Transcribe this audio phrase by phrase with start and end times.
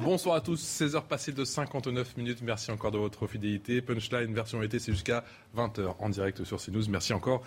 [0.00, 2.38] Bonsoir à tous, 16h passées de 59 minutes.
[2.42, 3.82] Merci encore de votre fidélité.
[3.82, 5.24] Punchline version été, c'est jusqu'à
[5.56, 6.88] 20h en direct sur CNews.
[6.88, 7.42] Merci encore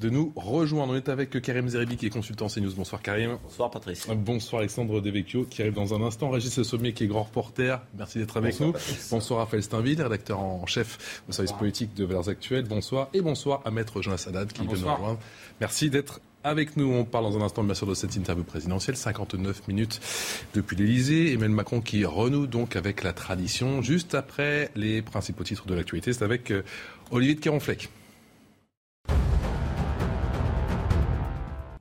[0.00, 0.92] de nous rejoindre.
[0.92, 2.72] On est avec Karim Zeribi qui est consultant CNews.
[2.74, 3.38] Bonsoir Karim.
[3.42, 4.06] Bonsoir Patrice.
[4.08, 6.30] Bonsoir Alexandre Devecchio qui arrive dans un instant.
[6.30, 7.82] Régis Sommier qui est grand reporter.
[7.96, 8.72] Merci d'être avec Bonsoir, nous.
[8.72, 9.10] Patrice.
[9.10, 12.64] Bonsoir Raphaël Steinville, rédacteur en chef au service politique de Valeurs Actuelles.
[12.66, 13.08] Bonsoir.
[13.12, 15.18] Et bonsoir à Maître Jonas Haddad qui vient de nous rejoindre.
[15.60, 16.92] Merci d'être avec nous.
[16.92, 18.96] On parle dans un instant, bien sûr, de cette interview présidentielle.
[18.96, 20.00] 59 minutes
[20.54, 21.32] depuis l'Elysée.
[21.32, 23.82] Emmanuel Macron qui renoue donc avec la tradition.
[23.82, 26.62] Juste après les principaux titres de l'actualité, c'est avec euh,
[27.10, 27.88] Olivier de Kéronfleck.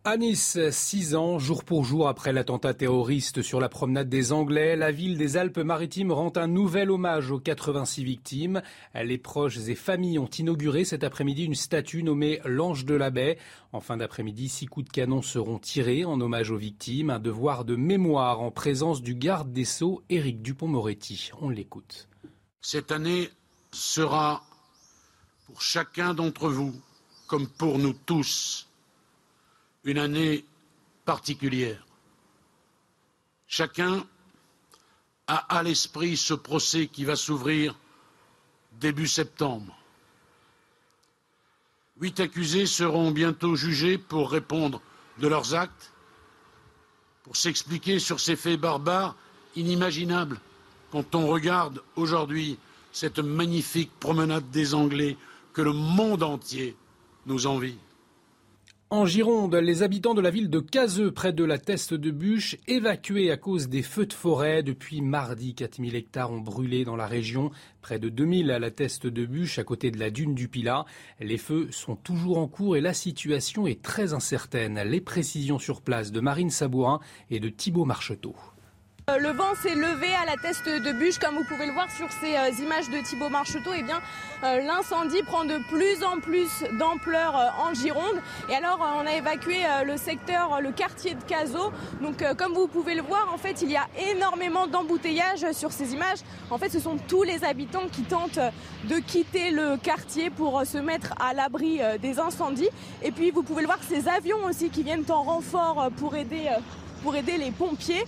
[0.09, 4.75] À Nice, six ans, jour pour jour après l'attentat terroriste sur la promenade des Anglais,
[4.75, 8.63] la ville des Alpes-Maritimes rend un nouvel hommage aux 86 victimes.
[8.95, 13.37] Les proches et familles ont inauguré cet après-midi une statue nommée l'Ange de la Baie.
[13.71, 17.11] En fin d'après-midi, six coups de canon seront tirés en hommage aux victimes.
[17.11, 21.29] Un devoir de mémoire en présence du garde des Sceaux, Éric Dupont-Moretti.
[21.39, 22.09] On l'écoute.
[22.61, 23.29] Cette année
[23.71, 24.41] sera
[25.45, 26.73] pour chacun d'entre vous,
[27.27, 28.68] comme pour nous tous,
[29.83, 30.45] une année
[31.05, 31.85] particulière.
[33.47, 34.05] Chacun
[35.27, 37.75] a à l'esprit ce procès qui va s'ouvrir
[38.79, 39.75] début septembre.
[41.99, 44.81] Huit accusés seront bientôt jugés pour répondre
[45.17, 45.91] de leurs actes,
[47.23, 49.15] pour s'expliquer sur ces faits barbares
[49.55, 50.39] inimaginables
[50.91, 52.57] quand on regarde aujourd'hui
[52.91, 55.17] cette magnifique promenade des Anglais
[55.53, 56.75] que le monde entier
[57.25, 57.77] nous envie.
[58.91, 62.57] En Gironde, les habitants de la ville de Cazeux, près de la Teste de Bûche,
[62.67, 64.63] évacués à cause des feux de forêt.
[64.63, 67.51] Depuis mardi, 4000 hectares ont brûlé dans la région,
[67.83, 70.85] près de 2000 à la Teste de Bûche, à côté de la dune du Pilat.
[71.19, 74.81] Les feux sont toujours en cours et la situation est très incertaine.
[74.83, 78.35] Les précisions sur place de Marine Sabourin et de Thibault Marcheteau.
[79.09, 81.87] Euh, Le vent s'est levé à la teste de bûche, comme vous pouvez le voir
[81.89, 83.73] sur ces euh, images de Thibaut Marcheteau.
[83.73, 84.01] Et bien,
[84.43, 88.21] euh, l'incendie prend de plus en plus d'ampleur en Gironde.
[88.49, 91.71] Et alors, on a évacué le secteur, le quartier de Cazaux.
[92.01, 95.93] Donc, comme vous pouvez le voir, en fait, il y a énormément d'embouteillages sur ces
[95.93, 96.19] images.
[96.49, 98.39] En fait, ce sont tous les habitants qui tentent
[98.83, 102.69] de quitter le quartier pour se mettre à l'abri des incendies.
[103.03, 107.37] Et puis, vous pouvez le voir, ces avions aussi qui viennent en renfort pour aider
[107.37, 108.05] les pompiers.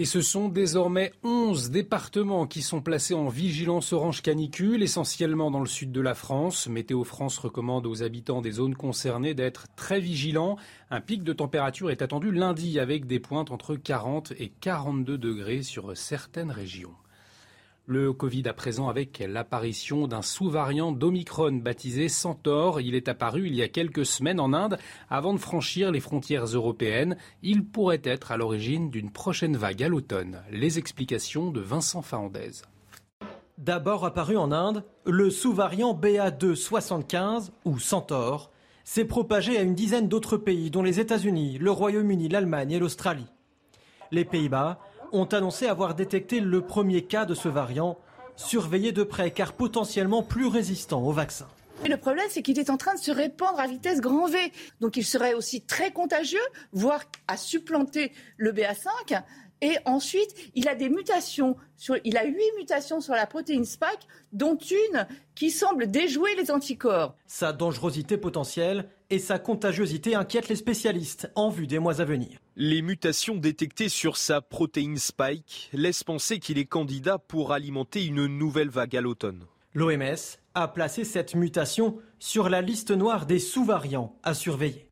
[0.00, 5.58] Et ce sont désormais 11 départements qui sont placés en vigilance orange canicule, essentiellement dans
[5.58, 6.68] le sud de la France.
[6.68, 10.56] Météo France recommande aux habitants des zones concernées d'être très vigilants.
[10.92, 15.62] Un pic de température est attendu lundi avec des pointes entre 40 et 42 degrés
[15.64, 16.94] sur certaines régions.
[17.90, 22.82] Le Covid à présent avec l'apparition d'un sous-variant d'Omicron baptisé Centaure.
[22.82, 24.76] Il est apparu il y a quelques semaines en Inde
[25.08, 27.16] avant de franchir les frontières européennes.
[27.42, 30.42] Il pourrait être à l'origine d'une prochaine vague à l'automne.
[30.50, 32.60] Les explications de Vincent Fahandez.
[33.56, 38.50] D'abord apparu en Inde, le sous-variant BA275 ou Centaure
[38.84, 43.32] s'est propagé à une dizaine d'autres pays dont les États-Unis, le Royaume-Uni, l'Allemagne et l'Australie.
[44.10, 44.78] Les Pays-Bas
[45.12, 47.98] ont annoncé avoir détecté le premier cas de ce variant,
[48.36, 51.48] surveillé de près car potentiellement plus résistant au vaccin.
[51.88, 54.38] Le problème, c'est qu'il est en train de se répandre à vitesse grand V.
[54.80, 56.40] Donc il serait aussi très contagieux,
[56.72, 59.22] voire à supplanter le BA5.
[59.60, 61.56] Et ensuite, il a des mutations.
[61.76, 66.50] Sur, il a huit mutations sur la protéine Spike, dont une qui semble déjouer les
[66.50, 67.14] anticorps.
[67.26, 72.38] Sa dangerosité potentielle et sa contagiosité inquiètent les spécialistes en vue des mois à venir.
[72.56, 78.26] Les mutations détectées sur sa protéine Spike laissent penser qu'il est candidat pour alimenter une
[78.26, 79.44] nouvelle vague à l'automne.
[79.74, 84.87] L'OMS a placé cette mutation sur la liste noire des sous-variants à surveiller.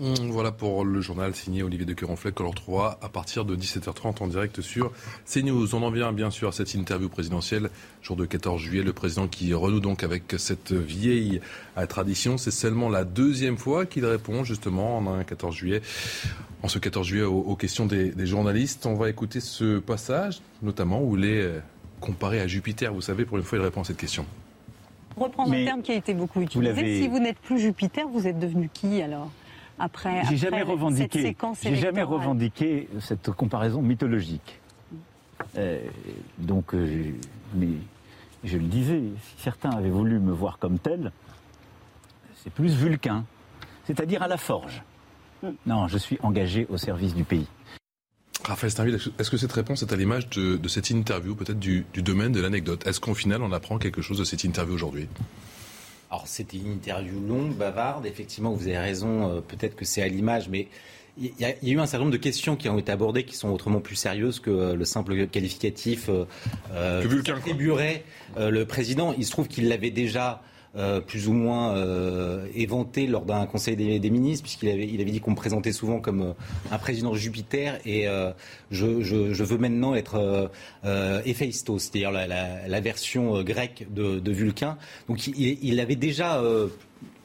[0.00, 2.16] Hum, Voilà pour le journal signé Olivier de que l'on
[2.50, 4.90] retrouvera à partir de 17h30 en direct sur
[5.24, 5.72] CNews.
[5.76, 7.70] On en vient bien sûr à cette interview présidentielle,
[8.02, 8.82] jour de 14 juillet.
[8.82, 11.40] Le président qui renoue donc avec cette vieille
[11.88, 12.38] tradition.
[12.38, 15.80] C'est seulement la deuxième fois qu'il répond justement en un 14 juillet,
[16.64, 18.86] en ce 14 juillet aux, aux questions des, des journalistes.
[18.86, 21.60] On va écouter ce passage, notamment où il est euh,
[22.00, 22.92] comparé à Jupiter.
[22.92, 24.26] Vous savez, pour une fois, il répond à cette question.
[25.16, 26.72] Reprendre un terme qui a été beaucoup vous utilisé.
[26.74, 29.30] l'avez- Si vous n'êtes plus Jupiter, vous êtes devenu qui alors?
[29.78, 34.60] Après, j'ai jamais revendiqué, cette séquence J'ai jamais revendiqué cette comparaison mythologique.
[35.56, 35.80] Euh,
[36.38, 37.12] donc, euh,
[37.54, 37.68] mais
[38.44, 41.12] je le disais, si certains avaient voulu me voir comme tel,
[42.42, 43.24] c'est plus vulcain,
[43.84, 44.82] c'est-à-dire à la forge.
[45.42, 45.50] Hmm.
[45.66, 47.46] Non, je suis engagé au service du pays.
[48.44, 52.32] Raphaël Steinville, est-ce que cette réponse est à l'image de, cette interview, peut-être du, domaine
[52.32, 52.86] de l'anecdote?
[52.86, 55.08] Est-ce qu'au final, on apprend quelque chose de cette interview aujourd'hui?
[56.14, 58.06] Alors, c'était une interview longue, bavarde.
[58.06, 60.68] Effectivement, vous avez raison, euh, peut-être que c'est à l'image, mais
[61.18, 63.48] il y, a, eu un certain nombre de questions qui ont été abordées qui sont
[63.48, 66.24] autrement plus sérieuses que euh, le simple qualificatif euh,
[66.72, 68.04] euh que attribuerait
[68.36, 69.12] le président.
[69.18, 70.40] Il se trouve qu'il l'avait déjà
[70.76, 75.12] euh, plus ou moins euh, éventé lors d'un conseil des, ministres, puisqu'il avait, il avait
[75.12, 76.32] dit qu'on me présentait souvent comme euh,
[76.72, 78.06] un président Jupiter, et
[78.70, 80.50] je, je, veux maintenant être
[81.24, 84.76] Héphaïstos, c'est-à-dire la, version grecque de, de Vulcain.
[85.08, 86.42] Donc il, avait déjà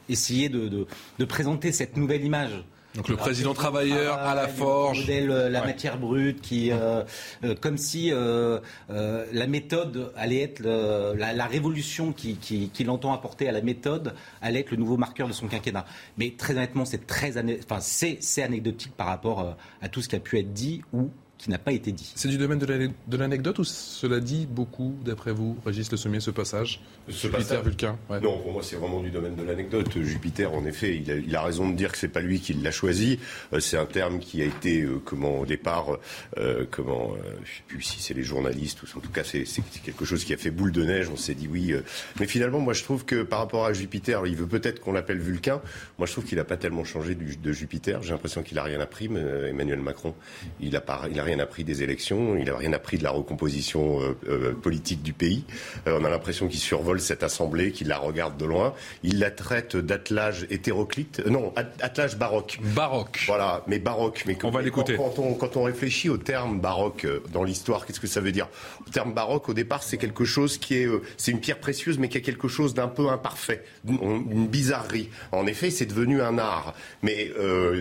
[0.08, 2.62] essayé de présenter cette nouvelle image
[2.94, 5.06] donc le président travailleur à la forge.
[5.08, 7.02] Euh, la matière brute, qui, euh,
[7.44, 13.60] euh, comme si la méthode allait être la, révolution qu'il qui, entend apporter à la
[13.60, 15.84] méthode allait être le nouveau marqueur de son quinquennat.
[16.18, 20.20] Mais très honnêtement, c'est très, enfin, c'est anecdotique par rapport à tout ce qui a
[20.20, 21.10] pu être dit ou
[21.40, 22.12] qui n'a pas été dit.
[22.16, 26.30] C'est du domaine de l'anecdote ou cela dit beaucoup, d'après vous, Régis Le Sommier, ce
[26.30, 27.98] passage Jupiter, Vulcain?
[28.10, 29.88] Non, pour moi, c'est vraiment du domaine de l'anecdote.
[30.02, 33.18] Jupiter, en effet, il a, raison de dire que c'est pas lui qui l'a choisi.
[33.54, 35.98] Euh, c'est un terme qui a été, euh, comment, au départ,
[36.36, 39.44] euh, comment, je sais plus si c'est les journalistes ou en tout cas, c'est
[39.82, 41.08] quelque chose qui a fait boule de neige.
[41.10, 41.74] On s'est dit oui.
[42.18, 45.20] mais finalement, moi, je trouve que par rapport à Jupiter, il veut peut-être qu'on l'appelle
[45.20, 45.62] Vulcain.
[45.98, 48.02] Moi, je trouve qu'il n'a pas tellement changé de Jupiter.
[48.02, 50.14] J'ai l'impression qu'il a rien appris, mais Emmanuel Macron.
[50.60, 53.10] Il a pas, il a rien appris des élections, il n'a rien appris de la
[53.10, 55.44] recomposition euh, euh, politique du pays.
[55.86, 58.74] Euh, on a l'impression qu'il survole cette assemblée, qu'il la regarde de loin.
[59.02, 62.58] Il la traite d'attelage hétéroclite, non, attelage baroque.
[62.74, 63.24] Baroque.
[63.26, 64.24] Voilà, mais baroque.
[64.26, 64.96] Mais on va l'écouter.
[64.96, 68.48] Quand, on, quand on réfléchit au terme baroque dans l'histoire, qu'est-ce que ça veut dire?
[68.86, 72.08] Le terme baroque, au départ, c'est quelque chose qui est, c'est une pierre précieuse, mais
[72.08, 75.10] qui a quelque chose d'un peu imparfait, une bizarrerie.
[75.32, 76.74] En effet, c'est devenu un art.
[77.02, 77.30] Mais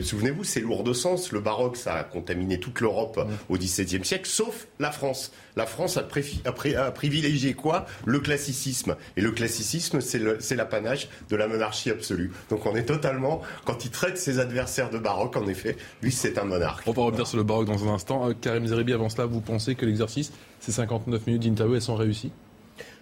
[0.02, 1.32] souvenez-vous, c'est lourd de sens.
[1.32, 3.20] Le baroque, ça a contaminé toute l'Europe
[3.50, 5.32] au XVIIe siècle, sauf la France.
[5.56, 7.86] La France a, privilégié quoi?
[8.06, 8.96] Le classicisme.
[9.18, 12.32] Et le classicisme, c'est l'apanage de la monarchie absolue.
[12.50, 16.38] Donc on est totalement, quand il traite ses adversaires de baroque, en effet, lui c'est
[16.38, 16.88] un monarque.
[16.88, 18.30] On va revenir sur le baroque dans un instant.
[18.30, 21.96] Euh, Karim Zeribi, avant cela, vous pensez que l'exercice, ces 59 minutes d'interview, elles sont
[21.96, 22.32] réussies?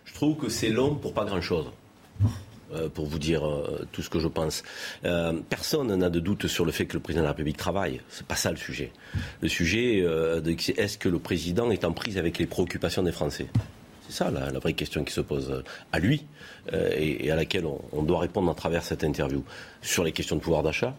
[0.05, 1.71] Je trouve que c'est long pour pas grand-chose.
[2.73, 4.61] Euh, pour vous dire euh, tout ce que je pense.
[5.05, 8.01] Euh, personne n'a de doute sur le fait que le président de la République travaille.
[8.09, 8.91] C'est pas ça le sujet.
[9.41, 10.05] Le sujet,
[10.59, 13.47] c'est est-ce que le président est en prise avec les préoccupations des Français?
[14.05, 16.25] C'est ça la, vraie question qui se pose à lui
[16.73, 19.43] et, à laquelle on, doit répondre à travers cette interview.
[19.81, 20.93] Sur les questions de pouvoir d'achat,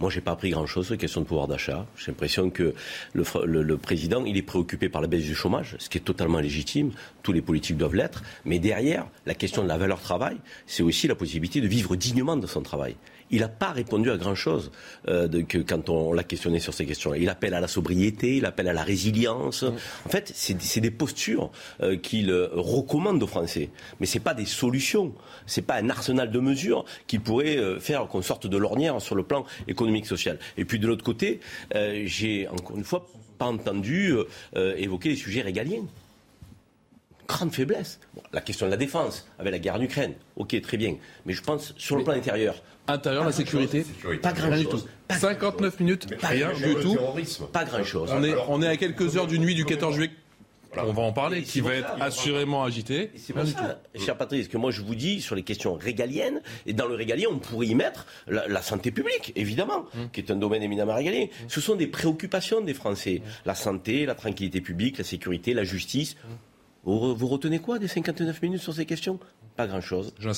[0.00, 1.86] moi, j'ai pas appris grand-chose questions de pouvoir d'achat.
[1.96, 2.74] J'ai l'impression que
[3.14, 6.92] le, président, il est préoccupé par la baisse du chômage, ce qui est totalement légitime.
[7.22, 8.22] Tous les politiques doivent l'être.
[8.44, 10.36] Mais derrière, la question de la valeur travail,
[10.66, 12.94] c'est aussi la possibilité de vivre dignement de son travail
[13.30, 14.70] il n'a pas répondu à grand-chose
[15.08, 15.28] euh,
[15.66, 17.14] quand on l'a questionné sur ces questions.
[17.14, 19.62] Il appelle à la sobriété, il appelle à la résilience.
[19.62, 21.50] En fait, c'est des postures
[21.82, 23.70] euh, qu'il euh, recommande aux Français.
[24.00, 25.14] Mais ce pas des solutions.
[25.46, 29.14] Ce n'est pas un arsenal de mesures qui pourrait faire qu'on sorte de l'ornière sur
[29.14, 30.38] le plan économique social.
[30.56, 31.38] Et puis de l'autre côté,
[32.04, 33.06] j'ai encore une fois
[33.38, 34.12] pas entendu
[34.56, 35.84] évoquer les sujets régaliens
[37.28, 38.00] grande faiblesse.
[38.32, 40.96] la question de la défense, avec la guerre en Ukraine, ok, très bien.
[41.26, 42.56] Mais je pense, sur le plan intérieur,
[42.88, 43.84] Intérieur, la sécurité,
[44.22, 44.88] pas grand-chose.
[45.10, 46.96] 59 minutes, rien du tout.
[47.52, 48.10] Pas grand-chose.
[48.12, 50.10] On est, on est à quelques heures du nuit du 14 juillet.
[50.76, 53.10] On va en parler, qui va être assurément agité.
[53.16, 56.72] C'est pour ça, cher Patrice, que moi je vous dis sur les questions régaliennes, et
[56.72, 60.10] dans le régalien, on pourrait y mettre la, santé publique, évidemment, hum.
[60.12, 61.22] qui est un domaine éminemment régalien.
[61.22, 61.48] Hum.
[61.48, 63.22] Ce sont des préoccupations des Français.
[63.24, 63.32] Hum.
[63.46, 66.16] La santé, la tranquillité publique, la sécurité, la justice.
[66.84, 69.18] Vous, vous retenez quoi des 59 minutes sur ces questions?
[69.56, 70.14] Pas grand-chose.
[70.18, 70.32] Jean.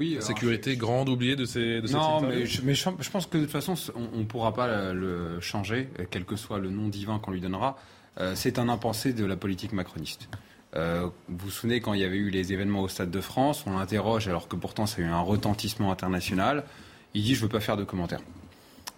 [0.00, 1.82] Oui, la sécurité grande oubliée de ces.
[1.82, 4.94] De non, mais, je, mais je, pense que de toute façon, on ne pourra pas
[4.94, 7.76] le changer, quel que soit le nom divin qu'on lui donnera.
[8.18, 10.30] Euh, c'est un impensé de la politique macroniste.
[10.74, 13.64] Euh, vous vous souvenez quand il y avait eu les événements au Stade de France,
[13.66, 16.64] on l'interroge alors que pourtant ça a eu un retentissement international.
[17.12, 18.22] Il dit je veux pas faire de commentaires.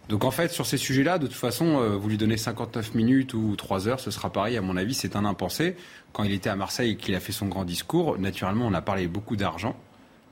[0.09, 3.35] Donc en fait sur ces sujets-là, de toute façon, euh, vous lui donnez 59 minutes
[3.35, 4.57] ou 3 heures, ce sera pareil.
[4.57, 5.77] À mon avis, c'est un impensé.
[6.13, 8.83] Quand il était à Marseille et qu'il a fait son grand discours, naturellement, on a
[8.83, 9.77] parlé beaucoup d'argent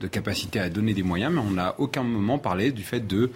[0.01, 3.31] de capacité à donner des moyens, mais on n'a aucun moment parlé du fait de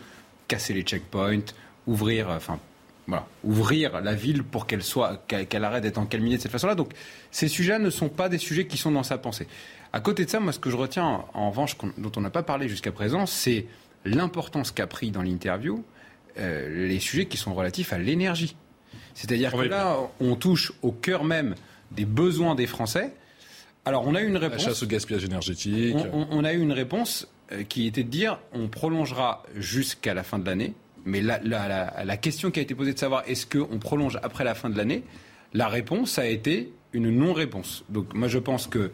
[0.48, 1.46] casser les checkpoints,
[1.88, 2.60] ouvrir, enfin,
[3.08, 6.76] voilà, ouvrir la ville pour qu'elle soit, qu'elle arrête d'être encalminée de cette façon-là.
[6.76, 6.92] Donc,
[7.32, 9.48] ces sujets ne sont pas des sujets qui sont dans sa pensée.
[9.94, 12.44] À côté de ça, moi, ce que je retiens, en revanche, dont on n'a pas
[12.44, 13.68] parlé jusqu'à présent, c'est
[14.04, 15.84] l'importance qu'a pris dans l'interview
[16.38, 18.56] euh, les sujets qui sont relatifs à l'énergie.
[19.14, 21.56] C'est-à-dire que là, on touche au cœur même
[21.92, 23.14] des besoins des Français.
[23.86, 24.64] Alors, on a eu une réponse.
[24.64, 25.96] La chasse au gaspillage énergétique.
[26.12, 30.40] On, a eu une réponse euh, qui était de dire on prolongera jusqu'à la fin
[30.40, 30.74] de l'année.
[31.06, 34.56] Mais la, la, question qui a été posée de savoir est-ce qu'on prolonge après la
[34.56, 35.04] fin de l'année,
[35.54, 37.86] la réponse a été une non-réponse.
[37.90, 38.90] Donc, moi, je pense qu'il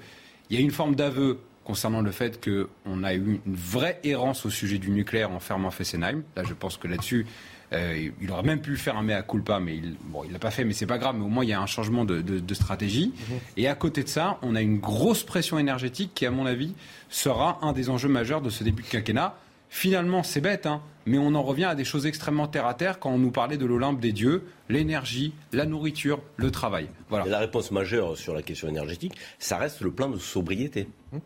[0.50, 4.50] y a une forme d'aveu concernant le fait qu'on a eu une vraie errance au
[4.50, 6.24] sujet du nucléaire en fermant Fessenheim.
[6.36, 7.25] Là, je pense que là-dessus,
[7.73, 10.51] euh, il aurait même pu faire un mea culpa, mais il bon, il l'a pas
[10.51, 11.15] fait, mais c'est pas grave.
[11.17, 13.13] Mais au moins, il y a un changement de, stratégie.
[13.29, 13.37] Mhm.
[13.57, 16.73] Et à côté de ça, on a une grosse pression énergétique qui, à mon avis,
[17.09, 19.35] sera un des enjeux majeurs de ce début de quinquennat.
[19.73, 22.99] Finalement, c'est bête, hein, mais on en revient à des choses extrêmement terre à terre
[22.99, 26.89] quand on nous parlait de l'Olympe des dieux, l'énergie, la nourriture, le travail.
[27.07, 27.25] Voilà.
[27.25, 30.89] la réponse majeure sur la question énergétique, ça reste le plan de sobriété.
[31.13, 31.21] Hum.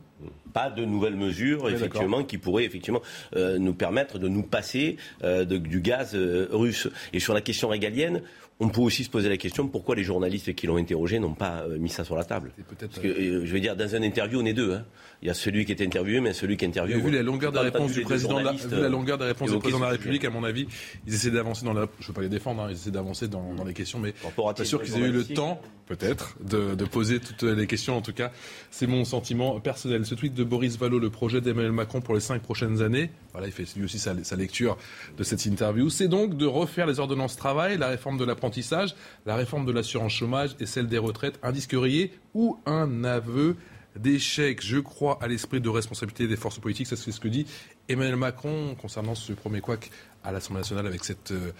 [0.53, 3.01] Pas de nouvelles mesures, effectivement, qui pourraient effectivement
[3.35, 6.87] euh, nous permettre de nous passer euh, du gaz euh, russe.
[7.13, 8.21] Et sur la question régalienne,
[8.59, 11.65] on peut aussi se poser la question pourquoi les journalistes qui l'ont interrogé n'ont pas
[11.79, 12.51] mis ça sur la table?
[12.79, 14.75] Parce que, je veux dire, dans un interview, on est deux.
[14.75, 14.85] Hein.
[15.21, 17.01] Il y a celui qui est interviewé, mais celui qui est interviewé.
[17.01, 19.85] Vu la longueur des réponses du président, la, la longueur des réponses du président de
[19.85, 20.67] la République, à mon avis,
[21.07, 21.87] ils essaient d'avancer dans la.
[21.99, 24.65] Je ne veux pas les défendre, hein, ils essaient d'avancer dans, les questions, mais pas
[24.65, 27.97] sûr qu'ils aient eu le temps, peut-être, de, poser toutes les questions.
[27.97, 28.31] En tout cas,
[28.71, 30.05] c'est mon sentiment personnel.
[30.05, 33.09] Ce tweet de Boris Vallot, le projet d'Emmanuel Macron pour les cinq prochaines années.
[33.31, 34.77] Voilà, il fait lui aussi sa, sa lecture
[35.17, 35.89] de cette interview.
[35.89, 38.95] C'est donc de refaire les ordonnances travail, la réforme de l'apprentissage
[39.25, 43.55] la réforme de l'assurance chômage et celle des retraites, un disque rayé ou un aveu
[43.95, 44.61] d'échec.
[44.61, 46.87] Je crois à l'esprit de responsabilité des forces politiques.
[46.87, 47.45] C'est ce que dit
[47.89, 49.91] Emmanuel Macron concernant ce premier couac
[50.23, 51.51] à l'Assemblée nationale avec cette euh,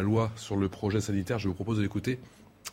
[0.00, 1.38] loi sur le projet sanitaire.
[1.38, 2.18] Je vous propose de l'écouter.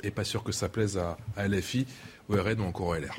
[0.04, 1.86] Et pas sûr que ça plaise à, LFI,
[2.30, 3.14] au RN ou encore au LR.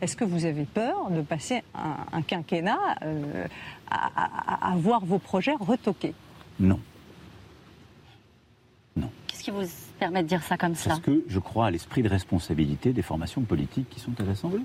[0.00, 3.46] Est-ce que vous avez peur de passer un, quinquennat euh,
[3.90, 6.14] à, à voir vos projets retoqués
[6.58, 6.80] Non.
[9.40, 10.90] Qu'est-ce qui vous permet de dire ça comme ça?
[10.90, 14.60] Parce que je crois à l'esprit de responsabilité des formations politiques qui sont à l'Assemblée.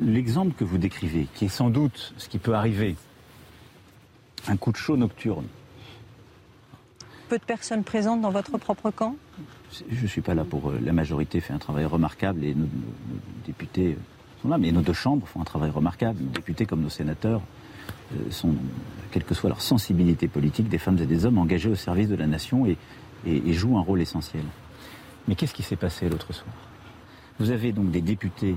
[0.00, 2.96] L'exemple que vous décrivez, qui est sans doute ce qui peut arriver,
[4.46, 5.46] un coup de chaud nocturne.
[7.28, 9.16] Peu de personnes présentes dans votre propre camp?
[9.90, 10.70] Je ne suis pas là pour...
[10.70, 12.68] Euh, la majorité fait un travail remarquable et nos,
[13.44, 16.20] députés euh, sont là, mais nos deux chambres font un travail remarquable.
[16.22, 17.42] Nos députés comme nos sénateurs
[18.14, 18.54] euh, sont,
[19.10, 22.16] quelle que soit leur sensibilité politique, des femmes et des hommes engagés au service de
[22.16, 22.78] la nation et
[23.26, 24.44] et, joue un rôle essentiel.
[25.26, 26.54] Mais qu'est-ce qui s'est passé l'autre soir?
[27.38, 28.56] Vous avez donc des députés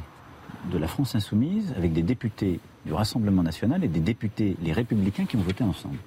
[0.71, 5.25] de la France insoumise avec des députés du Rassemblement national et des députés les républicains
[5.25, 5.97] qui ont voté ensemble.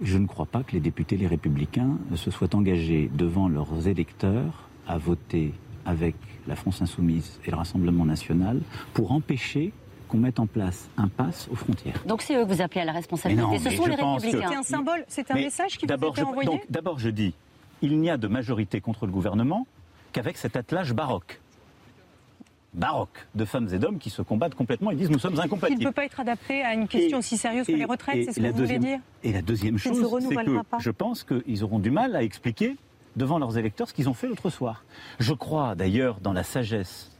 [0.00, 4.68] Je ne crois pas que les députés les républicains se soient engagés devant leurs électeurs
[4.86, 6.16] à voter avec
[6.46, 8.60] la France insoumise et le Rassemblement national
[8.92, 9.72] pour empêcher
[10.08, 12.02] qu'on mette en place un pass aux frontières.
[12.06, 13.58] Donc c'est eux que vous appelez à la responsabilité.
[13.58, 14.48] Ce sont les républicains.
[14.48, 17.34] C'est un symbole, c'est un message qui vous a été envoyé D'abord, je dis,
[17.82, 19.66] il n'y a de majorité contre le gouvernement
[20.12, 21.40] qu'avec cet attelage baroque
[22.76, 25.80] baroque de femmes et d'hommes qui se combattent complètement et disent nous sommes incompatibles.
[25.80, 28.32] Il ne peut pas être adapté à une question aussi sérieuse que les retraites, c'est
[28.32, 31.78] ce que vous voulez dire Et la deuxième chose, c'est que je pense qu'ils auront
[31.78, 32.76] du mal à expliquer
[33.16, 34.84] devant leurs électeurs ce qu'ils ont fait l'autre soir.
[35.18, 37.10] Je crois d'ailleurs dans la sagesse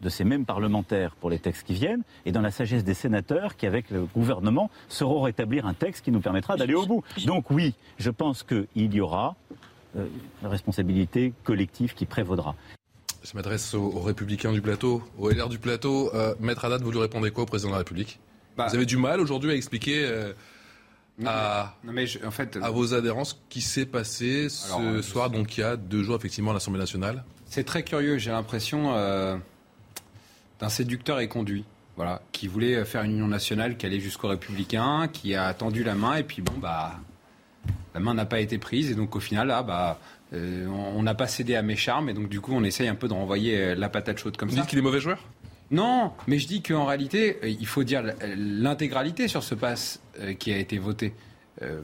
[0.00, 3.56] de ces mêmes parlementaires pour les textes qui viennent et dans la sagesse des sénateurs
[3.56, 7.02] qui, avec le gouvernement, sauront rétablir un texte qui nous permettra d'aller au bout.
[7.26, 9.34] Donc oui, je pense qu'il y aura
[9.96, 10.06] euh,
[10.42, 12.54] une responsabilité collective qui prévaudra.
[13.22, 16.10] Je m'adresse aux, républicains du plateau, aux LR du plateau.
[16.14, 18.20] Euh, Maître Haddad, vous lui répondez quoi au président de la République?
[18.56, 18.66] Bah.
[18.68, 20.32] Vous avez du mal aujourd'hui à expliquer euh,
[21.26, 21.74] à,
[22.24, 25.76] en fait, à vos adhérents ce qui s'est passé ce soir, donc il y a
[25.76, 27.24] deux jours effectivement à l'Assemblée nationale?
[27.46, 28.92] C'est très curieux, j'ai l'impression
[30.60, 31.64] d'un séducteur et conduit.
[31.96, 35.96] Voilà, qui voulait faire une union nationale qui allait jusqu'aux républicains, qui a tendu la
[35.96, 36.94] main, et puis bon, bah,
[37.92, 39.98] la main n'a pas été prise, et donc au final, là, bah,
[40.32, 42.94] euh, on n'a pas cédé à mes charmes, et donc du coup, on essaye un
[42.94, 44.56] peu de renvoyer euh, la patate chaude comme ça.
[44.56, 45.18] Vous dites qu'il est mauvais joueur?
[45.70, 48.02] Non, mais je dis qu'en réalité, euh, il faut dire
[48.36, 50.00] l'intégralité sur ce pass
[50.38, 51.14] qui a été voté.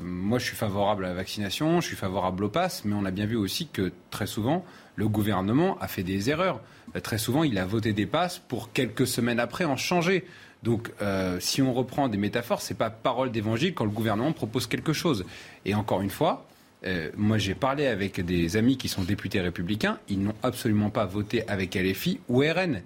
[0.00, 3.10] moi, je suis favorable à la vaccination, je suis favorable au pass, mais on a
[3.10, 4.64] bien vu aussi que très souvent,
[4.96, 6.60] le gouvernement a fait des erreurs.
[6.94, 10.24] Euh, très souvent, il a voté des passes pour quelques semaines après en changer.
[10.62, 14.66] Donc, euh, si on reprend des métaphores, c'est pas parole d'évangile quand le gouvernement propose
[14.66, 15.24] quelque chose.
[15.64, 16.46] Et encore une fois,
[16.86, 19.98] euh, moi, j'ai parlé avec des amis qui sont députés républicains.
[20.08, 22.82] Ils n'ont absolument pas voté avec LFI ou RN.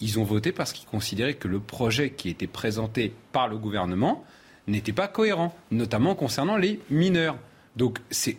[0.00, 4.24] Ils ont voté parce qu'ils considéraient que le projet qui était présenté par le gouvernement
[4.66, 7.36] n'était pas cohérent, notamment concernant les mineurs.
[7.76, 8.38] Donc, c'est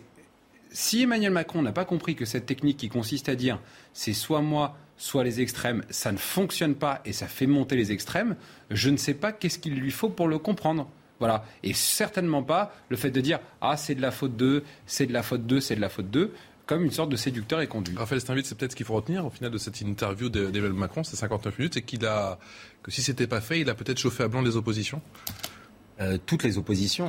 [0.70, 3.60] si Emmanuel Macron n'a pas compris que cette technique qui consiste à dire
[3.92, 7.92] c'est soit moi, soit les extrêmes, ça ne fonctionne pas et ça fait monter les
[7.92, 8.36] extrêmes,
[8.70, 10.90] je ne sais pas qu'est-ce qu'il lui faut pour le comprendre.
[11.18, 11.44] Voilà.
[11.62, 15.12] Et certainement pas le fait de dire Ah, c'est de la faute d'eux, c'est de
[15.12, 16.32] la faute d'eux, c'est de la faute d'eux
[16.66, 17.94] comme une sorte de séducteur et conduit.
[17.96, 21.04] Raphaël Steinvitz, c'est peut-être ce qu'il faut retenir au final de cette interview d'Emmanuel Macron,
[21.04, 22.38] c'est 59 minutes, et qu'il a
[22.82, 25.02] que si c'était pas fait, il a peut-être chauffé à blanc les oppositions.
[26.00, 27.08] Euh, toutes les oppositions.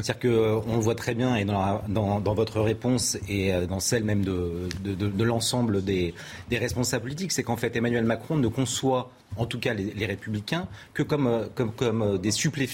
[0.00, 3.78] C'est-à-dire qu'on euh, le voit très bien, et dans, dans, votre réponse et euh, dans
[3.78, 6.14] celle même de, de, de, de l'ensemble des,
[6.50, 10.68] des, responsables politiques, c'est qu'en fait Emmanuel Macron ne conçoit en tout cas les, républicains,
[10.92, 12.30] que comme, euh, comme, comme euh, des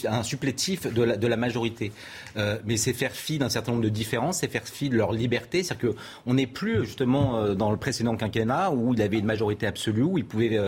[0.06, 1.92] un supplétif de la, de la majorité.
[2.36, 5.12] Euh, mais c'est faire fi d'un certain nombre de différences, c'est faire fi de leur
[5.12, 5.62] liberté.
[5.62, 10.02] C'est-à-dire qu'on n'est plus justement dans le précédent quinquennat où il avait une majorité absolue,
[10.02, 10.58] où il pouvait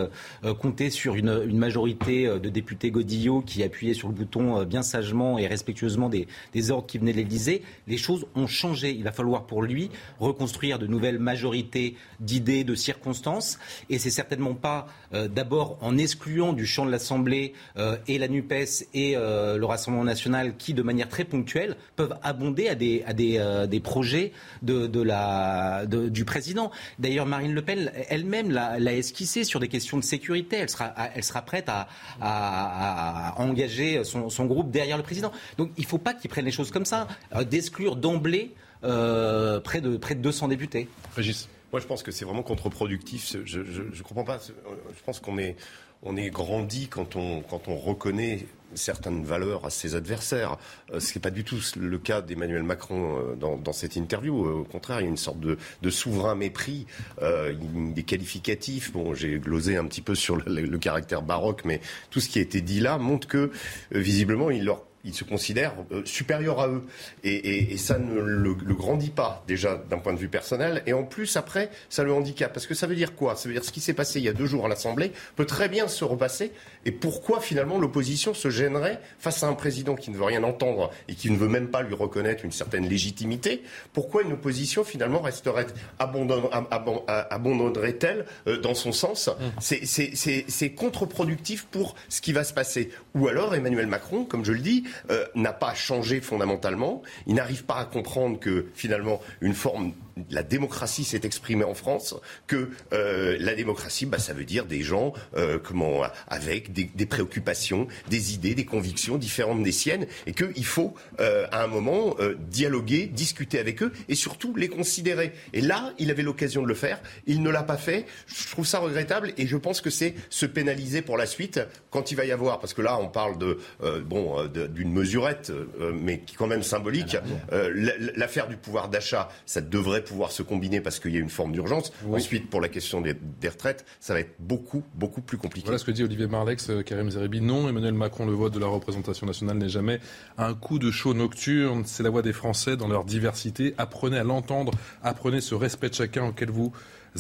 [0.61, 5.39] compter sur une, une, majorité de députés Godillot qui appuyaient sur le bouton bien sagement
[5.39, 7.63] et respectueusement des, des ordres qui venaient de l'Élysée.
[7.87, 8.93] Les choses ont changé.
[8.93, 13.59] Il va falloir pour lui reconstruire de nouvelles majorités d'idées, de circonstances.
[13.91, 18.87] Et c'est certainement pas d'abord en excluant du champ de l'Assemblée euh, et la NUPES
[18.95, 23.05] et euh, le Rassemblement national qui, de manière très ponctuelle, peuvent abonder à des,
[23.39, 26.71] euh, projets du président.
[26.99, 30.57] D'ailleurs, Marine Le Pen elle-même l'a esquissé sur des questions de sécurité.
[30.57, 35.33] Elle sera, prête à, engager son, son, groupe derrière le président.
[35.59, 37.09] Donc il ne faut pas qu'ils prennent les choses comme ça,
[37.51, 40.89] d'exclure d'emblée près, de, près de 200 députés.
[41.17, 41.49] Régis.
[41.73, 43.35] Moi, je pense que c'est vraiment contre-productif.
[43.45, 44.39] Je ne comprends pas.
[44.39, 45.57] Je pense qu'on est,
[46.03, 50.59] on est grandi quand on, quand on reconnaît certaines valeurs à ses adversaires.
[50.93, 54.47] Euh, ce n'est pas du tout le cas d'Emmanuel Macron euh, dans, dans, cette interview.
[54.47, 56.87] Au contraire, il y a une sorte de, de souverain mépris,
[57.21, 57.55] euh,
[57.95, 58.93] des qualificatifs.
[58.93, 62.39] Bon, j'ai glosé un petit peu sur le, le, caractère baroque, mais tout ce qui
[62.39, 63.51] a été dit là montre que, euh,
[63.99, 66.83] visiblement, il leur il se considère euh, supérieur à eux.
[67.25, 70.83] Et, ça ne le, grandit pas, déjà, d'un point de vue personnel.
[70.87, 72.53] Et en plus, après, ça le handicape.
[72.53, 73.37] Parce que ça veut dire quoi?
[73.37, 75.47] Ça veut dire ce qui s'est passé il y a deux jours à l'Assemblée peut
[75.47, 76.53] très bien se repasser.
[76.85, 80.91] Et pourquoi, finalement, l'opposition se gênerait face à un président qui ne veut rien entendre
[81.09, 83.63] et qui ne veut même pas lui reconnaître une certaine légitimité?
[83.93, 85.67] Pourquoi une opposition, finalement, resterait
[85.99, 89.31] abandonnerait-elle euh, dans son sens?
[89.61, 90.45] Mmh.
[90.49, 92.91] C'est contre-productif pour ce qui va se passer.
[93.15, 97.03] Ou alors, Emmanuel Macron, comme je le dis, euh, n'a pas changé fondamentalement.
[97.27, 99.93] Il n'arrive pas à comprendre que finalement une forme
[100.31, 102.15] la démocratie s'est exprimée en France,
[102.47, 107.07] que euh, la démocratie, bah, ça veut dire des gens euh, comment, avec des, des,
[107.07, 112.17] préoccupations, des idées, des convictions différentes des siennes, et qu'il faut euh, à un moment
[112.51, 115.33] dialoguer, discuter avec eux, et surtout les considérer.
[115.53, 118.07] Et là, il avait l'occasion de le faire, il ne l'a pas fait.
[118.27, 122.11] Je trouve ça regrettable, et je pense que c'est se pénaliser pour la suite quand
[122.11, 123.59] il va y avoir, parce que là, on parle de
[124.05, 125.53] bon d'une mesurette,
[125.95, 127.17] mais qui est quand même symbolique.
[127.51, 131.53] L'affaire du pouvoir d'achat, ça devrait pouvoir se combiner parce qu'il y a une forme
[131.53, 131.93] d'urgence.
[132.11, 133.15] Ensuite, pour la question des,
[133.49, 135.67] retraites, ça va être beaucoup, beaucoup plus compliqué.
[135.67, 137.41] Voilà ce que dit Olivier Marlex, euh, Karim Zeribi.
[137.41, 140.01] Non, Emmanuel Macron, le vote de la représentation nationale n'est jamais
[140.39, 141.85] un coup de chaud nocturne.
[141.87, 143.75] C'est la voix des Français dans leur diversité.
[143.79, 146.73] Apprenez à l'entendre, apprenez ce respect de chacun auquel vous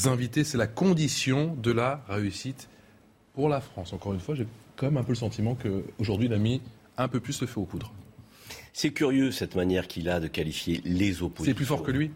[0.05, 0.45] invitez.
[0.45, 2.68] C'est la condition de la réussite
[3.35, 3.92] pour la France.
[3.92, 6.61] Encore une fois, j'ai quand même un peu le sentiment qu'aujourd'hui, il a mis
[6.97, 7.92] un peu plus le feu aux poudres.
[8.73, 11.45] C'est curieux cette manière qu'il a de qualifier les oppositions.
[11.53, 12.11] C'est plus fort que lui?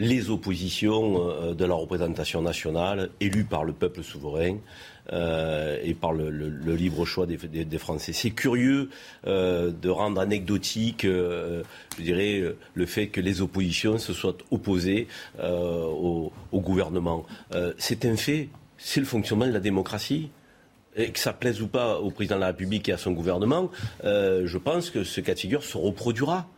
[0.00, 4.56] Les oppositions euh, de la représentation nationale, élues par le peuple souverain
[5.12, 6.30] euh, et par le,
[6.74, 8.14] libre choix des, Français.
[8.14, 8.88] C'est curieux
[9.26, 11.62] euh, de rendre anecdotique, je
[11.98, 12.42] dirais,
[12.74, 15.06] le fait que les oppositions se soient opposées
[15.42, 17.26] au, gouvernement.
[17.76, 20.30] c'est un fait, c'est le fonctionnement de la démocratie
[20.96, 23.70] et que ça plaise ou pas au président de la République et à son gouvernement,
[24.02, 26.48] je pense que ce cas de figure se reproduira.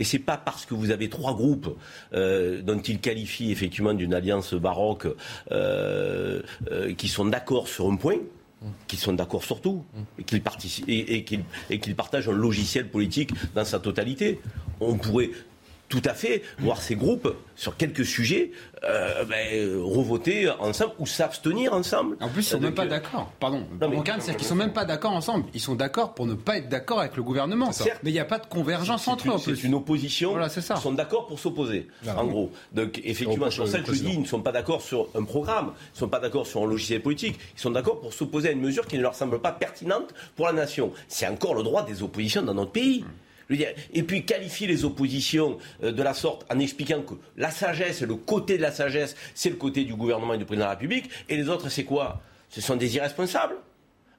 [0.00, 1.78] Et c'est pas parce que vous avez trois groupes
[2.14, 5.06] euh, dont il qualifie effectivement d'une alliance baroque
[5.52, 8.16] euh, euh, qui sont d'accord sur un point
[8.86, 9.84] qui sont d'accord sur tout
[10.86, 14.38] et qu'ils partagent un logiciel politique dans sa totalité.
[14.80, 15.30] On pourrait
[15.90, 18.52] tout à fait voir ces groupes sur quelques sujets
[18.84, 22.16] euh, ben, revoter ensemble ou s'abstenir ensemble.
[22.20, 23.30] En plus, ils sont même pas d'accord.
[23.40, 23.66] Pardon.
[24.20, 25.46] c'est qu'ils sont même pas d'accord ensemble.
[25.52, 27.70] Ils sont d'accord pour ne pas être d'accord avec le gouvernement.
[28.02, 29.38] Mais il n'y a pas de convergence entre eux.
[29.38, 30.30] C'est une opposition.
[30.30, 30.76] Voilà, c'est ça.
[30.78, 31.88] Ils sont d'accord pour s'opposer.
[32.16, 32.52] En gros.
[32.72, 35.72] Donc effectivement, sur ça que je dis, ils ne sont pas d'accord sur un programme.
[35.90, 37.38] Ils ne sont pas d'accord sur un logiciel politique.
[37.56, 40.46] Ils sont d'accord pour s'opposer à une mesure qui ne leur semble pas pertinente pour
[40.46, 40.92] la nation.
[41.08, 43.04] C'est encore le droit des oppositions dans notre pays.
[43.92, 48.14] Et puis qualifier les oppositions euh, de la sorte en expliquant que la sagesse, le
[48.14, 51.10] côté de la sagesse, c'est le côté du gouvernement et du président de la République,
[51.28, 52.22] et les autres, c'est quoi?
[52.48, 53.56] Ce sont des irresponsables.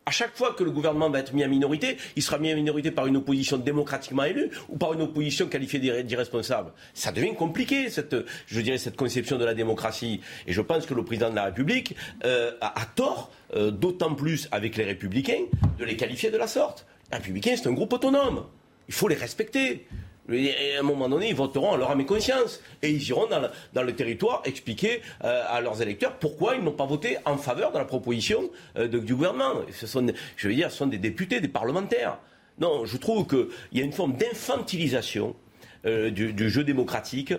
[0.04, 2.56] À chaque fois que le gouvernement va être mis en minorité, il sera mis en
[2.56, 6.72] minorité par une opposition démocratiquement élue ou par une opposition qualifiée d'irresponsable.
[6.96, 8.16] Ça devient compliqué, cette,
[8.48, 10.20] je dirais, cette conception de la démocratie.
[10.48, 14.48] Et je pense que le président de la République euh, a, tort, euh, d'autant plus
[14.52, 15.44] avec les républicains,
[15.78, 16.88] de les qualifier de la sorte.
[17.12, 18.46] Les républicains, c'est un groupe autonome.
[18.92, 19.88] Il faut les respecter.
[20.30, 22.60] Et à un moment donné, ils voteront à leur âme et conscience.
[22.82, 23.26] Et ils iront
[23.74, 27.72] dans, le territoire expliquer euh, à leurs électeurs pourquoi ils n'ont pas voté en faveur
[27.72, 29.62] de la proposition euh, du gouvernement.
[29.72, 32.18] Ce sont, je veux dire, ce sont des députés, des parlementaires.
[32.60, 35.38] Non, je trouve qu'il y a une forme d'infantilisation
[35.86, 37.34] euh, du, jeu démocratique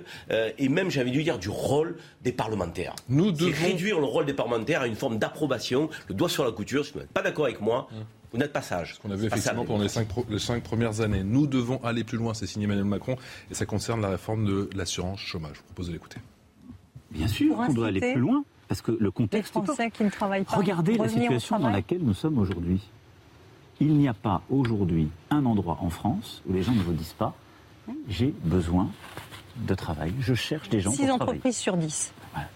[0.58, 2.96] et même, j'avais dû dire, du rôle des parlementaires.
[3.10, 3.66] Nous devons...
[3.66, 6.86] réduire le rôle des parlementaires à une forme d'approbation, le doigt sur la couture.
[6.86, 8.04] Si vous n'êtes pas d'accord avec moi, hum.
[8.32, 8.94] Vous n'êtes pas sage.
[8.94, 11.22] Ce qu'on avait effectivement pendant les cinq, les cinq, premières années.
[11.22, 13.16] Nous devons aller plus loin, c'est signé Emmanuel Macron,
[13.50, 15.54] et ça concerne la réforme de l'assurance chômage.
[15.54, 16.18] Je vous propose de l'écouter.
[17.10, 19.54] Bien sûr on doit aller plus loin, parce que le contexte.
[19.54, 20.56] Les Français qui ne travaillent pas.
[20.56, 22.80] Regardez la situation dans laquelle nous sommes aujourd'hui.
[23.80, 27.14] Il n'y a pas aujourd'hui un endroit en France où les gens ne vous disent
[27.14, 27.34] pas
[28.08, 28.90] j'ai besoin
[29.56, 32.12] de travail, je cherche des gens 6 entreprises sur 10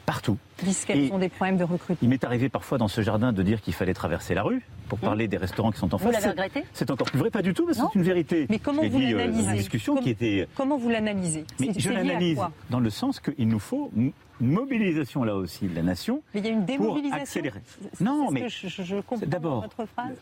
[0.06, 0.38] partout.
[0.62, 1.98] Disent qu'elles ont des problèmes de recrutement.
[2.00, 4.98] Il m'est arrivé parfois dans ce jardin de dire qu'il fallait traverser la rue pour
[4.98, 6.06] hein parler des restaurants qui sont en face.
[6.06, 8.46] Vous l'avez regretté C'est encore plus vrai, pas du tout, mais c'est une vérité.
[8.48, 10.48] Mais comment vous euh, l'analysez discussion qui était.
[10.54, 15.36] Comment vous l'analysez Mais je l'analyse dans le sens qu'il nous faut une mobilisation là
[15.36, 16.22] aussi de la nation.
[16.34, 17.10] Mais il y a une démobilisation.
[17.10, 17.60] Pour accélérer.
[18.00, 20.16] Non, mais je, comprends d'abord, votre phrase.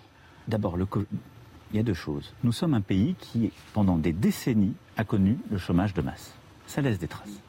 [0.49, 2.35] D'abord, il y a deux choses.
[2.45, 6.35] Nous sommes un pays qui, pendant des décennies, a connu le chômage de masse.
[6.67, 7.41] Ça laisse des traces.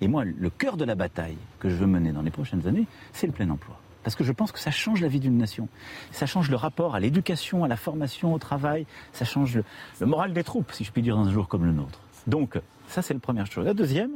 [0.00, 2.86] Et moi, le cœur de la bataille que je veux mener dans les prochaines années,
[3.12, 3.78] c'est le plein emploi.
[4.04, 5.68] Parce que je pense que ça change la vie d'une nation.
[6.12, 8.86] Ça change le rapport à l'éducation, à la formation, au travail.
[9.12, 9.60] Ça change
[10.00, 12.00] le, moral des troupes, si je puis dire, dans un jour comme le nôtre.
[12.26, 13.64] Donc, ça, c'est la première chose.
[13.64, 14.12] La deuxième,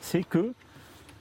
[0.00, 0.54] c'est que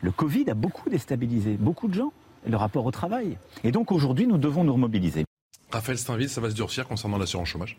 [0.02, 2.14] le Covid a beaucoup déstabilisé beaucoup de gens,
[2.48, 3.38] le rapport au travail.
[3.64, 5.26] Et donc, aujourd'hui, nous devons nous remobiliser.
[5.72, 7.78] Raphaël Steinville, ça va se durcir concernant l'assurance chômage?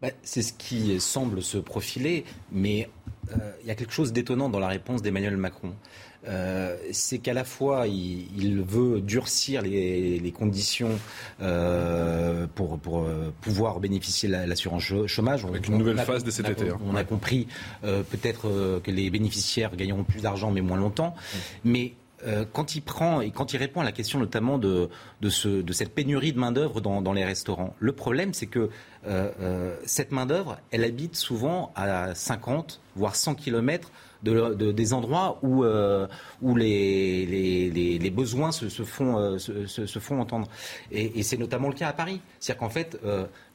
[0.00, 2.90] Bah, c'est ce qui semble se profiler, mais
[3.30, 5.74] euh, il y a quelque chose d'étonnant dans la réponse d'Emmanuel Macron.
[6.28, 10.98] Euh, c'est qu'à la fois il, veut durcir les, conditions
[11.40, 12.78] euh, pour,
[13.40, 15.44] pouvoir bénéficier de l'assurance chômage.
[15.44, 16.70] Avec une nouvelle phase de cet été.
[16.70, 16.78] Hein.
[16.86, 17.48] On a compris
[17.82, 21.14] peut-être que les bénéficiaires gagneront plus d'argent mais moins longtemps.
[21.64, 24.88] Mais euh, quand il prend et quand il répond à la question notamment de,
[25.28, 28.70] cette pénurie de main-d'œuvre dans, les restaurants, le problème c'est que
[29.06, 33.36] euh, euh, cette main-d'œuvre, elle habite souvent à 50 voire 100
[34.22, 35.64] des endroits où,
[36.56, 40.48] les, besoins se, font, entendre.
[40.90, 42.20] Et, c'est notamment le cas à Paris.
[42.38, 42.98] C'est-à-dire qu'en fait,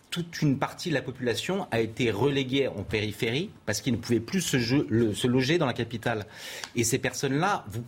[0.10, 4.20] toute une partie de la population a été reléguée en périphérie parce qu'ils ne pouvaient
[4.20, 6.26] plus se, se, loger dans la capitale.
[6.76, 7.84] Et ces personnes-là, vous,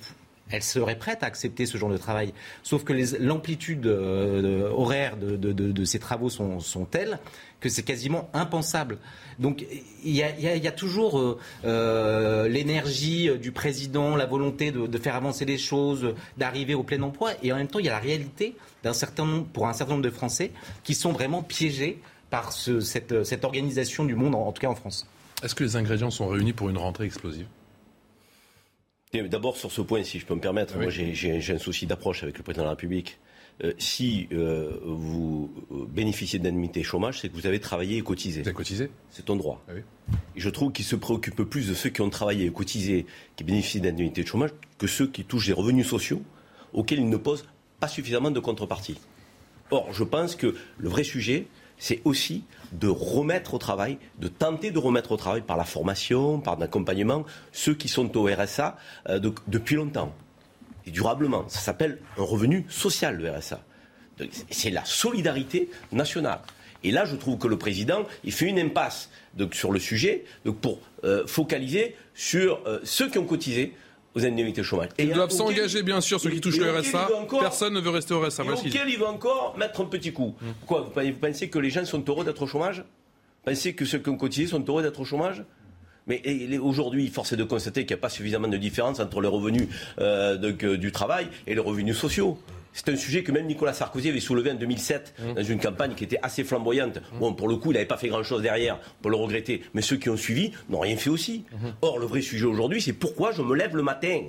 [0.51, 2.33] elle serait prête à accepter ce genre de travail.
[2.63, 7.19] Sauf que l'amplitude euh, horaire de, ces travaux sont, telles
[7.59, 8.97] que c'est quasiment impensable.
[9.37, 9.65] Donc
[10.03, 15.57] il y a, toujours euh, euh, l'énergie du président, la volonté de, faire avancer les
[15.57, 18.55] choses, d'arriver au plein emploi, et en même temps il y a la réalité
[18.93, 20.51] certain nombre, pour un certain nombre de Français
[20.83, 25.07] qui sont vraiment piégés par cette, organisation du monde, en tout cas en France.
[25.43, 27.47] Est-ce que les ingrédients sont réunis pour une rentrée explosive?
[29.11, 32.37] D'abord sur ce point, si je peux me permettre, moi j'ai un souci d'approche avec
[32.37, 33.17] le président de la République.
[33.61, 38.41] Euh, si euh, vous euh, bénéficiez d'indemnité chômage, c'est que vous avez travaillé et cotisé.
[38.41, 39.65] Vous avez cotisé C'est ton droit.
[39.67, 43.05] Ah et je trouve qu'il se préoccupe plus de ceux qui ont travaillé et cotisé,
[43.35, 46.21] qui bénéficient d'indemnité de chômage, que ceux qui touchent des revenus sociaux
[46.71, 47.45] auxquels il ne pose
[47.81, 48.97] pas suffisamment de contrepartie.
[49.71, 51.47] Or, je pense que le vrai sujet,
[51.79, 56.39] c'est aussi de remettre au travail, de tenter de remettre au travail par la formation,
[56.39, 58.77] par l'accompagnement, ceux qui sont au RSA
[59.09, 60.13] euh, depuis longtemps
[60.85, 61.45] et durablement.
[61.47, 63.61] Ça s'appelle un revenu social, le RSA.
[64.51, 66.41] C'est la solidarité nationale.
[66.83, 69.09] Et là, je trouve que le président, il fait une impasse
[69.51, 70.25] sur le sujet
[70.61, 73.73] pour euh, focaliser sur euh, ceux qui ont cotisé,
[74.15, 74.89] aux indemnités chômage.
[74.97, 77.07] Ils doivent s'engager, bien sûr, ceux qui touchent le RSA.
[77.39, 78.43] Personne ne veut rester au RSA.
[78.43, 80.35] Et auquel il veut encore mettre un petit coup.
[80.65, 82.79] Quoi vous pensez que les gens sont heureux d'être au chômage?
[82.79, 85.43] Vous pensez que ceux qui ont cotisé sont heureux d'être au chômage?
[86.07, 89.27] Mais aujourd'hui, force est de constater qu'il n'y a pas suffisamment de différence entre les
[89.27, 89.67] revenus
[89.99, 90.37] euh,
[90.77, 92.39] du travail et les revenus sociaux.
[92.73, 95.33] C'est un sujet que même Nicolas Sarkozy avait soulevé en 2007 mmh.
[95.33, 96.97] dans une campagne qui était assez flamboyante.
[96.97, 97.19] Mmh.
[97.19, 99.63] Bon, pour le coup, il n'avait pas fait grand-chose derrière, pour le regretter.
[99.73, 101.45] Mais ceux qui ont suivi n'ont rien fait aussi.
[101.51, 101.67] Mmh.
[101.81, 104.21] Or, le vrai sujet aujourd'hui, c'est pourquoi je me lève le matin?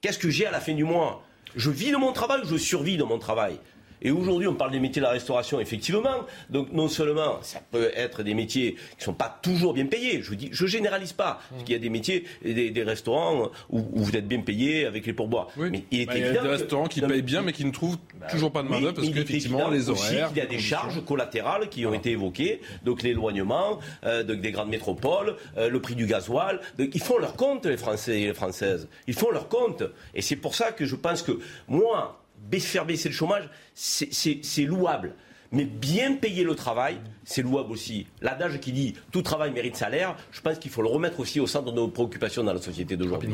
[0.00, 1.22] Qu'est-ce que j'ai à la fin du mois?
[1.56, 3.58] Je vis de mon travail ou je survis de mon travail?
[4.02, 6.26] Et aujourd'hui, on parle des métiers de la restauration, effectivement.
[6.50, 10.22] Donc, non seulement, ça peut être des métiers qui ne sont pas toujours bien payés.
[10.22, 11.40] Je dis, je généralise pas.
[11.50, 15.06] Parce qu'il y a des métiers, des, des restaurants où, vous êtes bien payé avec
[15.06, 15.48] les pourboires.
[15.56, 18.26] Mais il, bah, y a des restaurants qui payent bien, mais qui ne trouvent bah
[18.30, 20.30] toujours pas de main-d'œuvre parce qu'effectivement, les horaires.
[20.32, 22.60] il y a des charges collatérales qui ont été évoquées.
[22.84, 26.60] Donc, l'éloignement euh, des grandes métropoles, euh, le prix du gasoil.
[26.78, 28.88] ils font leur compte, les Français et les Françaises.
[29.06, 29.82] Ils font leur compte.
[30.14, 32.20] Et c'est pour ça que je pense que moi,
[32.58, 35.14] faire baisser le chômage, c'est louable.
[35.50, 38.06] Mais bien payer le travail, c'est louable aussi.
[38.20, 41.46] L'adage qui dit tout travail mérite salaire, je pense qu'il faut le remettre aussi au
[41.46, 43.30] centre de nos préoccupations dans la société d'aujourd'hui.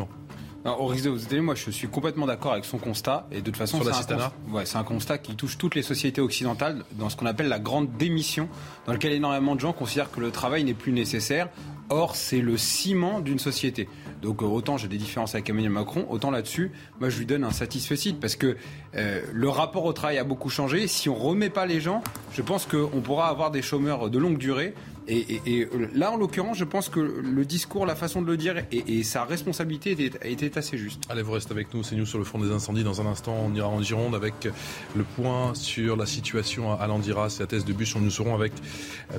[0.64, 3.26] au risque de vous aider, moi je suis complètement d'accord avec son constat.
[3.32, 6.84] Et de toute façon, c'est un, ouais, un, constat qui touche toutes les sociétés occidentales
[6.92, 8.48] dans ce qu'on appelle la grande démission,
[8.86, 11.48] dans lequel énormément de gens considèrent que le travail n'est plus nécessaire.
[11.90, 13.88] Or, c'est le ciment d'une société.
[14.22, 17.44] Donc euh, autant j'ai des différences avec Emmanuel Macron, autant là-dessus, moi je lui donne
[17.44, 18.56] un satisfait parce que
[18.96, 20.86] euh, le rapport au travail a beaucoup changé.
[20.88, 24.38] Si on remet pas les gens, je pense qu'on pourra avoir des chômeurs de longue
[24.38, 24.74] durée.
[25.06, 29.02] Et, là, en l'occurrence, je pense que le discours, la façon de le dire et,
[29.02, 31.02] sa responsabilité était, assez juste.
[31.10, 32.84] Allez, vous restez avec nous, c'est nous sur le front des incendies.
[32.84, 34.48] Dans un instant, on ira en Gironde avec
[34.96, 37.96] le point sur la situation à Landiras et à Thèse de Bûche.
[37.96, 38.54] Nous serons avec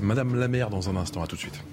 [0.01, 1.21] Madame Lamère dans un instant.
[1.21, 1.63] À tout de suite.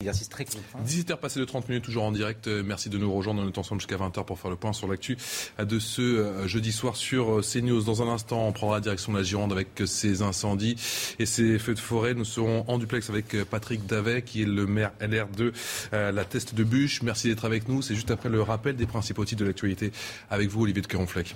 [0.00, 0.78] Exercice très contraint.
[0.86, 2.46] 18h passé de 30 minutes, toujours en direct.
[2.46, 3.42] Euh, merci de nous rejoindre.
[3.42, 5.18] On est ensemble jusqu'à 20h pour faire le point sur l'actu
[5.58, 7.82] de ce euh, jeudi soir sur euh, CNews.
[7.82, 10.76] Dans un instant, on prendra la direction de la Gironde avec ces incendies
[11.18, 12.14] et ces feux de forêt.
[12.14, 15.52] Nous serons en duplex avec Patrick Davet, qui est le maire LR de
[15.90, 17.02] la Teste de Bûche.
[17.02, 17.82] Merci d'être avec nous.
[17.82, 19.90] C'est juste après le rappel des principaux titres de l'actualité
[20.30, 21.34] avec vous, Olivier de Caronfleck.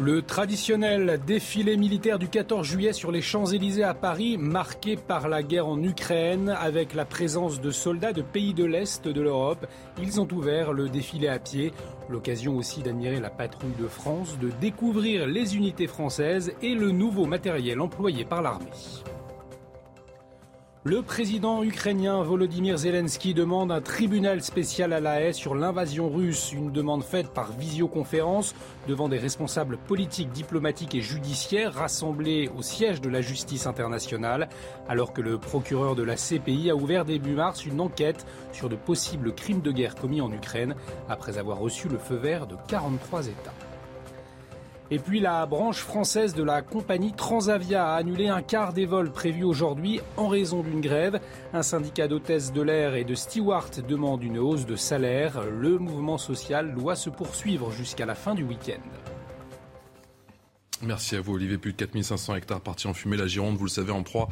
[0.00, 5.42] Le traditionnel défilé militaire du 14 juillet sur les Champs-Élysées à Paris, marqué par la
[5.42, 9.66] guerre en Ukraine, avec la présence de soldats de pays de l'Est de l'Europe.
[10.00, 11.74] Ils ont ouvert le défilé à pied.
[12.08, 17.26] L'occasion aussi d'admirer la patrouille de France, de découvrir les unités françaises et le nouveau
[17.26, 18.70] matériel employé par l'armée.
[20.84, 26.52] Le président ukrainien Volodymyr Zelensky demande un tribunal spécial à la haie sur l'invasion russe,
[26.52, 28.52] une demande faite par visioconférence
[28.88, 34.48] devant des responsables politiques, diplomatiques et judiciaires rassemblés au siège de la justice internationale,
[34.88, 38.74] alors que le procureur de la CPI a ouvert début mars une enquête sur de
[38.74, 40.74] possibles crimes de guerre commis en Ukraine
[41.08, 43.54] après avoir reçu le feu vert de 43 États.
[44.92, 49.10] Et puis la branche française de la compagnie Transavia a annulé un quart des vols
[49.10, 51.18] prévus aujourd'hui en raison d'une grève.
[51.54, 55.44] Un syndicat d'hôtesses de l'air et de stewards demande une hausse de salaire.
[55.50, 59.11] Le mouvement social doit se poursuivre jusqu'à la fin du week-end.
[60.82, 61.58] Merci à vous, Olivier.
[61.58, 63.16] Plus de 4500 hectares partis en fumée.
[63.16, 64.28] La Gironde, vous le savez, en proie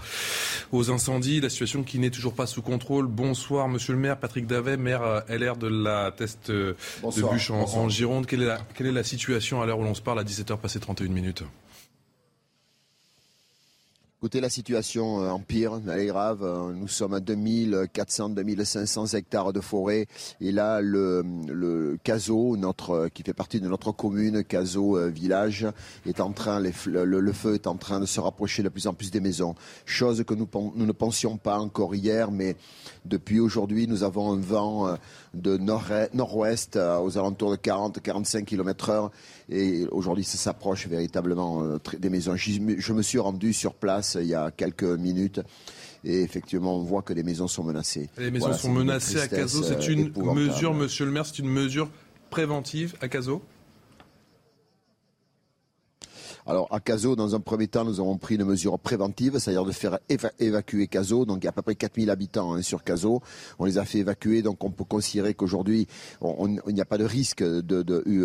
[0.73, 1.41] aux incendies.
[1.41, 3.07] La situation qui n'est toujours pas sous contrôle.
[3.07, 4.19] Bonsoir, monsieur le maire.
[4.19, 8.27] Patrick Davet, maire euh, LR de la Teste euh, de Bûche en, Gironde.
[8.27, 10.59] Quelle est, la, quelle est la situation à l'heure où l'on se parle à 17h
[10.59, 11.45] passé 31 minutes?
[14.23, 16.43] Écoutez, la situation euh, empire, elle est grave.
[16.43, 20.09] Euh, nous sommes à 2400, 2500 hectares de forêt.
[20.43, 25.67] Et là, le, le Caso, notre, qui fait partie de notre commune, Caso euh, Village,
[26.05, 29.11] est en train, le, feu est en train de se rapprocher de plus en plus
[29.11, 29.55] des maisons.
[29.87, 32.57] Chose que nous, nous ne pensions pas encore hier, mais
[33.07, 34.99] depuis aujourd'hui, nous avons un vent
[35.33, 39.11] de nord-ouest aux alentours de 40-45 km heure.
[39.51, 41.65] Et aujourd'hui, ça s'approche véritablement
[41.99, 42.37] des maisons.
[42.37, 45.41] Je me suis rendu sur place il y a quelques minutes.
[46.05, 48.09] Et effectivement, on voit que les maisons sont menacées.
[48.17, 49.63] Les maisons sont menacées à Caso.
[49.63, 51.91] C'est une euh, mesure, monsieur le maire, c'est une mesure
[52.31, 53.43] préventive à Caso?
[56.51, 59.71] Alors à Caso, dans un premier temps, nous avons pris une mesure préventive, c'est-à-dire de
[59.71, 60.01] faire
[60.41, 61.25] évacuer Caso.
[61.25, 63.23] Donc il y a à peu près 4000 habitants hein, sur Caso.
[63.61, 65.87] On les a fait évacuer, donc on peut considérer qu'aujourd'hui,
[66.21, 67.45] il n'y a pas de risque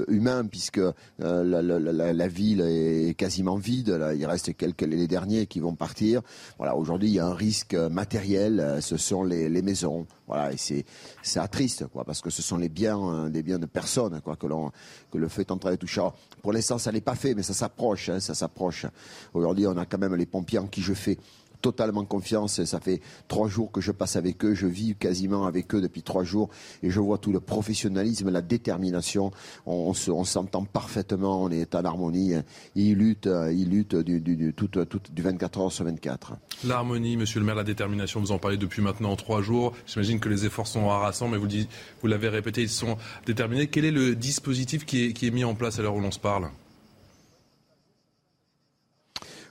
[0.07, 3.95] humain puisque euh, la, ville est quasiment vide.
[4.17, 6.21] il reste quelques les derniers qui vont partir.
[6.57, 8.79] Voilà, aujourd'hui, il y a un risque matériel.
[8.81, 10.07] Ce sont les, maisons.
[10.27, 10.83] Voilà, et c'est
[11.21, 14.35] c'est triste, quoi, parce que ce sont les biens, hein, des biens de personnes, quoi,
[14.35, 14.47] que
[15.11, 16.01] que le feu est en train de toucher.
[16.41, 18.09] pour l'instant, ça n'est pas fait, mais ça s'approche.
[18.15, 18.86] Hein, ça s'approche.
[19.34, 21.17] Aujourd'hui, on a quand même les pompiers en qui je fais
[21.62, 22.63] totalement confiance.
[22.63, 26.04] Ça fait trois jours que je passe avec eux, je vis quasiment avec eux depuis
[26.04, 26.49] trois jours
[26.84, 29.32] et je vois tout le professionnalisme, la détermination.
[29.65, 32.34] On, s'entend parfaitement, on est en harmonie.
[32.75, 34.69] Ils luttent, du, du, tout,
[35.12, 36.34] du 24 heures sur 24.
[36.65, 39.73] L'harmonie, monsieur le maire, la détermination, vous en parlez depuis maintenant trois jours.
[39.88, 41.47] J'imagine que les efforts sont harassants, mais vous,
[42.01, 43.67] vous l'avez répété, ils sont déterminés.
[43.67, 46.12] Quel est le dispositif qui est, qui est mis en place à l'heure où l'on
[46.12, 46.51] se parle?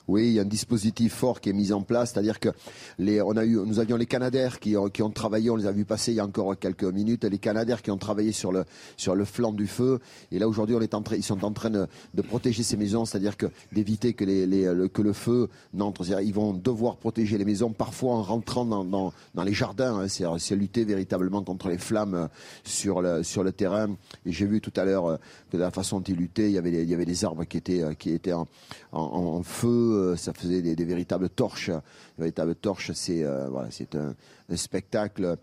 [0.07, 2.51] Oui, il y a un dispositif fort qui est mis en place, c'est-à-dire que
[2.99, 5.87] les, on a eu, nous avions les Canadaires qui ont, travaillé, on les a vus
[5.87, 8.65] passer il y a encore quelques minutes, les Canadaires qui ont travaillé sur le,
[8.99, 10.01] sur le flanc du feu.
[10.31, 11.87] Et là aujourd'hui, on est en train, ils sont en train de,
[12.29, 16.05] protéger ces maisons, c'est-à-dire que d'éviter que les, le, que le feu n'entre.
[16.21, 20.01] Ils vont devoir protéger les maisons, parfois en rentrant dans, dans, les jardins.
[20.01, 22.29] Hein, c'est lutter véritablement contre les flammes
[22.63, 23.97] sur le, sur le terrain.
[24.27, 25.17] Et j'ai vu tout à l'heure euh,
[25.51, 27.45] que de la façon dont ils luttaient, il y avait, il y avait des arbres
[27.45, 28.47] qui étaient, euh, qui étaient en,
[28.93, 31.71] en, en feu euh, ça faisait des, véritables torches.
[32.19, 34.15] véritables torches, c'est euh, voilà, c'est un,
[34.57, 35.37] spectacle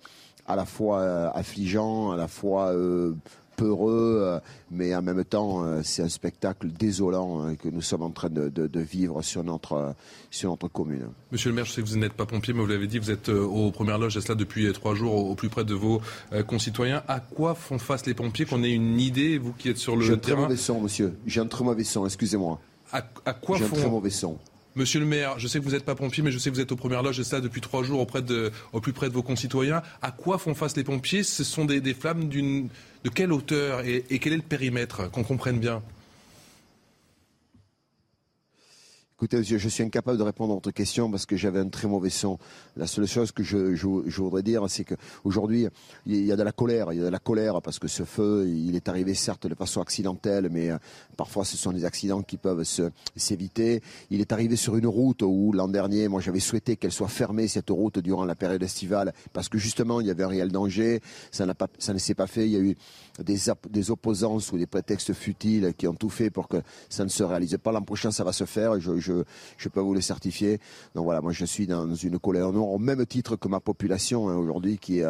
[0.47, 2.73] à la fois euh, affligeant, à la fois
[3.57, 4.39] peureux,
[4.71, 9.21] mais en même temps, c'est un spectacle désolant que nous sommes en train de, vivre
[9.21, 9.93] sur notre,
[10.31, 11.09] sur notre commune.
[11.31, 13.11] Monsieur le maire, je sais que vous n'êtes pas pompier, mais vous l'avez dit, vous
[13.11, 16.01] êtes aux premières loges, et cela depuis trois jours, au, plus près de vos
[16.47, 17.03] concitoyens.
[17.07, 18.45] À quoi font face les pompiers?
[18.45, 20.81] Qu'on ait une idée, vous qui êtes sur le terrain J'ai un très mauvais son,
[20.81, 21.13] monsieur.
[21.27, 22.59] J'ai un très mauvais son, excusez-moi.
[22.91, 23.01] À,
[23.33, 23.65] quoi font...
[23.65, 24.37] un très mauvais son.
[24.75, 26.61] Monsieur le maire, je sais que vous n'êtes pas pompier, mais je sais que vous
[26.61, 29.13] êtes aux premières loges et ça depuis trois jours auprès de, au plus près de
[29.13, 29.81] vos concitoyens.
[30.01, 31.23] À quoi font face les pompiers?
[31.23, 32.69] Ce sont des, flammes d'une,
[33.03, 33.81] de quelle hauteur?
[33.85, 35.11] Et quel est le périmètre?
[35.11, 35.81] Qu'on comprenne bien.
[39.23, 42.09] Écoutez, je, suis incapable de répondre à votre question parce que j'avais un très mauvais
[42.09, 42.39] son.
[42.75, 43.75] La seule chose que je,
[44.19, 45.67] voudrais dire, c'est qu'aujourd'hui,
[46.07, 46.91] il y a de la colère.
[46.91, 49.53] Il y a de la colère parce que ce feu, il est arrivé certes de
[49.53, 50.79] façon accidentelle, mais euh,
[51.17, 52.63] parfois ce sont des accidents qui peuvent
[53.15, 53.83] s'éviter.
[54.09, 57.47] Il est arrivé sur une route où l'an dernier, moi j'avais souhaité qu'elle soit fermée,
[57.47, 60.99] cette route, durant la période estivale, parce que justement, il y avait un réel danger.
[61.29, 62.47] Ça, ne s'est pas fait.
[62.47, 62.75] Il y a eu
[63.19, 63.37] des,
[63.69, 66.57] des opposants sous des prétextes futiles qui ont tout fait pour que
[66.89, 67.71] ça ne se réalise pas.
[67.71, 68.79] L'an prochain, ça va se faire.
[69.69, 70.59] Peux vous le certifier.
[70.95, 74.29] Donc voilà, moi je suis dans une colère noire au même titre que ma population
[74.29, 75.01] hein, aujourd'hui qui,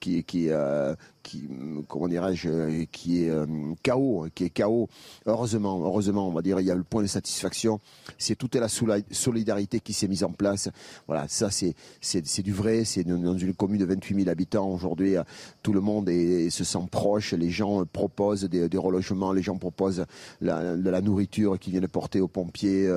[0.00, 1.48] qui, qui, euh, qui
[1.88, 3.46] comment dirais-je, qui est euh,
[3.82, 4.88] chaos, qui est chaos.
[5.26, 7.80] Heureusement, heureusement, on va dire, il y a le point de satisfaction.
[8.16, 10.68] C'est toute la solidarité qui s'est mise en place.
[11.06, 12.84] Voilà, ça c'est c'est du vrai.
[12.84, 15.16] C'est dans une commune de 28 000 habitants aujourd'hui.
[15.16, 15.22] Euh,
[15.62, 17.32] tout le monde se sent proche.
[17.34, 19.32] Les gens proposent des, relogements.
[19.32, 20.04] Les gens proposent
[20.40, 22.88] de la nourriture qui viennent porter aux pompiers,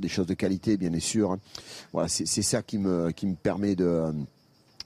[0.00, 1.36] des choses de qualité, bien sûr.
[1.92, 4.12] Voilà, c'est ça qui me qui me permet de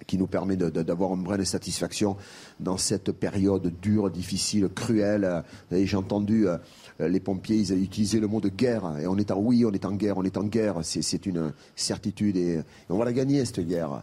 [0.07, 2.17] qui nous permet d'avoir une vraie satisfaction
[2.61, 5.43] dans cette période dure, difficile, cruelle.
[5.71, 6.57] J'ai entendu euh,
[7.01, 8.99] les pompiers, ils utilisé le mot de guerre.
[9.01, 10.79] Et on est en oui, on est en guerre, on est en guerre.
[10.83, 14.03] C'est une certitude et, on va la gagner cette guerre.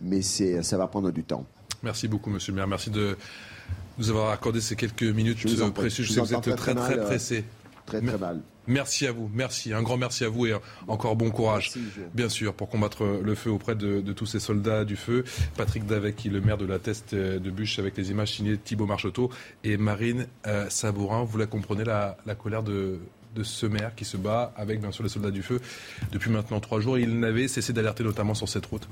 [0.00, 1.46] Mais ça va prendre du temps.
[1.82, 2.68] Merci beaucoup, Monsieur le Maire.
[2.68, 3.16] Merci de
[3.98, 5.38] nous avoir accordé ces quelques minutes
[5.72, 6.06] précieuses.
[6.06, 7.44] Je sais que vous êtes très, très, euh, pressé.
[7.86, 8.40] Très, très mal.
[8.66, 10.54] Merci à vous, merci, un grand merci à vous et
[10.88, 11.72] encore bon courage,
[12.14, 15.24] bien sûr, pour combattre le feu auprès de, tous ces soldats du feu.
[15.56, 18.56] Patrick Davec, qui est le maire de la Teste de Bûche, avec les images signées
[18.56, 19.30] Thibault Marcheteau
[19.64, 21.24] et Marine euh, Sabourin.
[21.24, 22.98] Vous la comprenez, la, colère de,
[23.34, 25.60] de ce maire qui se bat avec, bien sûr, les soldats du feu
[26.12, 26.98] depuis maintenant trois jours.
[26.98, 28.88] Il n'avait cessé d'alerter notamment sur cette route.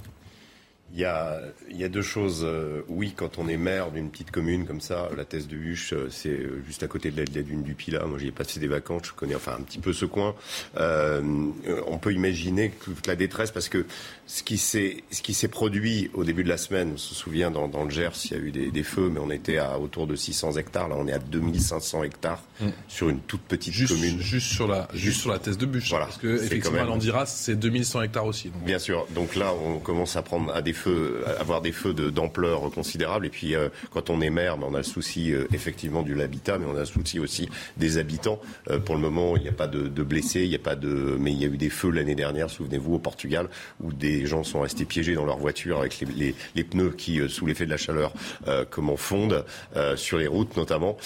[0.97, 2.43] Il y, a, il y a deux choses.
[2.45, 5.93] Euh, oui, quand on est maire d'une petite commune comme ça, la Thèse de Huche,
[5.93, 8.07] euh, c'est euh, juste à côté de la, dune du Pilat.
[8.07, 10.37] Moi, j'y ai passé des vacances, je connais enfin un petit peu ce coin.
[10.77, 13.87] on peut imaginer toute la détresse parce que
[14.27, 17.91] ce qui s'est produit au début de la semaine, on se souvient dans, dans le
[17.91, 20.53] Gers, il y a eu des, des, feux, mais on était à autour de 600
[20.53, 20.89] hectares.
[20.89, 22.69] Là, on est à 2500 hectares mm.
[22.89, 24.19] sur une toute petite commune.
[24.21, 25.91] Juste sur la, juste sur la Thèse de Bûche.
[25.91, 28.51] Voilà, parce que effectivement, l'Andiras, c'est 2100 hectares aussi.
[28.65, 29.07] Bien sûr.
[29.15, 33.27] Donc là, on commence à prendre à des feux, à avoir des feux d'ampleur considérable.
[33.27, 36.15] Et puis, euh, quand on est maire, ben, on a le souci euh, effectivement de
[36.15, 38.41] l'habitat, mais on a le souci aussi des habitants.
[38.71, 40.77] Euh, pour le moment, il n'y a pas de, de blessés, il n'y a pas
[40.77, 43.49] de, mais il y a eu des feux l'année dernière, souvenez-vous, au Portugal,
[43.83, 47.29] où des les gens sont restés piégés dans leur voiture avec les, pneus qui, euh,
[47.29, 48.13] sous l'effet de la chaleur,
[48.49, 49.45] euh, comment fondent
[49.77, 50.97] euh, sur les routes notamment.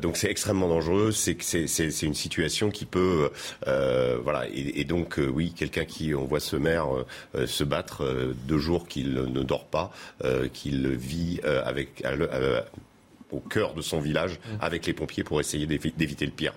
[0.00, 1.12] donc c'est extrêmement dangereux.
[1.12, 3.30] C'est une situation qui peut
[3.66, 6.86] voilà et, donc oui quelqu'un qui on voit ce maire
[7.46, 9.92] se battre deux jours qu'il ne dort pas,
[10.52, 12.02] qu'il vit avec
[13.30, 14.56] au cœur de son village mmh.
[14.60, 16.54] avec les pompiers pour essayer d'éviter le pire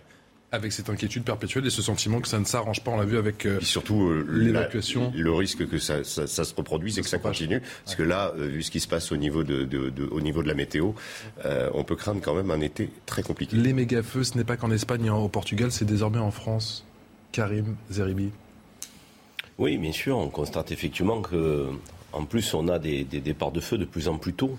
[0.51, 2.91] avec cette inquiétude perpétuelle et ce sentiment que ça ne s'arrange pas.
[2.91, 5.11] On l'a vu avec euh, surtout euh, l'évacuation.
[5.13, 7.61] Le risque que ça, ça, se reproduise et que ça continue.
[7.83, 9.67] Parce que là, euh, vu ce qui se passe au niveau de,
[10.09, 10.91] au niveau de la météo,
[11.73, 13.57] on peut craindre quand même un été très compliqué.
[13.57, 16.85] Les méga-feux, ce n'est pas qu'en Espagne et au Portugal, c'est désormais en France.
[17.31, 18.31] Karim Zeribi.
[19.57, 20.17] Oui, bien sûr.
[20.17, 21.67] On constate effectivement que,
[22.13, 24.57] en plus, on a des, des départs de feu de plus en plus tôt.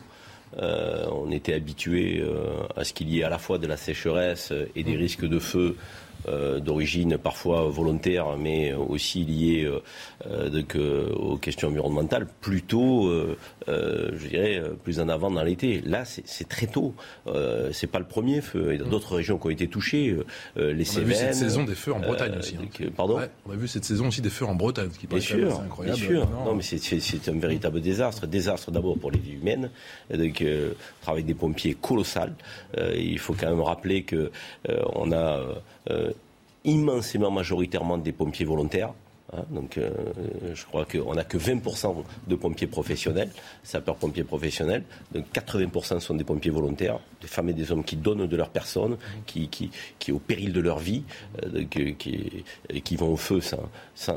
[0.60, 3.76] Euh, on était habitué euh, à ce qu'il y ait à la fois de la
[3.76, 5.76] sécheresse et des risques de feu
[6.60, 9.70] d'origine parfois volontaire, mais aussi liée
[10.26, 13.10] euh, aux questions environnementales, plutôt,
[13.66, 15.80] je dirais, plus en avant dans l'été.
[15.84, 16.94] Là, c'est très tôt.
[17.72, 18.70] c'est pas le premier feu.
[18.72, 20.16] Il y a d'autres régions qui ont été touchées.
[20.56, 21.08] les Cévennes.
[21.08, 22.56] On a vu cette saison des feux en Bretagne aussi.
[22.56, 22.86] Hein.
[22.96, 25.98] pardon On a vu cette saison aussi des feux en Bretagne, qui bien sûr, incroyable.
[25.98, 26.30] Bien sûr.
[26.44, 28.26] Non, mais c'est un véritable désastre.
[28.26, 29.70] Désastre d'abord pour les vies humaines.
[30.12, 30.44] Donc,
[31.02, 32.34] travail des pompiers colossal.
[32.76, 34.30] il faut quand même rappeler que
[34.94, 35.40] on a
[35.90, 36.12] euh,
[36.68, 38.92] immensément majoritairement des pompiers volontaires.
[39.34, 39.44] Hein.
[39.50, 39.90] donc, euh,
[40.54, 43.30] je crois qu'on n'a que 20% de pompiers professionnels,
[43.62, 44.84] sapeurs-pompiers professionnels.
[45.12, 48.48] Donc, 80% sont des pompiers volontaires, des femmes et des hommes qui donnent de leur
[48.48, 48.96] personne,
[49.26, 51.02] qui, qui, qui au péril de leur vie,
[51.44, 51.94] euh, qui,
[52.82, 53.68] qui, vont au feu sans,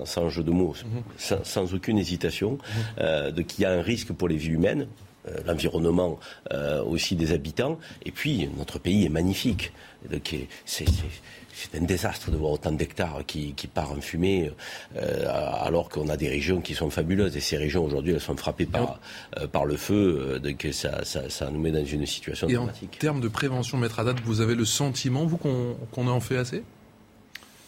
[0.06, 0.76] sans, jeu de mots,
[1.18, 2.58] sans, sans aucune hésitation.
[2.97, 4.88] donc, il y a un risque pour les vies humaines
[5.45, 6.20] l'environnement
[6.88, 7.78] aussi des habitants.
[8.06, 9.72] Et puis, notre pays est magnifique.
[10.66, 10.86] C'est c'est
[11.76, 14.51] un désastre de voir autant d'hectares qui, qui partent en fumée,
[14.95, 15.26] euh,
[15.62, 17.36] alors qu'on a des régions qui sont fabuleuses.
[17.38, 18.99] Et ces régions, aujourd'hui, elles sont frappées par,
[19.38, 20.36] euh, par le feu.
[20.36, 22.95] Euh, donc ça, ça, ça, nous met dans une situation et dramatique.
[22.95, 26.38] En termes de prévention, maître Haddad, vous avez le sentiment, vous, qu'on qu en fait
[26.38, 26.64] assez?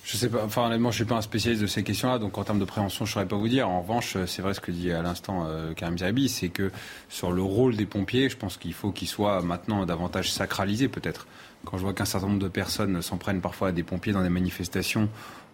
[0.04, 2.44] Je sais pas, enfin honnêtement, je suis pas un spécialiste de ces questions-là, donc en
[2.44, 3.70] termes de prévention, je saurais pas vous dire.
[3.70, 6.72] En revanche, c'est vrai ce que dit à l'instant euh, Karim Zerbi, c'est que
[7.08, 11.26] sur le rôle des pompiers, je pense qu'il faut qu'il soit maintenant davantage sacralisé, peut-être.
[11.66, 14.24] Quand je vois qu'un certain nombre de personnes s'en prennent parfois à des pompiers dans
[14.24, 15.10] des manifestations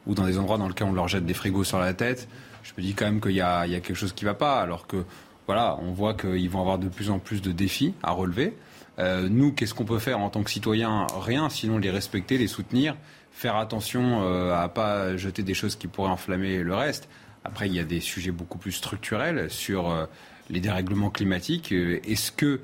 [0.07, 2.27] ou dans des endroits dans lesquels on leur jette des frigos sur la tête,
[2.63, 4.59] je me dis quand même qu'il y, a, quelque chose qui ne va pas.
[4.59, 5.03] Alors que,
[5.45, 8.55] voilà, on voit qu'ils vont avoir de plus en plus de défis à relever.
[8.99, 12.47] Euh, nous, qu'est-ce qu'on peut faire en tant que citoyens Rien, sinon les respecter, les
[12.47, 12.95] soutenir,
[13.31, 17.07] faire attention euh, à pas jeter des choses qui pourraient enflammer le reste.
[17.45, 20.05] Après, il y a des sujets beaucoup plus structurels sur euh,
[20.49, 21.71] les dérèglements climatiques.
[21.71, 22.59] Est-ce que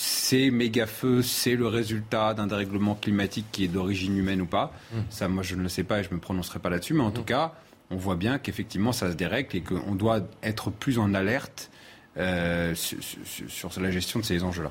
[0.00, 4.72] ces méga-feux, c'est le résultat d'un dérèglement climatique qui est d'origine humaine ou pas.
[4.92, 4.96] Mmh.
[5.10, 6.94] Ça, moi, je ne le sais pas et je ne me prononcerai pas là-dessus.
[6.94, 7.14] Mais en mmh.
[7.14, 7.54] tout cas,
[7.90, 11.68] on voit bien qu'effectivement, ça se dérègle et qu'on doit être plus en alerte
[12.16, 14.70] euh, sur, la gestion de ces enjeux-là.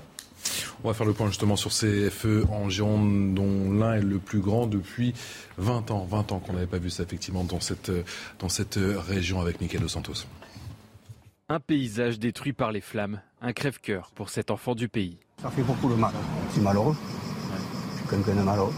[0.82, 4.20] On va faire le point justement sur ces feux en Gironde, dont l'un est le
[4.20, 5.14] plus grand depuis
[5.58, 6.08] 20 ans.
[6.10, 7.92] 20 ans qu'on n'avait pas vu ça effectivement dans cette,
[8.40, 10.24] dans cette région avec Michael Dos Santos.
[11.50, 15.18] Un paysage détruit par les flammes, un crève-cœur pour cet enfant du pays.
[15.42, 16.12] Ça fait beaucoup de mal.
[16.52, 16.94] C'est malheureux.
[17.96, 18.74] C'est quelqu'un de malheureux.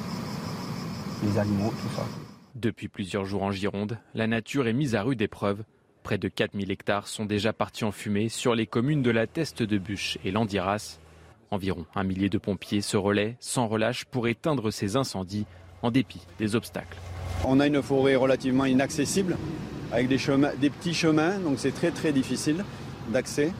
[1.24, 2.06] Les animaux, tout ça.
[2.54, 5.64] Depuis plusieurs jours en Gironde, la nature est mise à rude épreuve.
[6.04, 9.64] Près de 4000 hectares sont déjà partis en fumée sur les communes de la Teste
[9.64, 11.00] de Bûche et Landiras.
[11.50, 15.48] Environ un millier de pompiers se relaient sans relâche pour éteindre ces incendies
[15.82, 17.00] en dépit des obstacles.
[17.46, 19.38] On a une forêt relativement inaccessible
[19.92, 22.64] avec des, chemins, des petits chemins, donc c'est très très difficile
[23.10, 23.52] d'accès.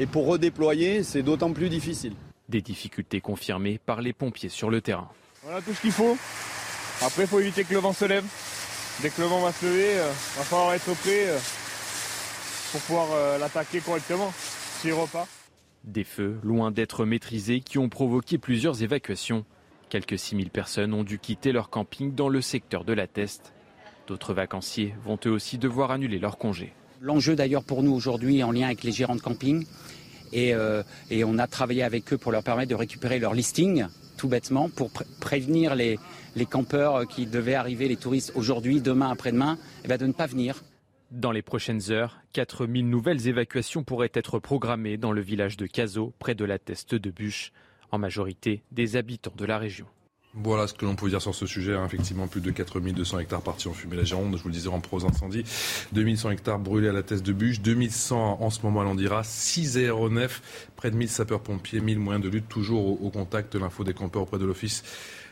[0.00, 2.12] Et pour redéployer, c'est d'autant plus difficile.
[2.48, 5.08] Des difficultés confirmées par les pompiers sur le terrain.
[5.42, 6.16] Voilà tout ce qu'il faut.
[7.02, 8.24] Après, il faut éviter que le vent se lève.
[9.02, 11.38] Dès que le vent va se lever, il euh, va falloir être prêt euh,
[12.72, 14.32] pour pouvoir euh, l'attaquer correctement
[14.80, 15.28] s'il repart.
[15.84, 19.44] Des feux, loin d'être maîtrisés, qui ont provoqué plusieurs évacuations.
[19.88, 23.52] Quelques 6000 personnes ont dû quitter leur camping dans le secteur de la Teste.
[24.08, 26.72] D'autres vacanciers vont eux aussi devoir annuler leur congé.
[27.02, 29.66] L'enjeu d'ailleurs pour nous aujourd'hui en lien avec les gérants de camping,
[30.32, 33.84] et, euh, on a travaillé avec eux pour leur permettre de récupérer leur listing,
[34.16, 34.90] tout bêtement, pour
[35.20, 35.98] prévenir les,
[36.48, 40.62] campeurs qui devaient arriver, les touristes aujourd'hui, demain, après-demain, eh ben, de ne pas venir.
[41.10, 46.14] Dans les prochaines heures, 4000 nouvelles évacuations pourraient être programmées dans le village de Cazaux,
[46.18, 47.52] près de la Teste de Bûche,
[47.90, 49.86] en majorité des habitants de la région.
[50.42, 51.74] Voilà ce que l'on peut dire sur ce sujet.
[51.74, 51.84] Hein.
[51.86, 54.36] Effectivement, plus de 4200 hectares partis en fumée la Gironde.
[54.36, 55.44] Je vous le disais en pros incendie.
[55.92, 57.60] 2100 hectares brûlés à la tête de bûche.
[57.60, 59.24] 2100 en ce moment à l'Andira.
[59.24, 60.42] 6 aéronefs.
[60.76, 61.80] Près de 1000 sapeurs-pompiers.
[61.80, 62.48] 1000 moyens de lutte.
[62.48, 64.84] Toujours au, contact de l'info des campeurs auprès de l'Office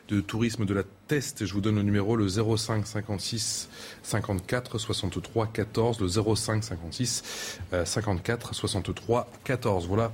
[0.08, 1.44] de tourisme de la Teste.
[1.46, 3.68] Je vous donne le numéro, le 05 56
[4.02, 6.00] 54 63 14.
[6.00, 9.86] Le 05 56 54 63 14.
[9.86, 10.12] Voilà.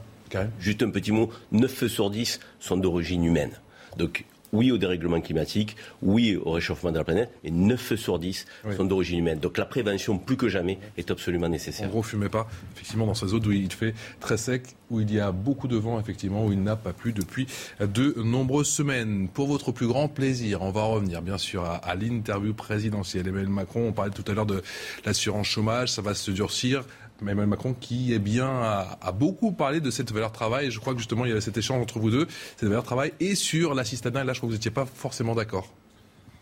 [0.58, 1.30] Juste un petit mot.
[1.52, 3.52] 9 feux sur 10 sont d'origine humaine.
[3.96, 8.18] Donc oui au dérèglement climatique, oui au réchauffement de la planète, mais 9 feux sur
[8.18, 8.46] 10
[8.76, 9.38] sont d'origine humaine.
[9.38, 11.86] Donc la prévention, plus que jamais, est absolument nécessaire.
[11.86, 15.12] En gros, fumez pas, effectivement, dans ces zones où il fait très sec, où il
[15.12, 17.46] y a beaucoup de vent, effectivement, où il n'a pas plu depuis
[17.80, 19.28] de nombreuses semaines.
[19.28, 23.26] Pour votre plus grand plaisir, on va revenir, bien sûr, à, à l'interview présidentielle.
[23.28, 24.62] Emmanuel Macron, on parlait tout à l'heure de
[25.06, 26.84] l'assurance chômage, ça va se durcir.
[27.22, 30.70] Emmanuel Macron qui est bien a, beaucoup parlé de cette valeur travail.
[30.70, 33.12] Je crois que justement il y a cet échange entre vous deux, cette valeur travail
[33.20, 34.22] et sur l'assistanat.
[34.22, 35.72] Et là, je crois que vous n'étiez pas forcément d'accord.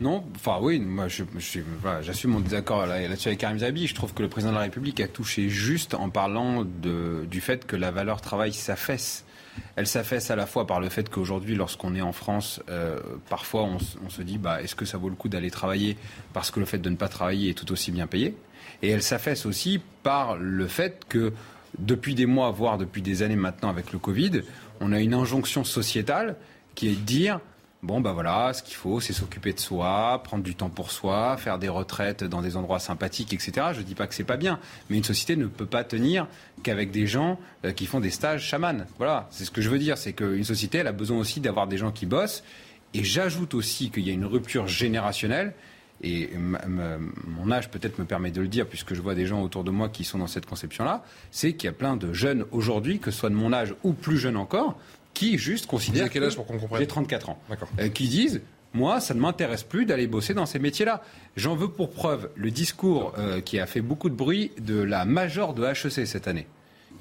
[0.00, 3.86] Non, enfin oui, moi j'assume mon désaccord là-dessus avec Karim Zabi.
[3.86, 7.66] Je trouve que le président de la République a touché juste en parlant du fait
[7.66, 9.26] que la valeur travail s'affaisse.
[9.76, 13.64] Elle s'affaisse à la fois par le fait qu'aujourd'hui, lorsqu'on est en France, euh, parfois
[13.64, 13.76] on,
[14.06, 15.98] on, se dit bah, est-ce que ça vaut le coup d'aller travailler
[16.32, 18.34] parce que le fait de ne pas travailler est tout aussi bien payé?
[18.82, 21.32] Et elle s'affaisse aussi par le fait que
[21.78, 24.42] depuis des mois, voire depuis des années maintenant avec le Covid,
[24.80, 26.36] on a une injonction sociétale
[26.74, 27.40] qui est de dire
[27.82, 31.36] bon ben voilà, ce qu'il faut, c'est s'occuper de soi, prendre du temps pour soi,
[31.38, 33.68] faire des retraites dans des endroits sympathiques, etc.
[33.72, 34.58] Je ne dis pas que c'est pas bien,
[34.88, 36.26] mais une société ne peut pas tenir
[36.62, 38.86] qu'avec des gens euh, qui font des stages chamanes.
[38.98, 41.66] Voilà, c'est ce que je veux dire, c'est qu'une société, elle a besoin aussi d'avoir
[41.66, 42.42] des gens qui bossent.
[42.92, 45.54] Et j'ajoute aussi qu'il y a une rupture générationnelle
[46.02, 46.30] et
[47.26, 49.70] mon âge peut-être me permet de le dire, puisque je vois des gens autour de
[49.70, 53.10] moi qui sont dans cette conception-là, c'est qu'il y a plein de jeunes aujourd'hui, que
[53.10, 54.78] ce soit de mon âge ou plus jeunes encore,
[55.12, 56.08] qui juste considèrent.
[56.08, 57.42] quel âge pour qu'on comprenne J'ai 34 ans.
[57.78, 58.40] Euh, qui disent
[58.72, 61.02] moi, ça ne m'intéresse plus d'aller bosser dans ces métiers-là.
[61.36, 65.04] J'en veux pour preuve le discours euh, qui a fait beaucoup de bruit de la
[65.04, 66.46] major de HEC cette année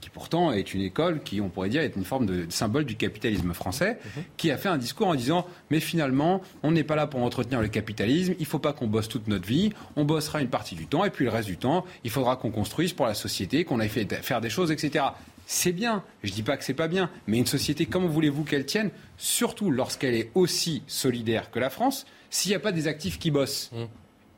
[0.01, 2.95] qui pourtant est une école qui, on pourrait dire, est une forme de symbole du
[2.95, 3.99] capitalisme français,
[4.37, 7.61] qui a fait un discours en disant mais finalement, on n'est pas là pour entretenir
[7.61, 10.75] le capitalisme, il ne faut pas qu'on bosse toute notre vie, on bossera une partie
[10.75, 13.63] du temps, et puis le reste du temps, il faudra qu'on construise pour la société,
[13.63, 15.05] qu'on aille faire des choses, etc.
[15.45, 18.43] C'est bien, je ne dis pas que c'est pas bien, mais une société, comment voulez-vous
[18.43, 22.87] qu'elle tienne, surtout lorsqu'elle est aussi solidaire que la France, s'il n'y a pas des
[22.87, 23.71] actifs qui bossent?
[23.73, 23.87] Mhm.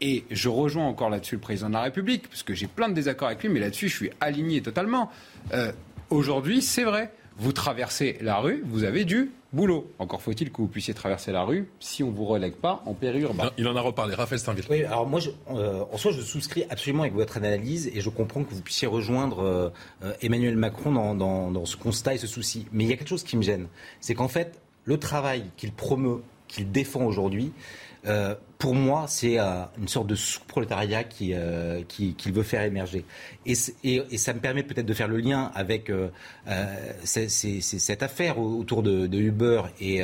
[0.02, 2.94] Et je rejoins encore là-dessus le président de la République, parce que j'ai plein de
[2.94, 5.12] désaccords avec lui, mais là-dessus, je suis aligné totalement.
[5.54, 5.72] Euh,
[6.10, 9.92] aujourd'hui, c'est vrai, vous traversez la rue, vous avez du boulot.
[10.00, 12.94] Encore faut-il que vous puissiez traverser la rue si on ne vous relègue pas en
[12.94, 13.52] périurbain.
[13.58, 14.16] Il en a reparlé.
[14.16, 14.66] Raphaël Steinville.
[14.70, 15.20] Oui, alors moi,
[15.52, 18.88] euh, en soi, je souscris absolument avec votre analyse et je comprends que vous puissiez
[18.88, 22.66] rejoindre euh, Emmanuel Macron dans, dans, ce constat et ce souci.
[22.72, 23.68] Mais il y a quelque chose qui me gêne.
[24.00, 27.52] C'est qu'en fait, le travail qu'il promeut, qu'il défend aujourd'hui,
[28.08, 33.06] euh, pour moi, c'est euh, une sorte de sous-prolétariat qu'il euh, qui, veut faire émerger.
[33.46, 35.92] Et, ça me permet peut-être de faire le lien avec
[37.04, 40.02] cette affaire autour de, Uber et,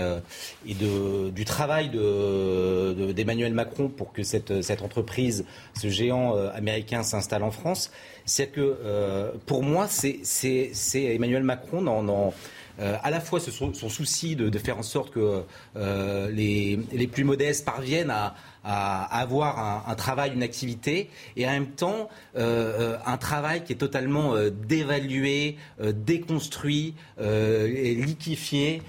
[0.65, 5.45] du travail d'Emmanuel Macron pour que cette, cette entreprise,
[5.75, 7.91] ce géant américain s'installe en France.
[8.25, 12.31] C'est que, pour moi, c'est Emmanuel Macron dans, dans euh,
[12.79, 15.43] à la fois son, souci de, faire en sorte que
[15.75, 18.35] euh, les, plus modestes parviennent à,
[18.67, 24.35] avoir un, travail, une activité, et en même temps euh, un travail qui est totalement
[24.51, 28.81] dévalué, déconstruit, liquifié,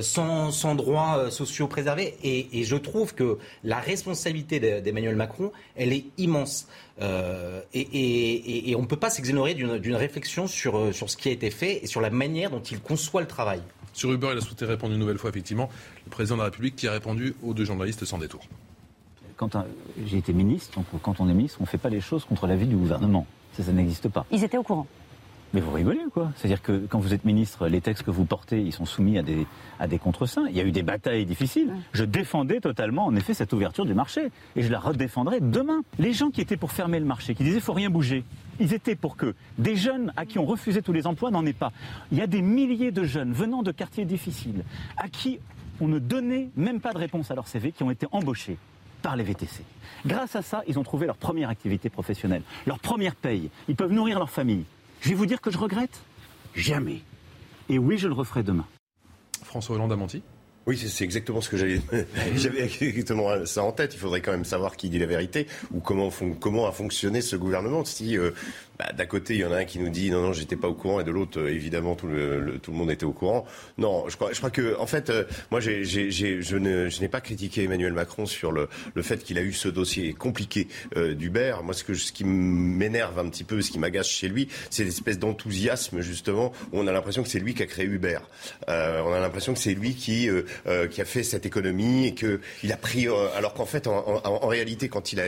[0.00, 2.14] sans, sans, droits sociaux préservés.
[2.22, 6.66] Et, et, je trouve que la responsabilité d'Emmanuel Macron, elle est immense.
[7.02, 11.32] Euh, et, on ne peut pas s'exonérer d'une réflexion sur, euh, sur ce qui a
[11.32, 13.60] été fait et sur la manière dont il conçoit le travail.
[13.92, 15.70] Sur Uber, il a souhaité répondre une nouvelle fois, effectivement,
[16.04, 18.40] le président de la République qui a répondu aux deux journalistes sans détour.
[19.36, 19.56] Quand
[20.06, 22.46] j'ai été ministre, donc quand on est ministre, on ne fait pas les choses contre
[22.46, 23.26] l'avis du gouvernement.
[23.52, 24.26] Ça, ça n'existe pas.
[24.30, 24.86] Ils étaient au courant.
[25.54, 26.32] Mais vous rigolez quoi?
[26.36, 29.22] C'est-à-dire que quand vous êtes ministre, les textes que vous portez, ils sont soumis à
[29.22, 29.46] des,
[29.78, 30.00] à des.
[30.50, 31.72] Il y a eu des batailles difficiles.
[31.92, 34.30] Je défendais totalement, en effet, cette ouverture du marché.
[34.56, 35.82] Et je la redéfendrai demain.
[35.98, 38.24] Les gens qui étaient pour fermer le marché, qui disaient faut rien bouger,
[38.58, 41.52] ils étaient pour que des jeunes à qui on refusait tous les emplois n'en aient
[41.52, 41.72] pas.
[42.12, 44.64] Il y a des milliers de jeunes venant de quartiers difficiles,
[44.96, 45.38] à qui
[45.80, 48.58] on ne donnait même pas de réponse à leur CV, qui ont été embauchés
[49.06, 49.62] par les VTC.
[50.04, 53.50] Grâce à ça, ils ont trouvé leur première activité professionnelle, leur première paye.
[53.68, 54.64] Ils peuvent nourrir leur famille.
[55.00, 56.00] Je vais vous dire que je regrette
[56.56, 57.02] Jamais.
[57.68, 58.66] Et oui, je le referai demain.
[59.44, 60.24] François Hollande a menti?
[60.66, 61.80] Oui, c'est exactement ce que j'avais.
[62.34, 63.94] J'avais exactement ça en tête.
[63.94, 67.36] Il faudrait quand même savoir qui dit la vérité ou comment, comment a fonctionné ce
[67.36, 67.84] gouvernement.
[67.84, 68.32] Si euh,
[68.78, 70.68] bah, d'un côté, il y en a un qui nous dit non, non, j'étais pas
[70.68, 73.46] au courant, et de l'autre, euh, évidemment, tout le, monde était au courant.
[73.78, 78.26] Non, je crois, je que, en fait, euh, moi, je, n'ai pas critiqué Emmanuel Macron
[78.26, 78.68] sur le,
[79.02, 81.56] fait qu'il a eu ce dossier compliqué euh, d'Uber.
[81.64, 84.84] Moi, ce, que, ce qui m'énerve un petit peu, ce qui m'agace chez lui, c'est
[84.84, 88.18] l'espèce d'enthousiasme, justement, où on a l'impression que c'est lui qui a créé Uber.
[88.68, 93.06] On a l'impression que c'est lui qui, a fait cette économie et qu'il a pris.
[93.06, 95.24] alors qu'en fait, en, réalité, quand il, a,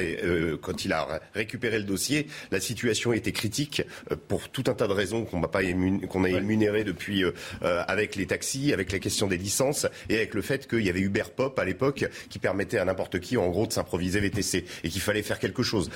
[0.61, 4.89] quand il a récupéré le dossier, la situation était critique euh, pour tout un tas
[4.89, 5.63] de raisons qu'on n'a pas
[6.09, 7.33] qu'on a émunérées depuis euh,
[7.63, 10.91] euh, avec les taxis, avec la question des licences et avec le fait qu'il y
[10.91, 14.65] avait Uber Pop à l'époque qui permettait à n'importe qui en gros de s'improviser VTC
[14.85, 15.91] et qu'il fallait faire quelque chose.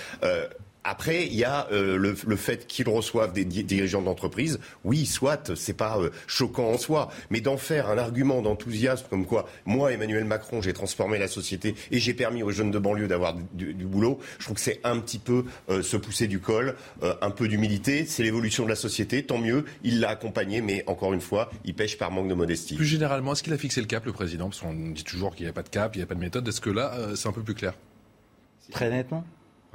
[0.85, 4.59] Après, il y a euh, le, fait qu'ils reçoivent des dirigeants d'entreprise.
[4.85, 9.27] Oui, soit, c'est pas euh, choquant en soi, mais d'en faire un argument d'enthousiasme comme
[9.27, 13.07] quoi, moi, Emmanuel Macron, j'ai transformé la société et j'ai permis aux jeunes de banlieue
[13.07, 14.19] d'avoir du, boulot.
[14.39, 16.75] Je trouve que c'est un petit peu euh, se pousser du col,
[17.21, 18.05] un peu d'humilité.
[18.07, 19.65] C'est l'évolution de la société, tant mieux.
[19.85, 22.75] Il l'a accompagné, mais encore une fois, il pêche par manque de modestie.
[22.75, 24.49] Plus généralement, est-ce qu'il a fixé le cap, le président?
[24.49, 26.21] Parce qu'on dit toujours qu'il n'y a pas de cap, il n'y a pas de
[26.21, 26.47] méthode.
[26.49, 27.75] Est-ce que là, c'est un peu plus clair?
[28.71, 29.25] Très nettement.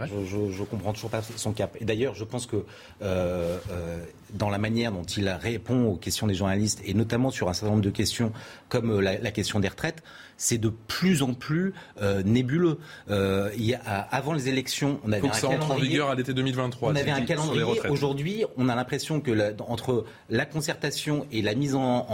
[0.06, 1.76] Je, comprends toujours pas son cap.
[1.82, 2.58] Et d'ailleurs, je pense que
[3.02, 7.50] euh, euh, dans la manière dont il répond aux questions des journalistes, et notamment sur
[7.50, 8.32] un certain nombre de questions
[8.70, 10.04] comme euh, la, question des retraites,
[10.38, 12.78] c'est de plus en plus euh, nébuleux.
[13.10, 13.80] Euh, il y a,
[14.12, 16.92] avant les élections, on avait Faut que un ça entre en vigueur à l'été 2023.
[16.92, 17.82] On avait un calendrier.
[17.90, 22.06] Aujourd'hui, on a l'impression que la, entre la concertation et la mise en,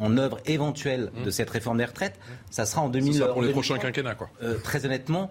[0.00, 1.24] en, œuvre éventuelle mmh.
[1.24, 2.18] de cette réforme des retraites,
[2.50, 3.14] ça sera en 2000.
[3.14, 4.30] Ça pour les prochains quinquennats, quoi.
[4.64, 5.30] très honnêtement,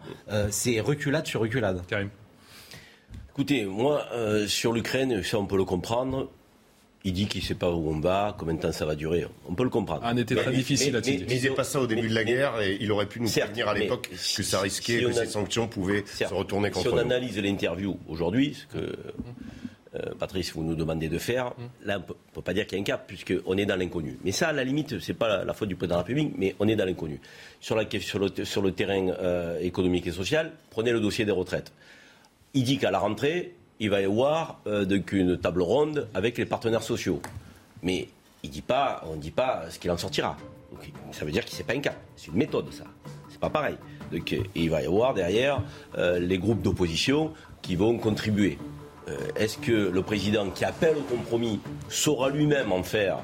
[0.50, 1.82] c'est reculade sur reculade.
[1.88, 2.10] Karim.
[3.32, 4.06] Écoutez, moi,
[4.48, 6.30] sur l'Ukraine, ça on peut le comprendre.
[7.08, 9.26] Il dit qu'il ne sait pas où on va, combien de temps ça va durer.
[9.47, 10.03] On peut le comprendre.
[10.03, 12.78] Un été très difficile à Il disait pas ça au début de la guerre et
[12.82, 16.26] il aurait pu nous prévenir à l'époque que ça risquait, que ces sanctions pouvaient se
[16.26, 16.97] retourner contre nous.
[16.97, 18.97] Si on analyse l'interview aujourd'hui, ce que
[19.95, 21.53] euh, Patrice, vous nous demandez de faire,
[21.86, 24.18] là, on ne peut pas dire qu'il y a un cap, puisqu'on est dans l'inconnu.
[24.26, 26.34] Mais ça, à la limite, ce n'est pas la, faute du président de la République,
[26.38, 27.22] mais on est dans l'inconnu.
[27.62, 31.72] Sur, le, terrain euh, économique et social, prenez le dossier des retraites.
[32.53, 34.59] Il dit qu'à la rentrée, il va y avoir
[35.11, 37.21] une table ronde avec les partenaires sociaux.
[37.84, 38.07] Mais
[38.43, 40.38] il dit pas, on ne dit pas ce qu'il en sortira.
[41.11, 41.95] ça veut dire que ce n'est pas un cas.
[42.15, 42.86] C'est une méthode, ça.
[43.30, 43.75] C'est pas pareil.
[44.11, 45.61] Donc, il va y avoir derrière
[45.95, 48.57] les groupes d'opposition qui vont contribuer.
[49.09, 53.19] Euh, est-ce que le président qui appelle au compromis saura lui-même en faire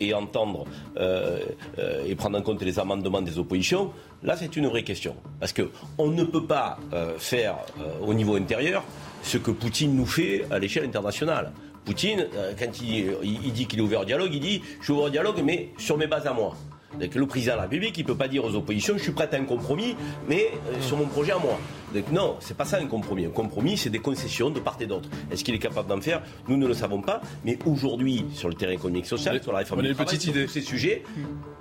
[0.00, 0.64] et entendre
[0.96, 1.40] euh,
[1.78, 3.90] euh, et prendre en compte les amendements des oppositions?
[4.22, 5.16] Là, c'est une vraie question.
[5.40, 6.78] Parce qu'on ne peut pas
[7.18, 7.56] faire
[8.00, 8.84] au niveau intérieur
[9.22, 11.52] ce que Poutine nous fait à l'échelle internationale.
[11.84, 12.26] Poutine,
[12.58, 15.42] quand il, dit qu'il est ouvert au dialogue, il dit je suis ouvert au dialogue,
[15.44, 16.54] mais sur mes bases à moi.
[16.98, 19.28] le président de la République, il ne peut pas dire aux oppositions je suis prêt
[19.32, 19.96] à un compromis,
[20.28, 21.58] mais sur mon projet à moi.
[21.92, 23.26] Donc non, c'est pas ça un compromis.
[23.26, 25.08] Un compromis, c'est des concessions de part et d'autre.
[25.30, 26.22] Est-ce qu'il est capable d'en faire?
[26.48, 27.20] Nous ne le savons pas.
[27.44, 30.60] Mais aujourd'hui, sur le terrain économique social, sur la réforme du travail, sur tous ces
[30.60, 31.02] sujets,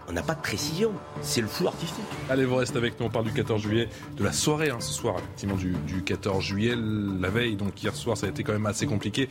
[0.08, 0.92] on n'a pas de précision.
[1.22, 2.04] C'est le flou artistique.
[2.30, 3.06] Allez, vous restez avec nous.
[3.06, 6.76] On parle du 14 juillet, de la soirée hein, ce soir, effectivement, du, 14 juillet.
[7.20, 9.30] La veille, donc hier soir, ça a été quand même assez compliqué.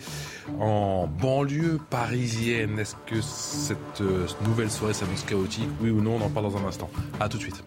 [0.58, 5.68] En banlieue parisienne, est-ce que cette euh, nouvelle soirée s'annonce chaotique?
[5.80, 6.16] Oui ou non?
[6.20, 6.90] On en parle dans un instant.
[7.18, 7.62] A tout de suite.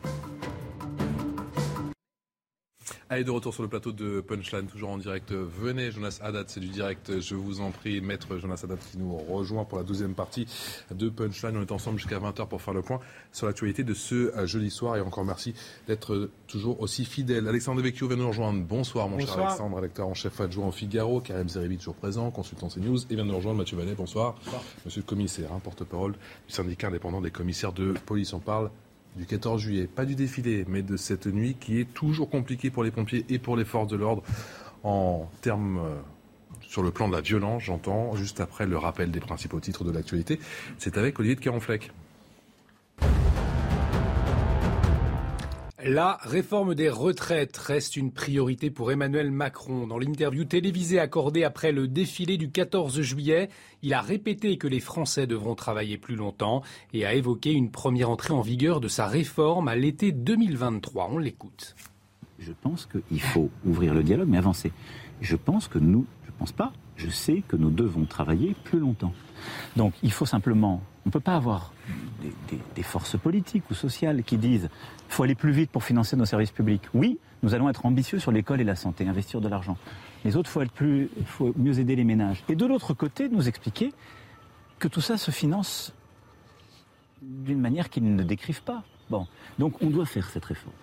[3.14, 5.32] Allez, de retour sur le plateau de Punchline, toujours en direct.
[5.34, 7.20] Venez, Jonas Haddad, c'est du direct.
[7.20, 10.48] Je vous en prie, maître Jonas Haddad qui nous rejoint pour la deuxième partie
[10.90, 11.56] de Punchline.
[11.56, 13.00] On est ensemble jusqu'à 20h pour faire le point
[13.32, 14.98] sur l'actualité de ce euh, jeudi soir.
[14.98, 15.54] Et encore merci
[15.86, 17.48] d'être toujours aussi fidèle.
[17.48, 18.64] Alexandre Devecchio vient nous rejoindre.
[18.64, 21.22] Bonsoir, mon cher Alexandre, rédacteur en chef adjoint au Figaro.
[21.22, 22.98] Karim Zeribi, toujours présent, consultant CNews.
[23.12, 23.94] Et vient nous rejoindre Mathieu Vallet.
[23.94, 24.34] Bonsoir.
[24.44, 24.64] bonsoir.
[24.86, 28.34] Monsieur le commissaire, hein, porte-parole du syndicat indépendant des commissaires de police.
[28.34, 28.72] On parle
[29.16, 32.84] du 14 juillet, pas du défilé, mais de cette nuit qui est toujours compliquée pour
[32.84, 34.24] les pompiers et pour les forces de l'ordre
[34.84, 35.96] en termes euh,
[36.62, 39.92] sur le plan de la violence, j'entends, juste après le rappel des principaux titres de
[39.92, 40.40] l'actualité.
[40.78, 41.92] C'est avec Olivier de Caronfleck.
[45.86, 49.86] La réforme des retraites reste une priorité pour Emmanuel Macron.
[49.86, 53.50] Dans l'interview télévisée accordée après le défilé du 14 juillet,
[53.82, 56.64] il a répété que les Français devront travailler plus longtemps
[56.94, 61.10] et a évoqué une première entrée en vigueur de sa réforme à l'été 2023.
[61.12, 61.76] On l'écoute.
[62.40, 64.72] Je pense qu'il faut ouvrir le dialogue, mais avancer.
[65.20, 68.80] Je pense que nous, je ne pense pas, je sais que nous devons travailler plus
[68.80, 69.14] longtemps.
[69.76, 71.74] Donc il faut simplement, on ne peut pas avoir
[72.76, 74.70] des, forces politiques ou sociales qui disent
[75.10, 76.84] il faut aller plus vite pour financer nos services publics.
[76.94, 79.78] Oui, nous allons être ambitieux sur l'école et la santé, investir de l'argent.
[80.24, 82.44] Les autres, il faut, faut mieux aider les ménages.
[82.48, 83.94] Et de l'autre côté, nous expliquer
[84.80, 85.94] que tout ça se finance
[87.22, 88.84] d'une manière qu'ils ne décrivent pas.
[89.10, 89.28] Bon,
[89.60, 90.74] donc on doit faire cette réforme.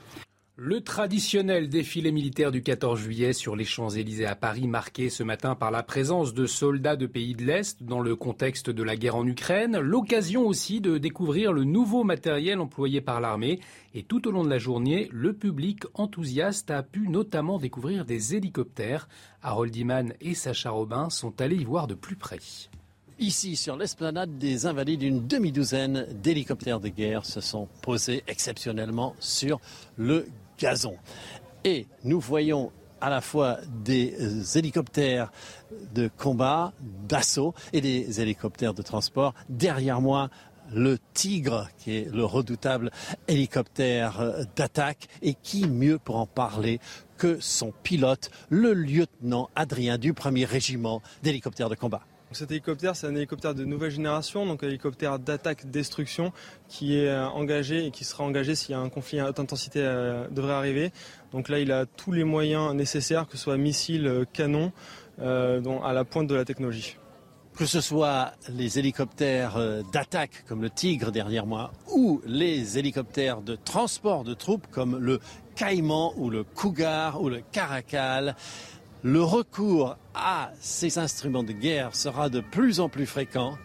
[0.63, 5.55] Le traditionnel défilé militaire du 14 juillet sur les Champs-Élysées à Paris, marqué ce matin
[5.55, 9.17] par la présence de soldats de pays de l'Est dans le contexte de la guerre
[9.17, 13.61] en Ukraine, l'occasion aussi de découvrir le nouveau matériel employé par l'armée.
[13.95, 18.35] Et tout au long de la journée, le public enthousiaste a pu notamment découvrir des
[18.35, 19.09] hélicoptères.
[19.43, 22.39] Harold Iman et Sacha Robin sont allés y voir de plus près.
[23.19, 29.61] Ici, sur l'esplanade des Invalides, une demi-douzaine d'hélicoptères de guerre se sont posés exceptionnellement sur
[29.99, 30.27] le
[30.61, 30.97] gazon.
[31.65, 35.33] Et nous voyons à la fois des hélicoptères
[35.95, 36.73] de combat,
[37.09, 39.35] d'assaut et des hélicoptères de transport.
[39.49, 40.29] Derrière moi,
[40.73, 42.91] le Tigre, qui est le redoutable
[43.27, 46.79] hélicoptère euh, d'attaque, et qui mieux pour en parler
[47.17, 52.03] que son pilote, le lieutenant Adrien du 1er régiment d'hélicoptères de combat?
[52.33, 56.33] Cet hélicoptère, c'est un hélicoptère de nouvelle génération, donc un hélicoptère d'attaque-destruction
[56.69, 59.41] qui est euh, engagé et qui sera engagé s'il y a un conflit à haute
[59.41, 60.93] intensité euh, devrait arriver.
[61.33, 64.71] Donc là, il a tous les moyens nécessaires, que ce soit missiles, euh, canons,
[65.19, 66.97] à la pointe de la technologie.
[67.55, 69.59] Que ce soit les hélicoptères
[69.93, 75.21] d'attaque comme le Tigre derrière moi ou les hélicoptères de transport de troupes comme le
[75.57, 78.35] Caïman ou le Cougar ou le Caracal,
[79.03, 83.57] le recours à ces instruments de guerre sera de plus en plus fréquent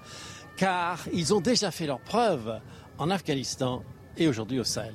[0.57, 2.59] car ils ont déjà fait leurs preuves
[2.97, 3.83] en Afghanistan
[4.17, 4.93] et aujourd'hui au Sahel.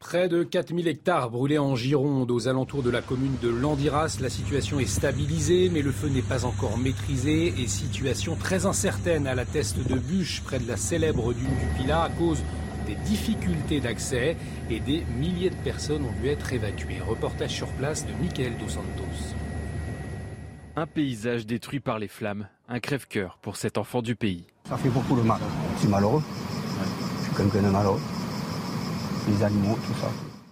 [0.00, 4.18] Près de 4000 hectares brûlés en Gironde, aux alentours de la commune de Landiras.
[4.20, 9.26] La situation est stabilisée, mais le feu n'est pas encore maîtrisé et situation très incertaine
[9.26, 12.42] à la teste de bûche près de la célèbre dune du Pilat à cause
[12.86, 14.36] des difficultés d'accès
[14.70, 17.00] et des milliers de personnes ont dû être évacuées.
[17.00, 19.47] Reportage sur place de Michael Dos Santos.
[20.78, 24.44] Un paysage détruit par les flammes, un crève-cœur pour cet enfant du pays.
[24.68, 25.40] Ça fait beaucoup de mal.
[25.78, 26.22] C'est malheureux.
[27.18, 28.00] Je suis quelqu'un de malheureux.
[29.26, 30.08] Les animaux, tout ça.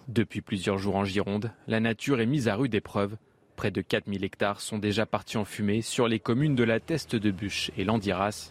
[0.08, 3.16] Depuis plusieurs jours en Gironde, la nature est mise à rude épreuve.
[3.54, 7.14] Près de 4000 hectares sont déjà partis en fumée sur les communes de la Teste
[7.14, 8.50] de Bûche et Landiras.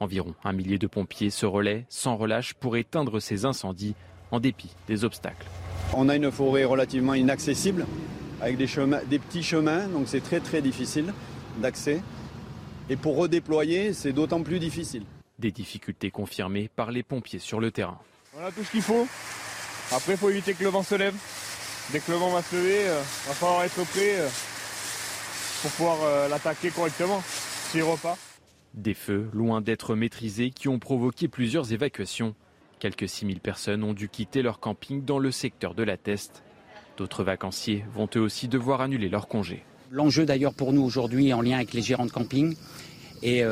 [0.00, 3.94] Environ un millier de pompiers se relaient sans relâche pour éteindre ces incendies
[4.32, 5.46] en dépit des obstacles.
[5.94, 7.86] On a une forêt relativement inaccessible
[8.42, 11.14] avec des, chemins, des petits chemins, donc c'est très très difficile.
[11.58, 12.02] d'accès.
[12.90, 15.04] Et pour redéployer, c'est d'autant plus difficile.
[15.38, 17.98] Des difficultés confirmées par les pompiers sur le terrain.
[18.36, 19.06] On a tout ce qu'il faut.
[19.92, 21.14] Après, il faut éviter que le vent se lève.
[21.92, 24.28] Dès que le vent va se lever, il euh, va falloir être prêt euh,
[25.62, 27.22] pour pouvoir euh, l'attaquer correctement
[27.70, 28.18] s'il repart.
[28.74, 32.34] Des feux, loin d'être maîtrisés, qui ont provoqué plusieurs évacuations.
[32.80, 36.42] Quelques 6000 personnes ont dû quitter leur camping dans le secteur de la Teste.
[37.02, 39.64] D'autres vacanciers vont eux aussi devoir annuler leur congé.
[39.90, 42.54] L'enjeu d'ailleurs pour nous aujourd'hui en lien avec les gérants de camping,
[43.24, 43.42] et,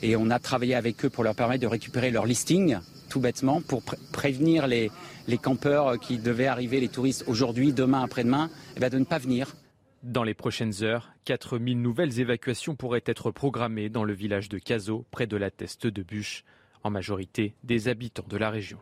[0.00, 2.78] et, on a travaillé avec eux pour leur permettre de récupérer leur listing,
[3.10, 4.90] tout bêtement, pour prévenir les,
[5.28, 9.18] les campeurs qui devaient arriver, les touristes aujourd'hui, demain, après-demain, eh ben, de ne pas
[9.18, 9.54] venir.
[10.02, 15.04] Dans les prochaines heures, 4000 nouvelles évacuations pourraient être programmées dans le village de Cazaux,
[15.10, 16.42] près de la Teste de Bûche,
[16.82, 18.78] en majorité des habitants de la région.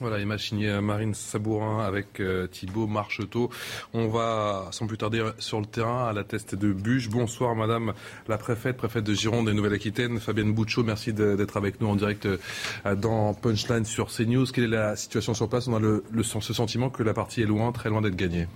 [0.00, 3.50] Voilà, image signée Marine Sabourin avec euh, Thibault Marcheteau.
[3.94, 7.08] On va sans plus tarder sur le terrain à la teste de Bûche.
[7.08, 7.94] Bonsoir Madame
[8.28, 10.82] la préfète, préfète de Gironde et Nouvelle-Aquitaine, Fabienne Bouchot.
[10.82, 14.46] Merci d'être avec nous en direct euh, dans Punchline sur CNews.
[14.52, 15.68] Quelle est la situation sur place?
[15.68, 18.48] On a ce sentiment que la partie est loin, très loin d'être gagnée.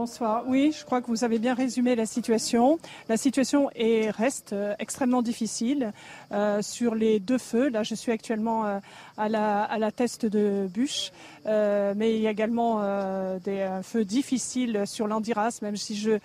[0.00, 0.44] Bonsoir.
[0.46, 2.78] Oui, je crois que vous avez bien résumé la situation.
[3.10, 5.92] La situation est, reste euh, extrêmement difficile
[6.32, 7.68] euh, sur les deux feux.
[7.68, 8.78] Là, je suis actuellement euh,
[9.18, 11.12] à, la, à la teste de bûche,
[11.44, 12.80] mais il y a également
[13.44, 16.18] des feux difficiles sur l'Andiras, même si je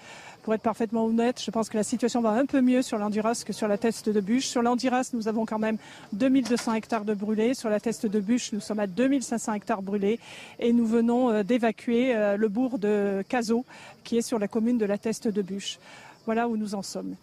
[0.46, 3.42] pour être parfaitement honnête, je pense que la situation va un peu mieux sur l'Andiras
[3.44, 4.46] que sur la teste de bûche.
[4.46, 5.78] Sur l'Andiras, nous avons quand même
[6.14, 7.56] 2200 hectares de brûlés.
[7.56, 10.20] Sur la teste de bûche, nous sommes à 2500 hectares brûlés.
[10.60, 13.66] Et nous venons euh, d'évacuer euh, le bourg de Cazaux,
[14.04, 15.80] qui est sur la commune de la teste de bûche.
[16.26, 17.16] Voilà où nous en sommes.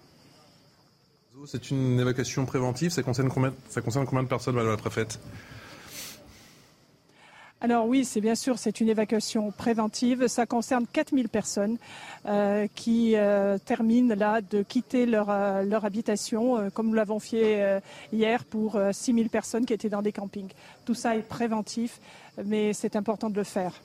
[1.47, 2.91] C'est une évacuation préventive.
[2.91, 5.21] Ça concerne combien, ça concerne combien de personnes, Madame la Préfète?
[7.63, 10.27] Alors oui, c'est bien sûr, c'est une évacuation préventive.
[10.27, 11.77] Ça concerne 4000 personnes
[12.27, 17.81] euh, qui euh, terminent là de quitter leur, euh, habitation, comme nous l'avons fait
[18.13, 20.51] hier pour 6000 personnes qui étaient dans des campings.
[20.85, 22.01] Tout ça est préventif,
[22.45, 23.81] mais c'est important de le faire.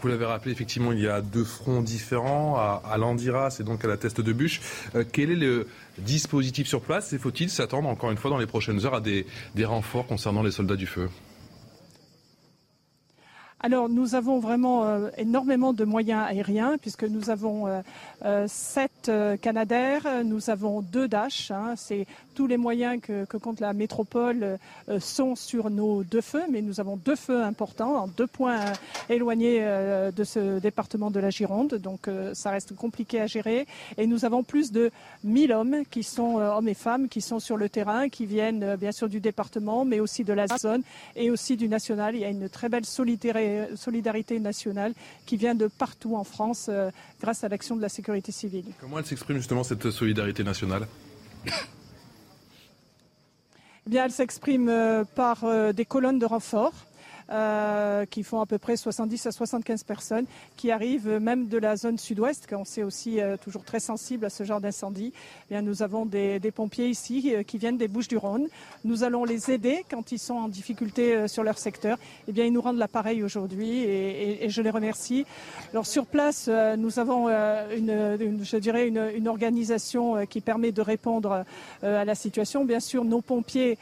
[0.00, 3.84] Vous l'avez rappelé, effectivement, il y a deux fronts différents, à, à l'Andiras et donc
[3.84, 4.60] à la Teste de Bûche.
[5.12, 5.68] quel est le
[5.98, 7.12] dispositif sur place?
[7.12, 9.24] Et faut-il s'attendre, encore une fois, dans les prochaines heures, à des
[9.64, 11.08] renforts concernant les soldats du feu?
[13.64, 17.80] Alors nous avons vraiment euh, énormément de moyens aériens puisque nous avons euh,
[18.24, 21.50] euh, sept 8 euh, Canadair, euh, nous avons deux Dash.
[21.50, 26.20] Hein, c'est tous les moyens que, que compte la métropole euh, sont sur nos deux
[26.20, 28.60] feux, mais nous avons deux feux importants en deux points
[29.08, 33.66] éloignés de ce département de la Gironde, donc ça reste compliqué à gérer.
[33.98, 34.90] Et nous avons plus de
[35.24, 38.92] 1000 hommes qui sont hommes et femmes qui sont sur le terrain, qui viennent bien
[38.92, 40.82] sûr du département, mais aussi de la zone
[41.16, 42.14] et aussi du national.
[42.14, 44.92] Il y a une très belle solidarité nationale
[45.26, 46.70] qui vient de partout en France
[47.20, 48.66] grâce à l'action de la sécurité civile
[48.98, 50.86] elle s'exprime justement cette solidarité nationale?
[53.86, 56.72] Eh bien, elle s'exprime euh, par euh, des colonnes de renfort
[57.32, 60.26] euh, qui font à peu près 70 à 75 personnes,
[60.56, 64.30] qui arrivent même de la zone sud-ouest, qu'on sait aussi euh, toujours très sensible à
[64.30, 65.14] ce genre d'incendie.
[65.48, 68.48] Eh bien, nous avons des, pompiers ici euh, qui viennent des Bouches-du-Rhône.
[68.84, 71.96] Nous allons les aider quand ils sont en difficulté sur leur secteur.
[72.28, 75.24] Eh bien, ils nous rendent l'appareil aujourd'hui et, je les remercie.
[75.72, 81.44] Alors sur place, nous avons une, je dirais une, organisation qui permet de répondre
[81.82, 82.64] à la situation.
[82.64, 83.78] Bien sûr, nos pompiers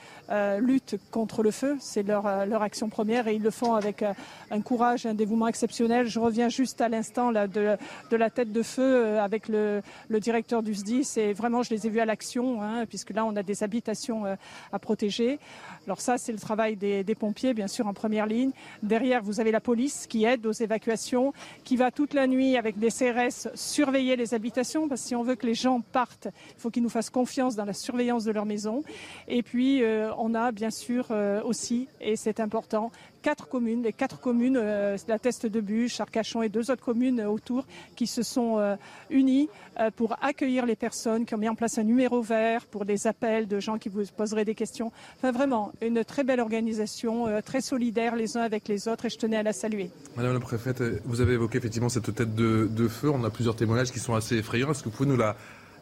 [0.58, 4.12] luttent contre le feu, c'est leur, leur action première et ils le font avec euh,
[4.50, 6.06] un courage, un dévouement exceptionnel.
[6.06, 7.76] Je reviens juste à l'instant de,
[8.10, 11.90] la tête de feu euh, avec le, directeur du SDIS et vraiment je les ai
[11.90, 14.34] vus à l'action hein, puisque là on a des habitations euh,
[14.72, 15.38] à protéger.
[15.86, 18.50] Alors ça c'est le travail des, pompiers bien sûr en première ligne.
[18.82, 21.32] Derrière vous avez la police qui aide aux évacuations,
[21.64, 25.22] qui va toute la nuit avec des CRS surveiller les habitations parce que si on
[25.22, 28.32] veut que les gens partent, il faut qu'ils nous fassent confiance dans la surveillance de
[28.32, 28.82] leur maison.
[29.28, 29.82] Et puis
[30.18, 31.10] on a bien sûr
[31.44, 32.90] aussi, et c'est important,
[33.30, 37.20] quatre communes, les quatre communes, euh, la Teste de Bûche, Arcachon et deux autres communes
[37.20, 37.64] autour,
[37.94, 38.74] qui se sont euh,
[39.08, 42.84] unies euh, pour accueillir les personnes, qui ont mis en place un numéro vert pour
[42.84, 44.90] des appels de gens qui vous poseraient des questions.
[45.16, 49.18] Enfin, vraiment, une très belle organisation, très solidaire les uns avec les autres, et je
[49.18, 49.90] tenais à la saluer.
[50.16, 53.10] Madame la préfète, vous avez évoqué effectivement cette tête de, feu.
[53.10, 54.72] On a plusieurs témoignages qui sont assez effrayants.
[54.72, 55.36] Est-ce que vous pouvez nous la,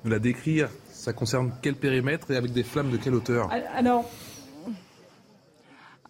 [0.04, 0.68] nous la décrire?
[0.92, 3.48] Ça concerne quel périmètre et avec des flammes de quelle hauteur?
[3.74, 4.04] Alors,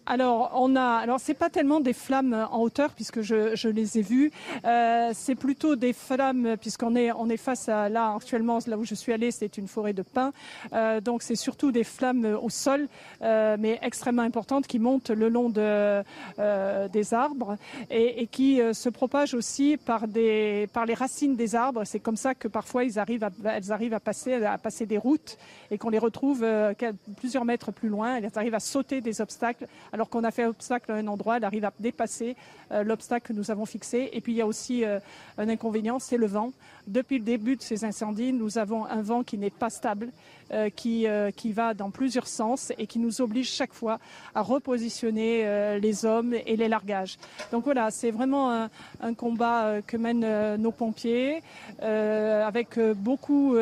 [0.09, 0.95] alors, on a.
[0.97, 4.31] Alors, c'est pas tellement des flammes en hauteur puisque je, je les ai vues.
[4.65, 8.83] Euh, c'est plutôt des flammes puisqu'on est on est face à là actuellement là où
[8.83, 10.33] je suis allée, c'est une forêt de pins.
[10.73, 12.87] Euh, donc, c'est surtout des flammes au sol,
[13.21, 16.03] euh, mais extrêmement importantes qui montent le long de,
[16.39, 17.57] euh, des arbres
[17.91, 21.83] et, et qui euh, se propagent aussi par des par les racines des arbres.
[21.85, 24.97] C'est comme ça que parfois ils arrivent à, elles arrivent à passer à passer des
[24.97, 25.37] routes
[25.69, 26.73] et qu'on les retrouve euh,
[27.17, 28.15] plusieurs mètres plus loin.
[28.15, 29.67] Elles arrivent à sauter des obstacles
[30.07, 32.37] qu'on a fait obstacle à un endroit, elle arrive à dépasser
[32.71, 34.09] euh, l'obstacle que nous avons fixé.
[34.13, 34.99] Et puis il y a aussi euh,
[35.37, 36.53] un inconvénient, c'est le vent.
[36.89, 40.09] Depuis le début de ces incendies, nous avons un vent qui n'est pas stable,
[40.51, 43.99] euh, qui, qui va dans plusieurs sens et qui nous oblige chaque fois
[44.33, 47.17] à repositionner les hommes et les largages.
[47.51, 48.67] Donc voilà, c'est vraiment
[49.01, 51.41] un, combat que mènent nos pompiers
[51.79, 53.55] avec beaucoup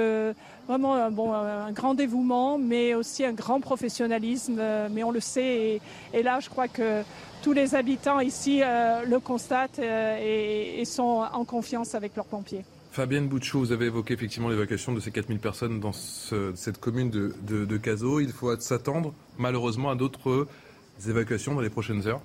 [0.67, 4.61] vraiment un, grand dévouement, mais aussi un grand professionnalisme.
[4.91, 5.82] Mais on le sait,
[6.13, 7.03] et, là, je crois que
[7.41, 12.65] tous les habitants ici euh, le constatent euh, et, sont en confiance avec leurs pompiers.
[12.97, 17.11] Fabienne Bouchot, vous avez évoqué effectivement l'évacuation de ces 4000 personnes dans ce, cette commune
[17.11, 18.21] de, de.
[18.21, 20.47] Il faut s'attendre malheureusement à d'autres
[21.07, 22.21] évacuations dans les prochaines heures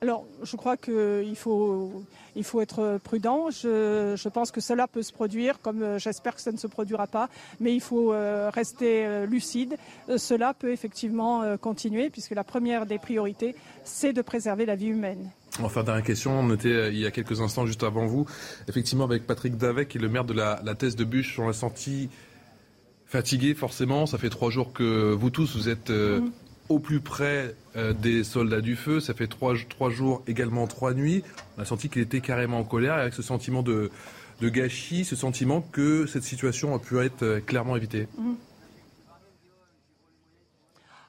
[0.00, 2.04] alors, je crois qu'il faut,
[2.36, 3.50] il faut être prudent.
[3.50, 6.66] Je, je, pense que cela peut se produire, comme euh, j'espère que ça ne se
[6.66, 7.28] produira pas,
[7.60, 9.76] mais il faut euh, rester euh, lucide.
[10.16, 15.30] Cela peut effectivement continuer, puisque la première des priorités, c'est de préserver la vie humaine.
[15.62, 18.26] Enfin, dernière question, on était il y a quelques instants juste avant vous,
[18.68, 21.46] effectivement avec Patrick Davec, qui est le maire de la, la thèse de Bûche, on
[21.46, 22.10] l'a senti
[23.06, 24.06] fatigué forcément.
[24.06, 25.90] Ça fait trois jours que vous tous, vous êtes...
[25.90, 26.30] Mmh
[26.68, 29.00] au plus près euh, des soldats du feu.
[29.00, 29.54] Ça fait trois,
[29.90, 31.22] jours, également trois nuits.
[31.58, 33.90] On a senti qu'il était carrément en colère avec ce sentiment de,
[34.42, 38.08] gâchis, ce sentiment que cette situation a pu être euh, clairement évitée.
[38.18, 38.32] Mmh.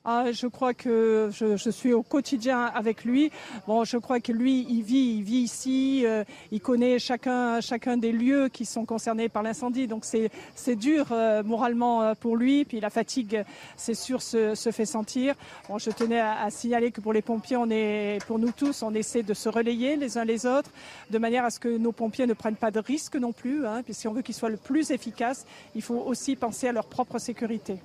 [0.08, 3.32] Ah, je crois que je, je, suis au quotidien avec lui.
[3.66, 7.98] Bon, je crois que lui, il vit, il vit ici, euh, il connaît chacun, chacun
[7.98, 9.88] des lieux qui sont concernés par l'incendie.
[9.88, 12.66] Donc c'est, c'est dur euh, moralement euh, pour lui.
[12.66, 13.44] Puis la fatigue,
[13.78, 15.34] c'est sûr, se, se, fait sentir.
[15.70, 18.84] Bon, je tenais à, à, signaler que pour les pompiers, on est, pour nous tous,
[18.84, 20.70] on essaie de se relayer les uns les autres,
[21.10, 23.66] de manière à ce que nos pompiers ne prennent pas de risques non plus.
[23.66, 26.74] Hein, puis si on veut qu'ils soient le plus efficaces, il faut aussi penser à
[26.74, 27.80] leur propre sécurité.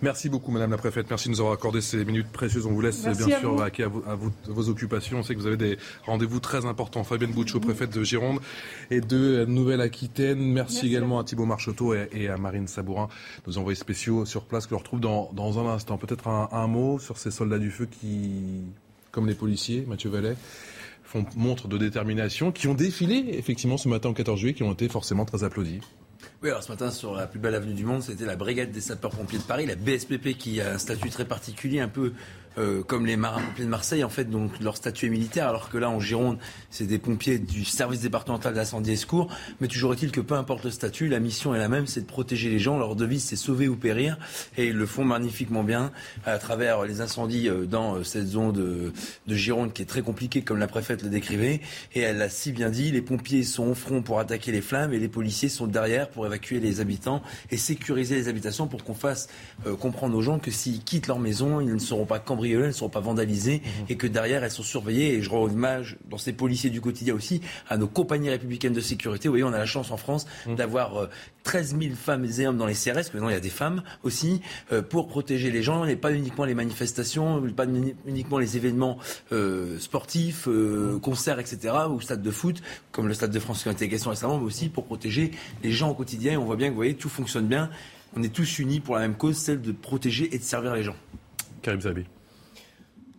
[0.00, 1.06] Merci beaucoup, Madame la Préfète.
[1.10, 2.66] Merci de nous avoir accordé ces minutes précieuses.
[2.66, 5.18] On vous laisse Merci bien sûr à, vous, à, vous, à, vos occupations.
[5.18, 7.02] On sait que vous avez des rendez-vous très importants.
[7.04, 8.40] Fabienne Bouchot, préfète de Gironde
[8.90, 10.38] et de Nouvelle-Aquitaine.
[10.38, 13.08] Merci, Merci, également à Thibault Marcheteau et, et, à Marine Sabourin,
[13.46, 15.98] nos envoyés spéciaux sur place, que l'on retrouve dans, dans, un instant.
[15.98, 18.62] Peut-être un, un, mot sur ces soldats du feu qui,
[19.10, 20.36] comme les policiers, Mathieu Vallet,
[21.04, 24.72] font montre de détermination, qui ont défilé effectivement ce matin au 14 juillet, qui ont
[24.72, 25.80] été forcément très applaudis.
[26.40, 28.80] Oui, alors ce matin, sur la plus belle avenue du monde, c'était la Brigade des
[28.80, 32.12] sapeurs-pompiers de Paris, la BSPP, qui a un statut très particulier, un peu
[32.58, 35.78] euh, comme les marins-pompiers de Marseille, en fait, donc leur statut est militaire, alors que
[35.78, 36.38] là, en Gironde,
[36.70, 39.28] c'est des pompiers du service départemental d'incendie et secours.
[39.60, 42.06] Mais toujours est-il que peu importe le statut, la mission est la même, c'est de
[42.06, 42.76] protéger les gens.
[42.76, 44.18] Leur devise, c'est sauver ou périr.
[44.56, 45.92] Et ils le font magnifiquement bien
[46.26, 48.92] à travers les incendies euh, dans cette zone de,
[49.26, 51.60] de Gironde qui est très compliquée, comme la préfète le décrivait.
[51.94, 54.92] Et elle l'a si bien dit, les pompiers sont au front pour attaquer les flammes
[54.92, 58.94] et les policiers sont derrière pour évacuer les habitants et sécuriser les habitations pour qu'on
[58.94, 59.28] fasse
[59.66, 62.66] euh, comprendre aux gens que s'ils quittent leur maison, ils ne seront pas cambriolés elles
[62.66, 63.84] ne seront pas vandalisées mmh.
[63.88, 65.14] et que derrière elles sont surveillées.
[65.14, 68.80] Et je rends hommage dans ces policiers du quotidien aussi à nos compagnies républicaines de
[68.80, 69.28] sécurité.
[69.28, 70.54] Vous voyez, on a la chance en France mmh.
[70.54, 71.06] d'avoir euh,
[71.48, 73.48] 13 000 femmes et hommes dans les CRS, parce que maintenant il y a des
[73.48, 77.64] femmes aussi, euh, pour protéger les gens, et pas uniquement les manifestations, pas
[78.06, 78.98] uniquement les événements
[79.32, 83.68] euh, sportifs, euh, concerts, etc., ou stade de foot, comme le stade de France qui
[83.70, 85.30] a été question récemment, mais aussi pour protéger
[85.62, 86.32] les gens au quotidien.
[86.32, 87.70] Et on voit bien que vous voyez, tout fonctionne bien.
[88.14, 90.82] On est tous unis pour la même cause, celle de protéger et de servir les
[90.82, 90.96] gens.
[91.62, 92.04] Karim Zabi.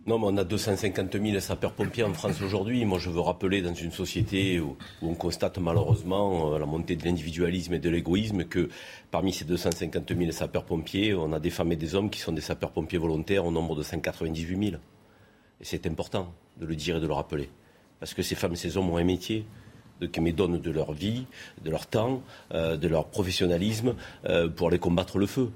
[0.06, 2.86] Non, mais on a 250 000 sapeurs-pompiers en France aujourd'hui.
[2.86, 7.04] Moi, je veux rappeler, dans une société où, on constate malheureusement euh, la montée de
[7.04, 8.70] l'individualisme et de l'égoïsme, que
[9.10, 12.40] parmi ces 250 000 sapeurs-pompiers, on a des femmes et des hommes qui sont des
[12.40, 14.80] sapeurs-pompiers volontaires au nombre de 198 000.
[15.60, 17.50] Et c'est important de le dire et de le rappeler.
[17.98, 19.44] Parce que ces femmes et ces hommes ont un métier
[20.06, 21.26] qui me donnent de leur vie,
[21.62, 22.22] de leur temps,
[22.54, 23.94] euh, de leur professionnalisme
[24.24, 25.50] euh, pour aller combattre le feu.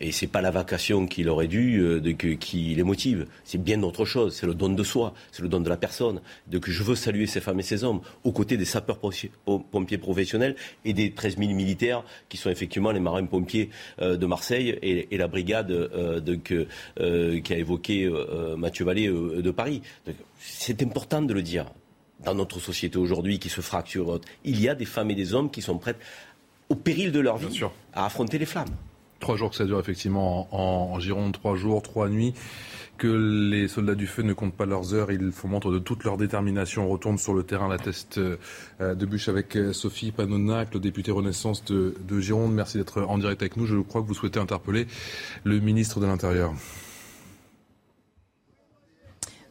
[0.00, 3.26] Et c'est pas la vacation qu'il aurait dû euh, de, que, qui les motive.
[3.44, 4.34] C'est bien autre chose.
[4.34, 5.14] C'est le don de soi.
[5.32, 6.20] C'est le don de la personne.
[6.46, 10.92] Donc je veux saluer ces femmes et ces hommes aux côtés des sapeurs-pompiers professionnels et
[10.92, 13.70] des 13 000 militaires qui sont effectivement les marins-pompiers
[14.00, 16.66] euh, de Marseille et, et la brigade euh, de, que,
[17.00, 19.82] euh, qui a évoqué euh, Mathieu Vallée de Paris.
[20.38, 21.66] C'est important de le dire.
[22.24, 25.50] Dans notre société aujourd'hui qui se fracture, il y a des femmes et des hommes
[25.50, 25.96] qui sont prêts,
[26.68, 27.60] au péril de leur vie,
[27.92, 28.70] à affronter les flammes.
[29.24, 32.34] Trois jours que ça dure effectivement en, Gironde, trois jours, trois nuits
[32.98, 36.04] que les soldats du feu ne comptent pas leurs heures, ils font montre de toute
[36.04, 36.84] leur détermination.
[36.84, 38.36] On retourne sur le terrain la test euh,
[38.94, 42.52] de bûche avec euh, Sophie Panonac, le député Renaissance de, de Gironde.
[42.52, 43.64] Merci d'être en direct avec nous.
[43.64, 44.86] Je crois que vous souhaitez interpeller
[45.42, 46.52] le ministre de l'Intérieur.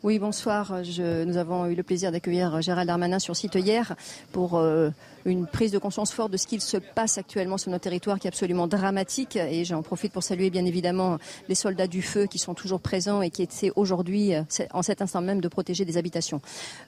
[0.03, 0.81] Oui, bonsoir.
[1.25, 3.95] nous avons eu le plaisir d'accueillir Gérald Darmanin sur site hier
[4.33, 4.91] pour euh,
[5.25, 8.27] une prise de conscience forte de ce qu'il se passe actuellement sur nos territoires qui
[8.27, 9.35] est absolument dramatique.
[9.35, 11.17] Et j'en profite pour saluer bien évidemment
[11.47, 14.43] les soldats du feu qui sont toujours présents et qui essaient aujourd'hui, euh,
[14.73, 16.41] en cet instant même, de protéger des habitations.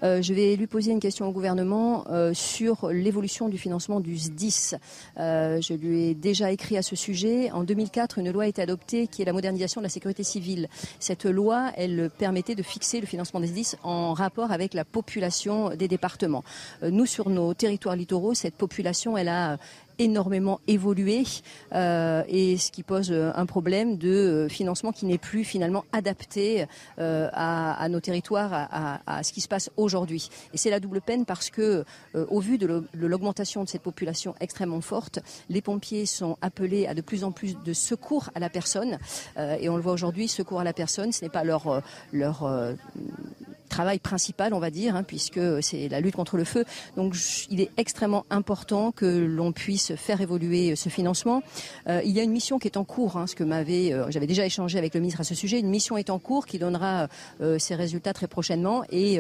[0.04, 4.18] Euh, je vais lui poser une question au gouvernement euh, sur l'évolution du financement du
[4.18, 4.76] SDIS.
[5.18, 7.52] je lui ai déjà écrit à ce sujet.
[7.52, 10.68] En 2004, une loi a été adoptée qui est la modernisation de la sécurité civile.
[11.00, 15.70] Cette loi, elle permettait de fixer le financement des SDIS en rapport avec la population
[15.76, 16.44] des départements.
[16.82, 19.58] nous, sur nos territoires littoraux, cette population, elle a
[20.00, 21.24] énormément évolué
[21.74, 25.86] euh, et ce qui pose euh, un problème de euh, financement qui n'est plus finalement
[25.92, 26.66] adapté
[26.98, 28.52] à, nos territoires,
[29.06, 30.30] à, ce qui se passe aujourd'hui.
[30.54, 34.82] Et c'est la double peine parce que, au vu de l'augmentation de cette population extrêmement
[34.82, 35.20] forte,
[35.50, 38.98] les pompiers sont appelés à de plus en plus de secours à la personne.
[39.38, 42.48] et on le voit aujourd'hui, secours à la personne, ce n'est pas leur, leur
[43.70, 46.66] travail principal, on va dire, hein, puisque c'est la lutte contre le feu.
[46.96, 47.16] Donc
[47.50, 51.42] il est extrêmement important que l'on puisse faire évoluer euh, ce financement.
[51.88, 54.10] Euh, il y a une mission qui est en cours, hein, ce que m'avait, euh,
[54.10, 55.60] j'avais déjà échangé avec le ministre à ce sujet.
[55.60, 57.08] Une mission est en cours qui donnera
[57.58, 59.20] ses résultats très prochainement et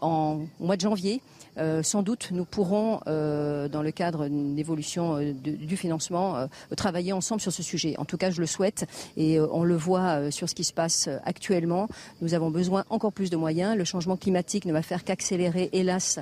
[0.00, 1.22] en mois de janvier.
[1.58, 7.12] Euh, sans doute, nous pourrons, euh, dans le cadre d'une évolution euh, du financement, travailler
[7.12, 7.94] ensemble sur ce sujet.
[7.98, 8.86] En tout cas, je le souhaite
[9.16, 11.88] et on le voit sur ce qui se passe actuellement.
[12.20, 13.76] Nous avons besoin encore plus de moyens.
[13.76, 16.18] Le changement climatique ne va faire qu'accélérer, hélas,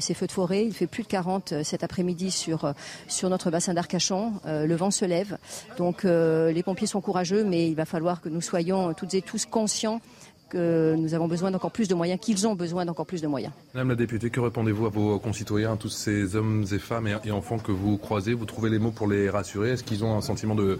[0.00, 0.64] ces feux de forêt.
[0.64, 2.72] Il fait plus de 40 cet après-midi sur,
[3.08, 4.34] sur notre bassin d'Arcachon.
[4.44, 5.38] le vent se lève.
[5.76, 9.46] Donc les pompiers sont courageux, mais il va falloir que nous soyons toutes et tous
[9.46, 10.00] conscients
[10.48, 13.52] que nous avons besoin d'encore plus de moyens, qu'ils ont besoin d'encore plus de moyens.
[13.74, 17.30] Madame la députée, que répondez-vous à vos concitoyens, à tous ces hommes et femmes et
[17.30, 18.34] enfants que vous croisez?
[18.34, 19.70] Vous trouvez les mots pour les rassurer?
[19.70, 20.78] Est-ce qu'ils ont un sentiment de,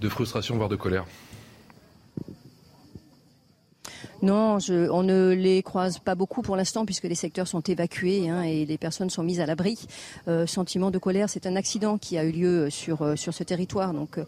[0.00, 1.04] de frustration, voire de colère?
[4.22, 8.30] Non, je, on ne les croise pas beaucoup pour l'instant puisque les secteurs sont évacués
[8.30, 9.86] hein, et les personnes sont mises à l'abri.
[10.28, 13.42] Euh, sentiment de colère, c'est un accident qui a eu lieu sur euh, sur ce
[13.44, 14.18] territoire, donc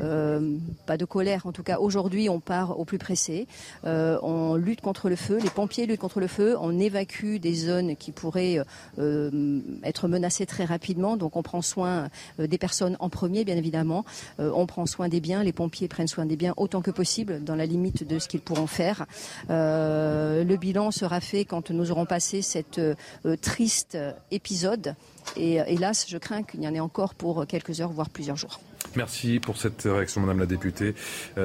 [0.00, 1.46] euh, pas de colère.
[1.46, 3.46] En tout cas, aujourd'hui, on part au plus pressé.
[3.84, 6.56] Euh, on lutte contre le feu, les pompiers luttent contre le feu.
[6.60, 8.58] On évacue des zones qui pourraient
[8.98, 11.16] euh, être menacées très rapidement.
[11.16, 14.04] Donc, on prend soin des personnes en premier, bien évidemment.
[14.38, 15.42] on prend soin des biens.
[15.42, 18.40] Les pompiers prennent soin des biens autant que possible, dans la limite de ce qu'ils
[18.40, 19.06] pourront faire.
[19.50, 22.94] Euh, le bilan sera fait quand nous aurons passé cet euh,
[23.40, 23.98] triste
[24.30, 24.94] épisode.
[25.36, 28.36] Et euh, hélas, je crains qu'il y en ait encore pour quelques heures, voire plusieurs
[28.36, 28.60] jours.
[28.96, 30.94] Merci pour cette réaction, Madame la députée.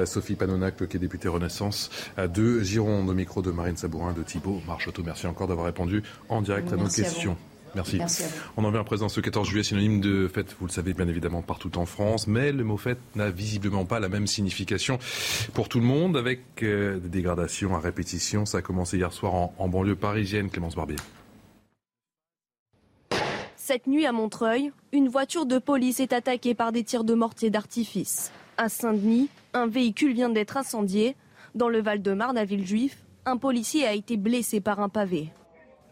[0.04, 4.60] Sophie Panonac, qui est députée Renaissance de Gironde, au micro de Marine Sabourin, de Thibault
[4.66, 5.02] Marcheteau.
[5.02, 7.36] Merci encore d'avoir répondu en direct à nos questions.
[7.74, 8.00] Merci.
[8.56, 11.08] On en vient à présent ce 14 juillet, synonyme de fête, vous le savez bien
[11.08, 14.98] évidemment, partout en France, mais le mot fête n'a visiblement pas la même signification
[15.54, 18.46] pour tout le monde, avec euh, des dégradations à répétition.
[18.46, 20.96] Ça a commencé hier soir en, en banlieue parisienne, Clémence Barbier.
[23.56, 27.50] Cette nuit à Montreuil, une voiture de police est attaquée par des tirs de mortier
[27.50, 28.32] d'artifice.
[28.56, 31.14] À Saint-Denis, un véhicule vient d'être incendié.
[31.54, 32.96] Dans le Val-de-Marne, à Villejuif,
[33.26, 35.30] un policier a été blessé par un pavé.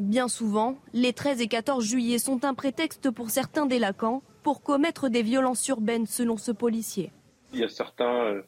[0.01, 5.09] Bien souvent, les 13 et 14 juillet sont un prétexte pour certains délinquants pour commettre
[5.09, 7.11] des violences urbaines, selon ce policier.
[7.53, 8.43] Il y a certains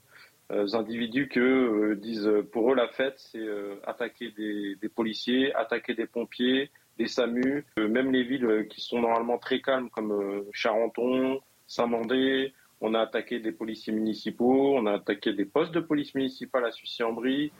[0.52, 5.52] euh, individus qui euh, disent pour eux la fête, c'est euh, attaquer des, des, policiers,
[5.54, 11.40] attaquer des pompiers, des SAMU, même les villes qui sont normalement très calmes comme Charenton,
[11.66, 16.64] Saint-Mandé, on a attaqué des policiers municipaux, on a attaqué des postes de police municipale
[16.64, 17.52] à Sucy-en-Brie.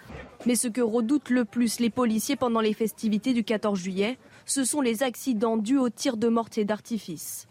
[0.47, 4.65] Mais ce que redoutent le plus les policiers pendant les festivités du 14 juillet, ce
[4.65, 7.47] sont les accidents dus aux tirs de mortier d'artifice.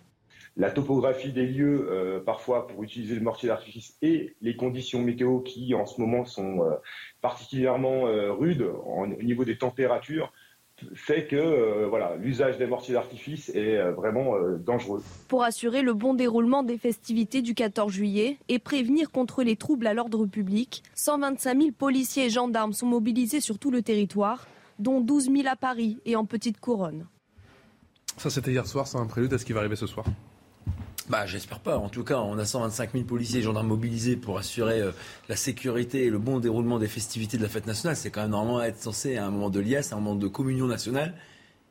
[0.57, 5.39] La topographie des lieux, euh, parfois pour utiliser le mortier d'artifice, et les conditions météo
[5.39, 6.75] qui en ce moment sont euh,
[7.21, 10.33] particulièrement euh, rudes au niveau des températures,
[10.93, 15.03] fait que euh, voilà, l'usage des mortiers d'artifice est euh, vraiment euh, dangereux.
[15.27, 19.87] Pour assurer le bon déroulement des festivités du 14 juillet et prévenir contre les troubles
[19.87, 24.47] à l'ordre public, 125 000 policiers et gendarmes sont mobilisés sur tout le territoire,
[24.79, 27.05] dont 12 000 à Paris et en petite couronne.
[28.17, 30.05] Ça, c'était hier soir, c'est un prélude à ce qui va arriver ce soir
[31.09, 31.77] bah, j'espère pas.
[31.77, 34.91] En tout cas, on a 125 000 policiers et gendarmes mobilisés pour assurer euh,
[35.27, 37.95] la sécurité et le bon déroulement des festivités de la fête nationale.
[37.95, 40.27] C'est quand même normalement être censé à un moment de liesse, à un moment de
[40.27, 41.15] communion nationale.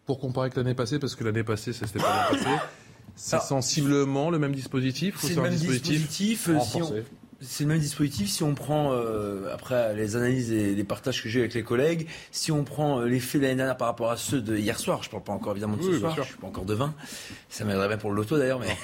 [0.07, 2.51] Pour comparer avec l'année passée, parce que l'année passée, ça s'était pas bien passé.
[3.14, 6.49] C'est sensiblement le même dispositif C'est le même dispositif.
[6.49, 7.03] Euh,
[7.41, 8.28] c'est le même dispositif.
[8.28, 12.09] Si on prend, euh, après les analyses et les partages que j'ai avec les collègues,
[12.32, 14.78] si on prend euh, les faits de l'année dernière par rapport à ceux de hier
[14.78, 16.64] soir, je ne parle pas encore évidemment de ce soir, je ne suis pas encore
[16.64, 16.95] de vin,
[17.49, 18.76] ça m'aiderait bien pour le loto d'ailleurs, mais...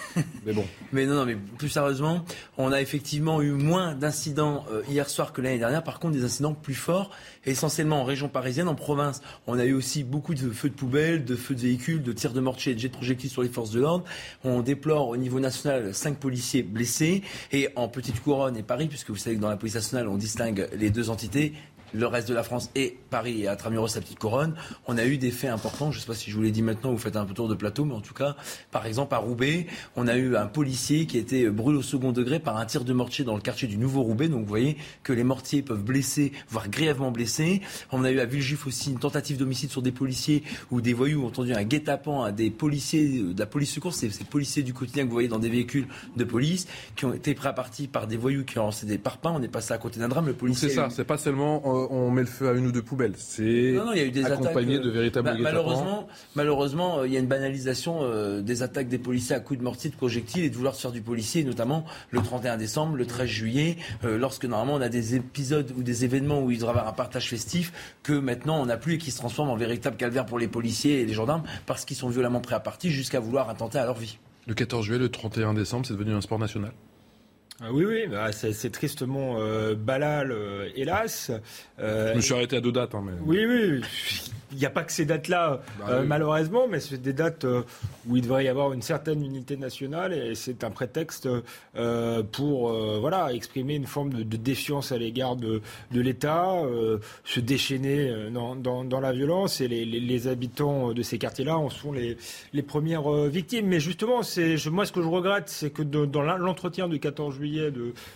[0.47, 0.65] mais bon.
[0.93, 2.25] mais non, non, mais plus sérieusement,
[2.57, 6.25] on a effectivement eu moins d'incidents euh, hier soir que l'année dernière, par contre des
[6.25, 7.11] incidents plus forts,
[7.47, 9.21] essentiellement en région parisienne, en province.
[9.49, 12.33] On a eu aussi beaucoup de feux de poubelles, de feux de véhicules, de tirs
[12.33, 14.05] de mortier et de jets de projectiles sur les forces de l'ordre.
[14.45, 19.11] On déplore au niveau national cinq policiers blessés et en petite couronne et Paris, puisque
[19.11, 21.55] vous savez que dans la police nationale, on distingue les deux entités,
[21.95, 24.55] le reste de la France et Paris et Atramuros, sa petite couronne,
[24.87, 25.91] on a eu des faits importants.
[25.91, 27.49] Je ne sais pas si je vous l'ai dit maintenant, vous faites un peu tour
[27.49, 28.37] de plateau, mais en tout cas,
[28.71, 29.67] par exemple, à Roubaix,
[29.97, 32.85] on a eu un policier qui a été brûlé au second degré par un tir
[32.85, 34.29] de mortier dans le quartier du Nouveau Roubaix.
[34.29, 37.63] Donc vous voyez que les mortiers peuvent blesser, voire grièvement blesser.
[37.93, 41.25] On a eu à Villejuif aussi une tentative d'homicide sur des policiers où des voyous
[41.25, 44.75] ont tendu un guet-apens à des policiers de la police secours, c'est ces policiers du
[44.75, 45.87] quotidien que vous voyez dans des véhicules
[46.17, 46.67] de police,
[46.97, 49.35] qui ont été pris à partie par des voyous qui ont lancé des parpaings.
[49.35, 50.27] On est passé à côté d'un drame.
[50.27, 50.69] Le policier.
[50.69, 53.15] C'est ça, c'est pas seulement euh, on met le feu à une ou deux poubelles.
[53.17, 53.77] C'est
[54.25, 58.89] accompagné de véritables bah, Malheureusement, malheureusement, euh, il y a une banalisation euh, des attaques
[58.89, 61.45] des policiers à coups de mortier, de projectiles et de vouloir se faire du policier,
[61.45, 65.83] notamment le 31 décembre, le 13 juillet, euh, lorsque normalement on a des épisodes ou
[65.83, 67.73] des événements où il doit y avoir un partage festif
[68.03, 71.01] que maintenant on n'a plus et qui se transforment en véritable calvaire pour les policiers
[71.01, 73.99] et les gendarmes parce qu'ils sont violemment pris à partie jusqu'à vouloir attenter à leur
[73.99, 74.19] vie.
[74.47, 76.73] Le 14 juillet, le 31 décembre, c'est devenu un sport national
[77.71, 81.31] oui, oui, bah, c'est tristement euh, balal, euh, hélas.
[81.79, 82.95] Euh, Je me suis arrêté à deux dates.
[82.95, 83.13] Hein, mais...
[83.25, 83.83] Oui, oui.
[84.55, 87.45] Il n'y a pas que ces dates-là, bah malheureusement, mais c'est des dates
[88.07, 91.29] où il devrait y avoir une certaine unité nationale et c'est un prétexte
[92.33, 95.61] pour voilà, exprimer une forme de, défiance à l'égard de,
[95.93, 96.55] de l'État,
[97.25, 101.93] se déchaîner dans, dans, la violence et les, les, habitants de ces quartiers-là en sont
[101.93, 102.17] les,
[102.53, 103.67] les premières victimes.
[103.67, 104.21] Mais justement,
[104.71, 107.73] moi, ce que je regrette, c'est que dans l'entretien du 14 juillet,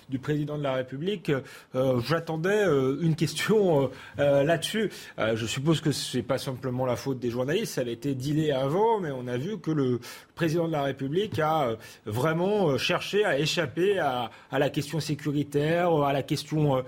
[0.09, 1.33] du président de la République,
[1.75, 4.91] euh, j'attendais euh, une question euh, là-dessus.
[5.19, 8.53] je suppose que ce n'est pas simplement la faute des journalistes, ça avait été dealé
[8.53, 9.99] avant, mais on a vu que le
[10.39, 11.77] président de la République a
[12.07, 16.85] vraiment cherché à échapper à, la question sécuritaire, à la question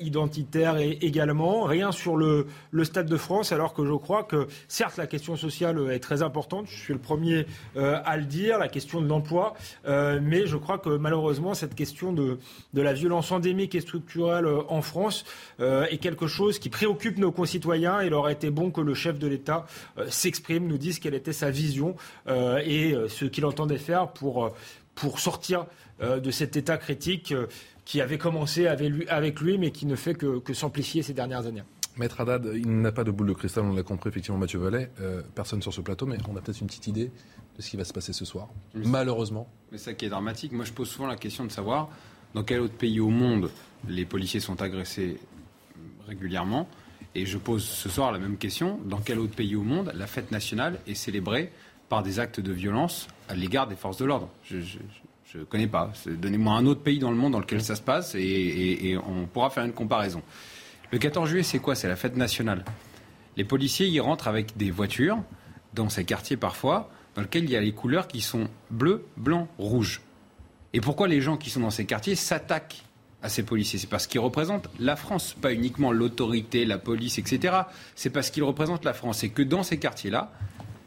[0.00, 1.64] identitaire et également.
[1.64, 5.36] Rien sur le, le Stade de France, alors que je crois que certes la question
[5.36, 7.46] sociale est très importante, je suis le premier
[7.76, 9.52] à le dire, la question de l'emploi,
[9.86, 12.38] mais je crois que malheureusement cette question de,
[12.72, 15.24] de la violence endémique et structurelle euh, en France
[15.60, 18.02] euh, est quelque chose qui préoccupe nos concitoyens.
[18.02, 19.66] Il aurait été bon que le chef de l'État
[19.98, 21.96] euh, s'exprime, nous dise quelle était sa vision
[22.64, 24.54] et ce qu'il entendait faire pour,
[24.94, 25.66] pour sortir
[26.00, 27.34] de cet état critique
[27.84, 31.14] qui avait commencé avec lui, avec lui mais qui ne fait que, que s'amplifier ces
[31.14, 31.62] dernières années.
[31.96, 34.90] Maître Haddad, il n'a pas de boule de cristal, on l'a compris effectivement Mathieu Vallet,
[35.34, 37.10] personne sur ce plateau, mais on a peut-être une petite idée
[37.56, 39.48] de ce qui va se passer ce soir, malheureusement.
[39.70, 41.88] Mais ça qui est dramatique, moi je pose souvent la question de savoir
[42.34, 43.50] dans quel autre pays au monde
[43.86, 45.18] les policiers sont agressés
[46.08, 46.68] régulièrement.
[47.14, 50.08] Et je pose ce soir la même question, dans quel autre pays au monde la
[50.08, 51.52] fête nationale est célébrée
[51.88, 54.58] par des actes de violence à l'égard des forces de l'ordre Je
[55.38, 55.92] ne connais pas.
[56.06, 59.26] Donnez-moi un autre pays dans le monde dans lequel ça se passe et, et on
[59.26, 60.22] pourra faire une comparaison.
[60.92, 61.74] Le 14 juillet, c'est quoi?
[61.74, 62.64] C'est la fête nationale.
[63.36, 65.18] Les policiers y rentrent avec des voitures,
[65.72, 69.48] dans ces quartiers parfois, dans lequel il y a les couleurs qui sont bleu, blanc,
[69.58, 70.02] rouge.
[70.72, 72.84] Et pourquoi les gens qui sont dans ces quartiers s'attaquent
[73.22, 73.78] à ces policiers?
[73.78, 77.56] C'est parce qu'ils représentent la France, pas uniquement l'autorité, la police, etc.
[77.94, 79.24] C'est parce qu'ils représentent la France.
[79.24, 80.32] Et que dans ces quartiers-là,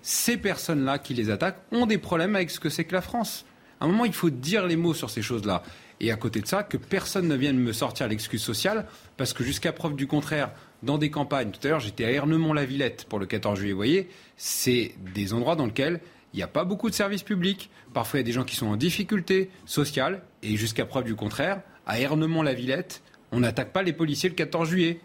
[0.07, 3.45] ces personnes-là qui les attaquent ont des problèmes avec ce que c'est que la France.
[3.81, 5.63] À un moment, il faut dire les mots sur ces choses-là.
[5.99, 8.87] Et à côté de ça, que personne ne vienne me sortir l'excuse sociale,
[9.17, 10.51] parce que jusqu'à preuve du contraire,
[10.81, 14.07] dans des campagnes, tout à l'heure j'étais à Ernemont-la-Villette pour le 14 juillet, vous voyez,
[14.37, 15.99] c'est des endroits dans lesquels
[16.33, 17.69] il n'y a pas beaucoup de services publics.
[17.93, 20.21] Parfois, il y a des gens qui sont en difficulté sociale.
[20.41, 23.01] Et jusqu'à preuve du contraire, à Ernemont-la-Villette,
[23.33, 25.01] on n'attaque pas les policiers le 14 juillet.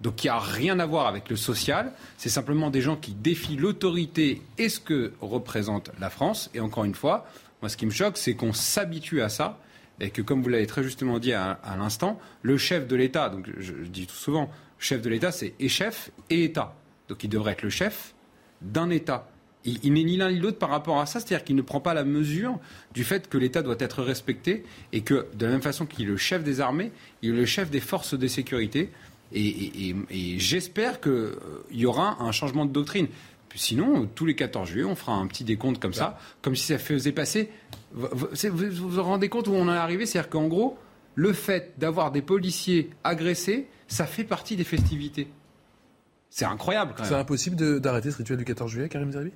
[0.00, 1.92] Donc il n'y a rien à voir avec le social.
[2.16, 6.50] C'est simplement des gens qui défient l'autorité et ce que représente la France.
[6.54, 7.26] Et encore une fois,
[7.62, 9.58] moi, ce qui me choque, c'est qu'on s'habitue à ça.
[10.00, 13.48] Et que, comme vous l'avez très justement dit à, l'instant, le chef de l'État, donc
[13.58, 16.74] je, je, dis tout souvent, chef de l'État, c'est et chef et État.
[17.08, 18.14] Donc il devrait être le chef
[18.60, 19.28] d'un État
[19.64, 21.94] il, n'est ni l'un ni l'autre par rapport à ça, c'est-à-dire qu'il ne prend pas
[21.94, 22.58] la mesure
[22.92, 26.10] du fait que l'État doit être respecté et que, de la même façon qu'il est
[26.10, 26.92] le chef des armées,
[27.22, 28.90] il est le chef des forces de sécurité.
[29.32, 29.94] Et,
[30.38, 33.08] j'espère qu'il euh, y aura un changement de doctrine.
[33.56, 36.78] Sinon, tous les 14 juillet, on fera un petit décompte comme ça, comme si ça
[36.78, 37.50] faisait passer.
[37.92, 38.08] Vous
[38.50, 40.06] vous, vous rendez compte où on en est arrivé?
[40.06, 40.76] C'est-à-dire qu'en gros,
[41.14, 45.28] le fait d'avoir des policiers agressés, ça fait partie des festivités.
[46.30, 47.12] C'est incroyable quand même.
[47.12, 49.30] C'est impossible d'arrêter ce rituel du 14 juillet, Karim Zerbi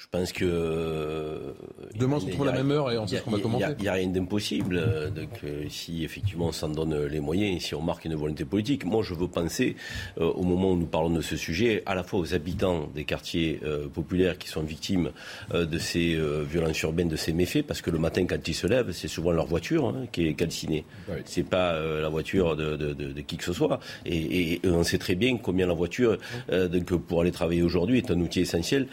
[0.00, 0.46] Je pense que.
[0.46, 1.52] Euh,
[1.94, 3.66] Demain, on se retrouve à la même heure et on sait ce qu'on va commenter.
[3.78, 4.78] Il n'y a, rien d'impossible.
[4.78, 8.46] Euh, donc, euh, si effectivement on s'en donne les moyens, si on marque une volonté
[8.46, 8.86] politique.
[8.86, 9.76] Moi, je veux penser,
[10.16, 13.60] au moment où nous parlons de ce sujet, à la fois aux habitants des quartiers
[13.92, 15.10] populaires qui sont victimes
[15.52, 16.18] de ces
[16.48, 19.32] violences urbaines, de ces méfaits, parce que le matin, quand ils se lèvent, c'est souvent
[19.32, 20.84] leur voiture hein, qui est calcinée.
[21.08, 23.80] Ce C'est pas la voiture de, qui que ce soit.
[24.06, 26.16] Et, on sait très bien combien la voiture,
[26.50, 28.86] donc, pour aller travailler aujourd'hui, est un outil essentiel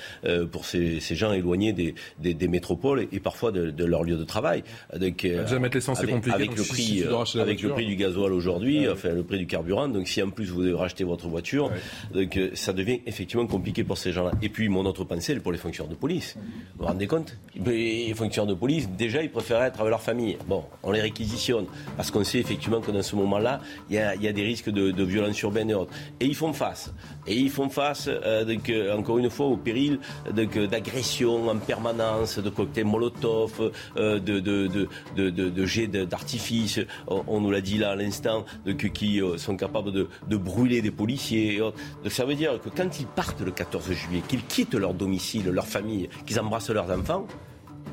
[0.52, 4.64] pour ces ces, gens éloignés des, des, métropoles et, parfois de, leur lieu de travail.
[5.00, 6.36] Donc, euh, Déjà mettre l'essence, c'est compliqué.
[6.36, 7.04] Avec, le, prix,
[7.40, 10.50] avec le prix du gasoil aujourd'hui, enfin le prix du carburant, donc si en plus
[10.50, 11.72] vous devez racheter votre voiture,
[12.14, 14.32] donc, euh, ça devient effectivement compliqué pour ces gens-là.
[14.42, 16.36] Et puis mon autre pensée, pour les fonctionnaires de police.
[16.38, 17.38] Vous vous rendez compte?
[17.66, 20.38] Les fonctionnaires de police, déjà, ils préfèrent être avec leur famille.
[20.48, 21.66] Bon, on les réquisitionne
[21.96, 24.70] parce qu'on sait effectivement que dans ce moment-là, il y a, y a, des risques
[24.70, 25.92] de, de violence urbaine et autres.
[26.20, 26.94] Et ils font face.
[27.26, 30.00] Et ils font face, euh, donc, encore une fois, au péril
[30.34, 37.78] d'agression agressions en permanence, de cocktails Molotov, euh, de, jets d'artifice, on, nous l'a dit
[37.78, 38.46] là à l'instant,
[38.94, 41.60] qui euh, sont capables de, brûler des policiers.
[41.60, 45.50] Donc ça veut dire que quand ils partent le 14 juillet, qu'ils quittent leur domicile,
[45.50, 47.28] leur famille, qu'ils embrassent leurs enfants,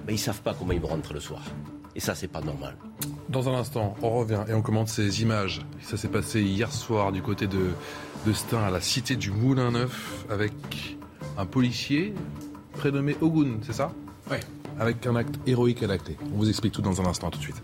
[0.07, 1.43] ben, ils ne savent pas comment ils vont rentrer le soir.
[1.97, 2.77] Et ça, c'est pas normal.
[3.29, 5.63] Dans un instant, on revient et on commente ces images.
[5.81, 7.71] Ça s'est passé hier soir du côté de,
[8.27, 10.53] de à la cité du Moulin Neuf avec
[11.39, 12.15] un policier
[12.75, 13.93] prénommé Ogun, c'est ça
[14.31, 14.37] Oui.
[14.79, 16.17] Avec un acte héroïque à la clé.
[16.35, 17.63] On vous explique tout dans un instant, tout de suite.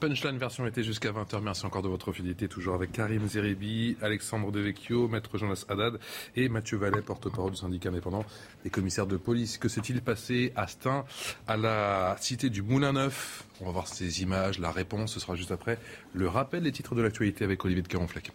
[0.00, 1.40] Punchline version été jusqu'à 20h.
[1.42, 2.46] Merci encore de votre fidélité.
[2.46, 5.98] Toujours avec Karim Zeribi, Alexandre Devecchio, Maître Jonas Haddad
[6.36, 8.24] et Mathieu Vallet, porte-parole du syndicat indépendant
[8.62, 9.58] des commissaires de police.
[9.58, 11.04] Que s'est-il passé à Stein,
[11.48, 13.44] à la cité du Moulin Neuf?
[13.60, 15.14] On va voir ces images, la réponse.
[15.14, 15.80] Ce sera juste après
[16.14, 18.30] le rappel des titres de l'actualité avec Olivier de Caronfleck.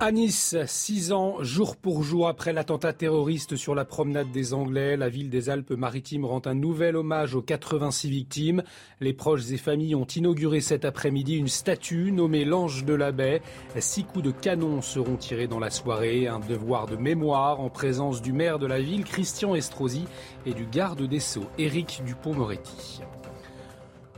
[0.00, 4.96] À Nice, six ans, jour pour jour après l'attentat terroriste sur la promenade des Anglais,
[4.96, 8.62] la ville des Alpes-Maritimes rend un nouvel hommage aux 86 victimes.
[9.00, 13.42] Les proches et familles ont inauguré cet après-midi une statue nommée l'Ange de la Baie.
[13.80, 18.22] Six coups de canon seront tirés dans la soirée, un devoir de mémoire en présence
[18.22, 20.04] du maire de la ville, Christian Estrosi,
[20.46, 23.02] et du garde des Sceaux, Éric Dupont-Moretti.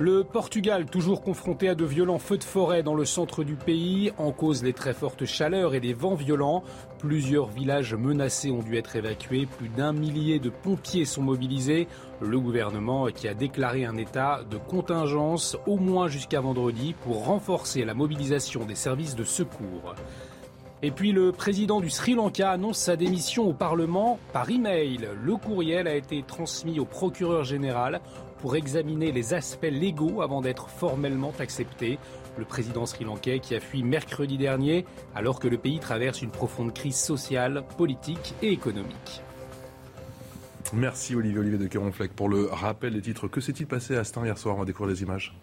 [0.01, 4.13] Le Portugal, toujours confronté à de violents feux de forêt dans le centre du pays,
[4.17, 6.65] en cause les très fortes chaleurs et les vents violents.
[6.99, 11.87] Plusieurs villages menacés ont dû être évacués, plus d'un millier de pompiers sont mobilisés.
[12.23, 17.85] Le gouvernement qui a déclaré un état de contingence au moins jusqu'à vendredi pour renforcer
[17.85, 19.95] la mobilisation des services de secours.
[20.83, 25.11] Et puis le président du Sri Lanka annonce sa démission au Parlement par email.
[25.23, 28.01] Le courriel a été transmis au procureur général
[28.41, 31.99] pour examiner les aspects légaux avant d'être formellement accepté.
[32.39, 34.85] Le président sri-lankais qui a fui mercredi dernier
[35.15, 39.23] alors que le pays traverse une profonde crise sociale, politique et économique.
[40.73, 43.27] Merci Olivier Olivier de Caronfleck pour le rappel des titres.
[43.29, 44.57] Que s'est-il passé à Stein hier soir?
[44.57, 45.35] On va découvrir les images.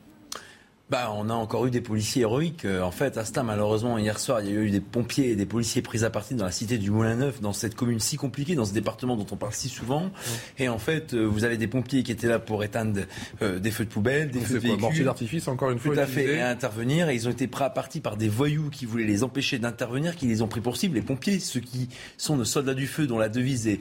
[0.90, 2.64] Bah, on a encore eu des policiers héroïques.
[2.64, 5.46] Euh, en fait, à malheureusement, hier soir, il y a eu des pompiers et des
[5.46, 8.64] policiers pris à partie dans la cité du Moulin-Neuf, dans cette commune si compliquée, dans
[8.64, 10.10] ce département dont on parle si souvent.
[10.58, 13.02] Et en fait, euh, vous avez des pompiers qui étaient là pour éteindre
[13.42, 15.04] euh, des feux de poubelle, des feux de véhicules.
[15.04, 15.94] d'artifice, encore une fois.
[15.94, 17.10] Tout à fait, et à intervenir.
[17.10, 20.16] Et ils ont été pris à partie par des voyous qui voulaient les empêcher d'intervenir,
[20.16, 20.96] qui les ont pris pour cible.
[20.96, 23.80] Les pompiers, ceux qui sont nos soldats du feu, dont la devise est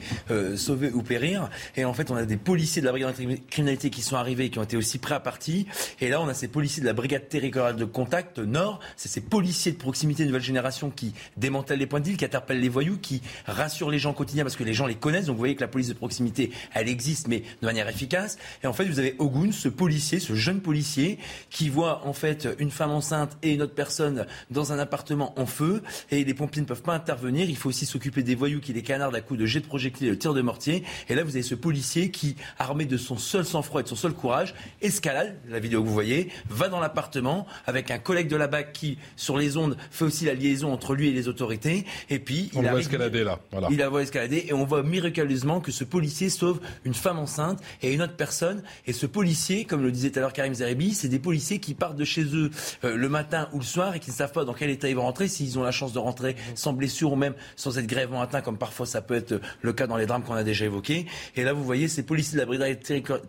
[0.56, 1.50] sauver ou périr.
[1.76, 4.50] Et en fait, on a des policiers de la brigade de criminalité qui sont arrivés,
[4.50, 5.68] qui ont été aussi pris à partie.
[6.00, 9.20] Et là, on a ces policiers de la brigade territoriale de contact nord, c'est ces
[9.20, 12.98] policiers de proximité nouvelle génération qui démantèlent les points de deal, qui interpellent les voyous,
[12.98, 15.26] qui rassurent les gens au quotidien parce que les gens les connaissent.
[15.26, 18.38] Donc vous voyez que la police de proximité, elle existe, mais de manière efficace.
[18.64, 21.18] Et en fait, vous avez Ogun, ce policier, ce jeune policier,
[21.50, 25.46] qui voit en fait une femme enceinte et une autre personne dans un appartement en
[25.46, 27.48] feu, et les pompiers ne peuvent pas intervenir.
[27.48, 30.08] Il faut aussi s'occuper des voyous qui les canardent à coups de jet de projectiles
[30.08, 30.84] et de tir de mortier.
[31.08, 33.96] Et là, vous avez ce policier qui, armé de son seul sang-froid et de son
[33.96, 38.36] seul courage, escalade, la vidéo que vous voyez, va dans l'appartement, avec un collègue de
[38.36, 41.84] la BAC qui, sur les ondes, fait aussi la liaison entre lui et les autorités.
[42.10, 43.40] Et puis, on il va escalader là.
[43.50, 43.68] Voilà.
[43.70, 47.92] Il va escalader et on voit miraculeusement que ce policier sauve une femme enceinte et
[47.92, 48.62] une autre personne.
[48.86, 51.74] Et ce policier, comme le disait tout à l'heure Karim Zeribi, c'est des policiers qui
[51.74, 52.50] partent de chez eux
[52.84, 54.96] euh, le matin ou le soir et qui ne savent pas dans quel état ils
[54.96, 58.20] vont rentrer, s'ils ont la chance de rentrer sans blessure ou même sans être grèvement
[58.20, 61.06] atteint, comme parfois ça peut être le cas dans les drames qu'on a déjà évoqués.
[61.34, 62.80] Et là, vous voyez ces policiers de la brigade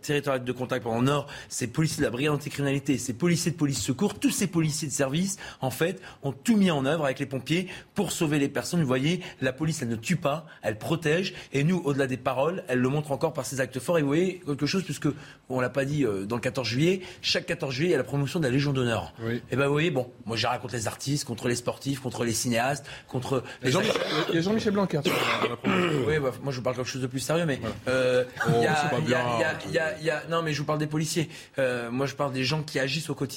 [0.01, 3.57] territoriale de contact pendant Nord, ces policiers de la brigade anticriminalité, ces policiers policiers de
[3.57, 7.19] police secours, tous ces policiers de service, en fait, ont tout mis en œuvre avec
[7.19, 8.82] les pompiers pour sauver les personnes.
[8.82, 11.34] Vous voyez, la police, elle ne tue pas, elle protège.
[11.53, 13.98] Et nous, au-delà des paroles, elle le montre encore par ses actes forts.
[13.98, 15.07] Et vous voyez quelque chose, puisque
[15.49, 17.98] on l'a pas dit euh, dans le 14 juillet, chaque 14 juillet, il y a
[17.98, 19.14] la promotion de la Légion d'honneur.
[19.52, 22.34] Et ben vous voyez, bon, moi j'ai contre les artistes, contre les sportifs, contre les
[22.34, 23.82] cinéastes, contre les Jean
[24.30, 25.02] Il y a Jean-Michel Blanquer.
[25.65, 30.10] oui, bah, moi je vous parle quelque chose de plus sérieux, mais euh, il y,
[30.10, 31.30] a, non, mais je vous parle des policiers.
[31.60, 33.36] Euh, moi je parle des gens qui agissent au quotidien.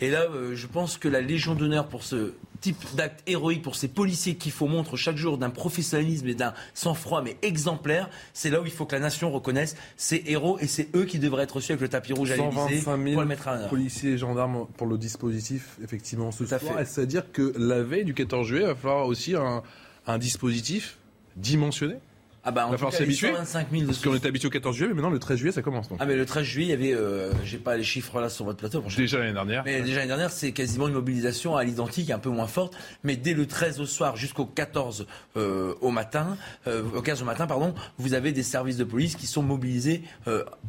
[0.00, 3.74] Et là, euh, je pense que la Légion d'honneur pour ce type d'acte héroïque pour
[3.74, 8.50] ces policiers qu'il faut montrer chaque jour d'un professionnalisme et d'un sang-froid mais exemplaire, c'est
[8.50, 11.44] là où il faut que la nation reconnaisse ces héros et c'est eux qui devraient
[11.44, 13.70] être reçus avec le tapis rouge à l'Élysée pour le mettre à l'honneur.
[13.70, 16.60] policiers et gendarmes pour le dispositif effectivement ce soir.
[16.84, 20.98] C'est-à-dire que la veille du 14 juillet, il va falloir aussi un dispositif
[21.36, 21.96] dimensionné?
[22.42, 23.32] Ah bah, en va s'habituer.
[23.32, 25.88] Parce qu'on est habitué au 14 juillet, mais maintenant le 13 juillet ça commence.
[25.98, 28.44] Ah mais le 13 juillet, il y avait, euh, j'ai pas les chiffres là sur
[28.44, 28.82] votre plateau.
[28.96, 29.62] Déjà l'année dernière.
[29.64, 32.76] Mais déjà l'année dernière, c'est quasiment une mobilisation à l'identique, un peu moins forte.
[33.04, 35.06] Mais dès le 13 au soir jusqu'au 14
[35.36, 36.36] euh, au matin,
[36.66, 40.02] euh, au 15 au matin, pardon, vous avez des services de police qui sont mobilisés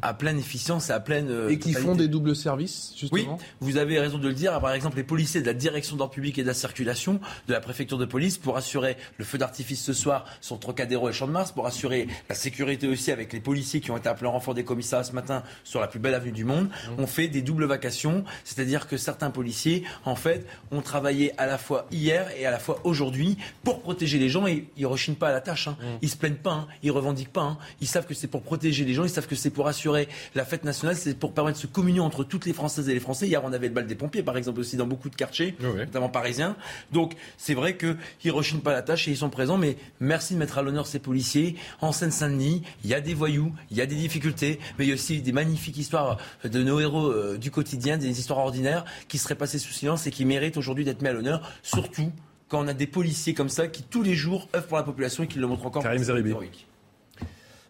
[0.01, 1.31] à pleine efficience et à pleine.
[1.49, 3.37] et qui font des doubles services, justement?
[3.39, 4.59] Oui, vous avez raison de le dire.
[4.59, 7.61] Par exemple, les policiers de la direction d'ordre public et de la circulation de la
[7.61, 11.31] préfecture de police pour assurer le feu d'artifice ce soir sur Trocadéro et Champ de
[11.31, 14.53] Mars, pour assurer la sécurité aussi avec les policiers qui ont été appelés en renfort
[14.53, 16.65] des commissariats ce matin sur la plus belle avenue du monde.
[16.65, 16.93] Mmh.
[16.99, 21.57] On fait des doubles vacations, c'est-à-dire que certains policiers, en fait, ont travaillé à la
[21.57, 25.29] fois hier et à la fois aujourd'hui pour protéger les gens et ils rechignent pas
[25.29, 25.67] à la tâche.
[25.67, 25.77] Hein.
[25.79, 25.85] Mmh.
[26.01, 26.67] Ils se plaignent pas, hein.
[26.83, 27.41] ils revendiquent pas.
[27.41, 27.57] Hein.
[27.81, 30.45] Ils savent que c'est pour protéger les gens, ils savent que c'est pour assurer la
[30.45, 33.27] fête nationale, c'est pour permettre ce communion entre toutes les Françaises et les Français.
[33.27, 36.09] Hier, on avait le bal des pompiers, par exemple, aussi dans beaucoup de quartiers, notamment
[36.09, 36.55] parisiens.
[36.91, 39.57] Donc, c'est vrai qu'ils rechignent pas à la tâche et ils sont présents.
[39.57, 41.50] Mais merci de mettre à l'honneur ces policiers
[41.81, 42.63] en Seine-Saint-Denis.
[42.83, 45.21] Il y a des voyous, il y a des difficultés, mais il y a aussi
[45.21, 49.59] des magnifiques histoires de nos héros euh, du quotidien, des histoires ordinaires qui seraient passées
[49.59, 52.11] sous silence et qui méritent aujourd'hui d'être mis à l'honneur, surtout
[52.47, 55.23] quand on a des policiers comme ça qui tous les jours œuvrent pour la population
[55.23, 55.83] et qui le montrent encore.
[55.83, 56.03] Karim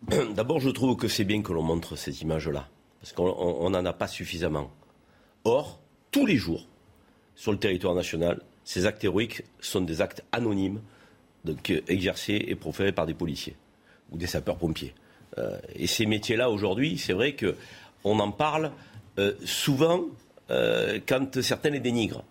[0.35, 2.67] D'abord, je trouve que c'est bien que l'on montre ces images-là,
[2.99, 4.71] parce qu'on n'en a pas suffisamment.
[5.43, 5.79] Or,
[6.09, 6.67] tous les jours,
[7.35, 10.81] sur le territoire national, ces actes héroïques sont des actes anonymes,
[11.45, 13.55] donc exercés et proférés par des policiers
[14.11, 14.93] ou des sapeurs-pompiers.
[15.37, 18.71] Euh, et ces métiers-là, aujourd'hui, c'est vrai qu'on en parle
[19.19, 20.01] euh, souvent
[20.49, 22.23] euh, quand certains les dénigrent.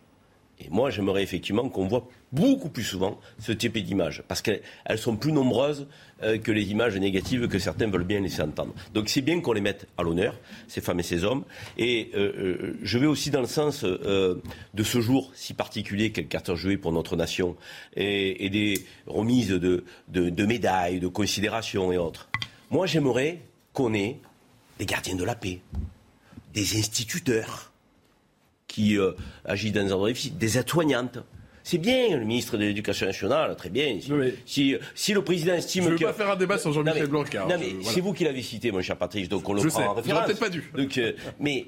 [0.70, 4.62] Moi, j'aimerais effectivement qu'on voit beaucoup plus souvent ce type d'images, parce qu'elles
[4.96, 5.86] sont plus nombreuses
[6.20, 8.74] que les images négatives que certains veulent bien laisser entendre.
[8.94, 10.38] Donc c'est bien qu'on les mette à l'honneur,
[10.68, 11.44] ces femmes et ces hommes.
[11.78, 12.10] Et
[12.82, 16.76] je vais aussi dans le sens de ce jour si particulier qu'est le 14 juillet
[16.76, 17.56] pour notre nation,
[17.96, 22.28] et, des remises de, de médailles, de considérations et autres.
[22.70, 23.40] Moi, j'aimerais
[23.72, 24.18] qu'on ait
[24.78, 25.60] des gardiens de la paix,
[26.54, 27.69] des instituteurs
[28.70, 29.12] qui euh,
[29.44, 31.18] agissent dans un endroit difficile, des aides-soignantes.
[31.62, 33.98] C'est bien, le ministre de l'Éducation nationale, très bien.
[34.46, 37.42] Si, si, le président estime Je ne veux pas faire un débat sur Jean-Michel Blanquer.
[37.48, 39.94] Non, mais c'est vous qui l'avez cité, mon cher Patrice, donc on le prend en
[39.94, 40.26] référence.
[40.26, 40.70] peut-être pas dû.
[40.74, 41.66] Donc, euh, mais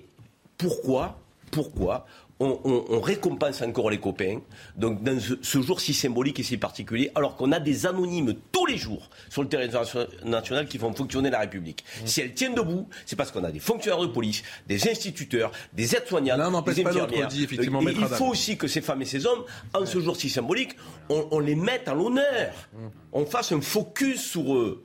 [0.56, 1.20] pourquoi,
[1.50, 2.06] pourquoi
[2.42, 4.40] on, récompense encore les copains.
[4.76, 8.66] Donc dans ce, jour si symbolique et si particulier, alors qu'on a des anonymes tous
[8.66, 9.84] les jours sur le territoire
[10.24, 11.84] national qui font fonctionner la République.
[11.84, 12.06] Mmh.
[12.06, 15.94] Si elles tiennent debout, c'est parce qu'on a des fonctionnaires de police, des instituteurs, des
[15.94, 17.28] aides-soignants, des infirmières.
[17.32, 19.44] effectivement, il faut aussi que ces femmes et ces hommes,
[19.74, 20.76] en ce jour si symbolique,
[21.08, 22.52] on, les mette à l'honneur.
[22.72, 22.78] Mmh.
[23.12, 24.84] On fasse un focus sur eux.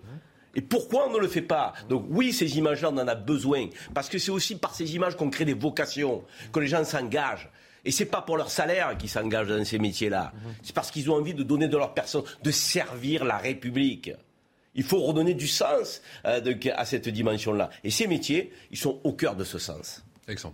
[0.58, 1.74] Et pourquoi on ne le fait pas?
[1.88, 3.68] Donc oui, ces images-là, on en a besoin.
[3.94, 7.50] Parce que c'est aussi par ces images qu'on crée des vocations, que les gens s'engagent.
[7.86, 10.34] Et c'est pas pour leur salaire qu'ils s'engagent dans ces métiers-là.
[10.64, 14.12] C'est parce qu'ils ont envie de donner de leur personne, de servir la République.
[14.74, 16.42] Il faut redonner du sens euh,
[16.76, 17.70] à cette dimension-là.
[17.84, 20.04] Et ces métiers, ils sont au cœur de ce sens.
[20.28, 20.54] Excellent.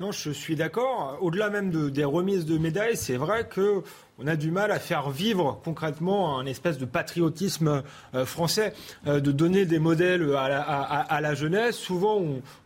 [0.00, 1.18] Non, je suis d'accord.
[1.20, 3.82] Au-delà même de, des remises de médailles, c'est vrai que
[4.18, 7.82] on a du mal à faire vivre concrètement un espèce de patriotisme
[8.14, 8.72] euh, français,
[9.06, 11.76] euh, de donner des modèles à la, jeunesse.
[11.76, 12.18] Souvent,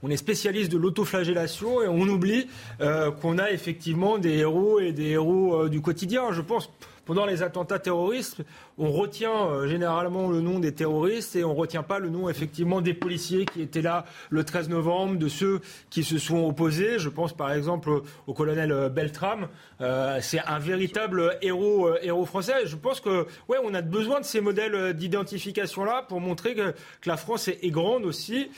[0.05, 2.47] on, est spécialiste de l'autoflagellation et on oublie
[2.81, 6.31] euh, qu'on a effectivement des héros et des héros du quotidien.
[6.31, 6.71] Je pense
[7.05, 8.43] pendant les attentats terroristes,
[8.79, 12.29] on retient euh, généralement le nom des terroristes et on ne retient pas le nom
[12.29, 15.61] effectivement des policiers qui étaient là le 13 novembre, de ceux
[15.91, 16.99] qui se sont opposés.
[16.99, 19.49] Je pense par exemple au colonel euh, Beltram.
[19.81, 22.67] Euh, c'est un véritable héros, héros français.
[22.67, 26.75] Je pense que ouais, on a besoin de ces modèles d'identification là pour montrer que,
[27.07, 28.51] la France est, grande aussi,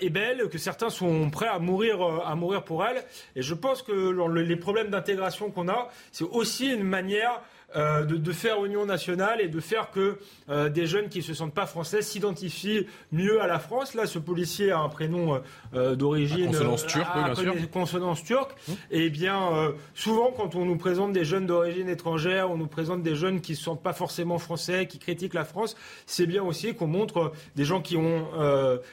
[0.00, 3.02] et belle, que certains sont prêts à mourir, à mourir pour elle.
[3.34, 7.40] Et je pense que les problèmes d'intégration qu'on a, c'est aussi une manière
[7.76, 10.18] euh, de, faire union nationale et de faire que
[10.48, 13.92] euh, des jeunes qui ne se sentent pas français s'identifient mieux à la France.
[13.92, 15.42] Là, ce policier a un prénom
[15.74, 17.70] euh, d'origine consonance turque, bien sûr.
[17.70, 18.52] consonance turque.
[18.52, 18.72] Mmh.
[18.90, 23.02] Et eh bien, souvent, quand on nous présente des jeunes d'origine étrangère, on nous présente
[23.02, 25.76] des jeunes qui ne sont pas forcément français, qui critiquent la France.
[26.06, 28.28] C'est bien aussi qu'on montre des gens qui ont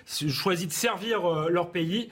[0.06, 2.10] choisi de servir leur pays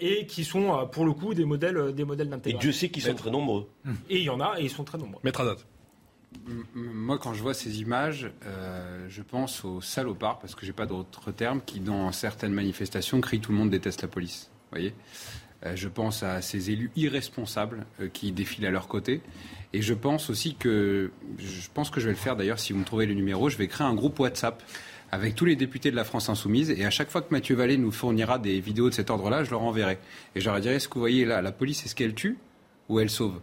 [0.00, 2.58] et qui sont, pour le coup, des modèles, des modèles d'intégration.
[2.58, 3.68] Et Dieu sait qu'ils sont très nombreux.
[4.08, 5.20] Et il y en a, et ils sont très nombreux.
[5.22, 5.56] Maître Adat.
[6.74, 10.86] Moi, quand je vois ces images, euh, je pense aux salopards, parce que j'ai pas
[10.86, 14.50] d'autre terme, qui, dans certaines manifestations, crient tout le monde déteste la police.
[14.70, 14.94] voyez?
[15.64, 19.20] Euh, Je pense à ces élus irresponsables euh, qui défilent à leur côté.
[19.72, 22.80] Et je pense aussi que, je pense que je vais le faire d'ailleurs, si vous
[22.80, 24.62] me trouvez le numéro, je vais créer un groupe WhatsApp
[25.10, 26.70] avec tous les députés de la France Insoumise.
[26.70, 29.50] Et à chaque fois que Mathieu Vallée nous fournira des vidéos de cet ordre-là, je
[29.50, 29.98] leur enverrai.
[30.34, 32.38] Et je leur dirai, est-ce que vous voyez là, la police, est-ce qu'elle tue
[32.88, 33.40] ou elle sauve?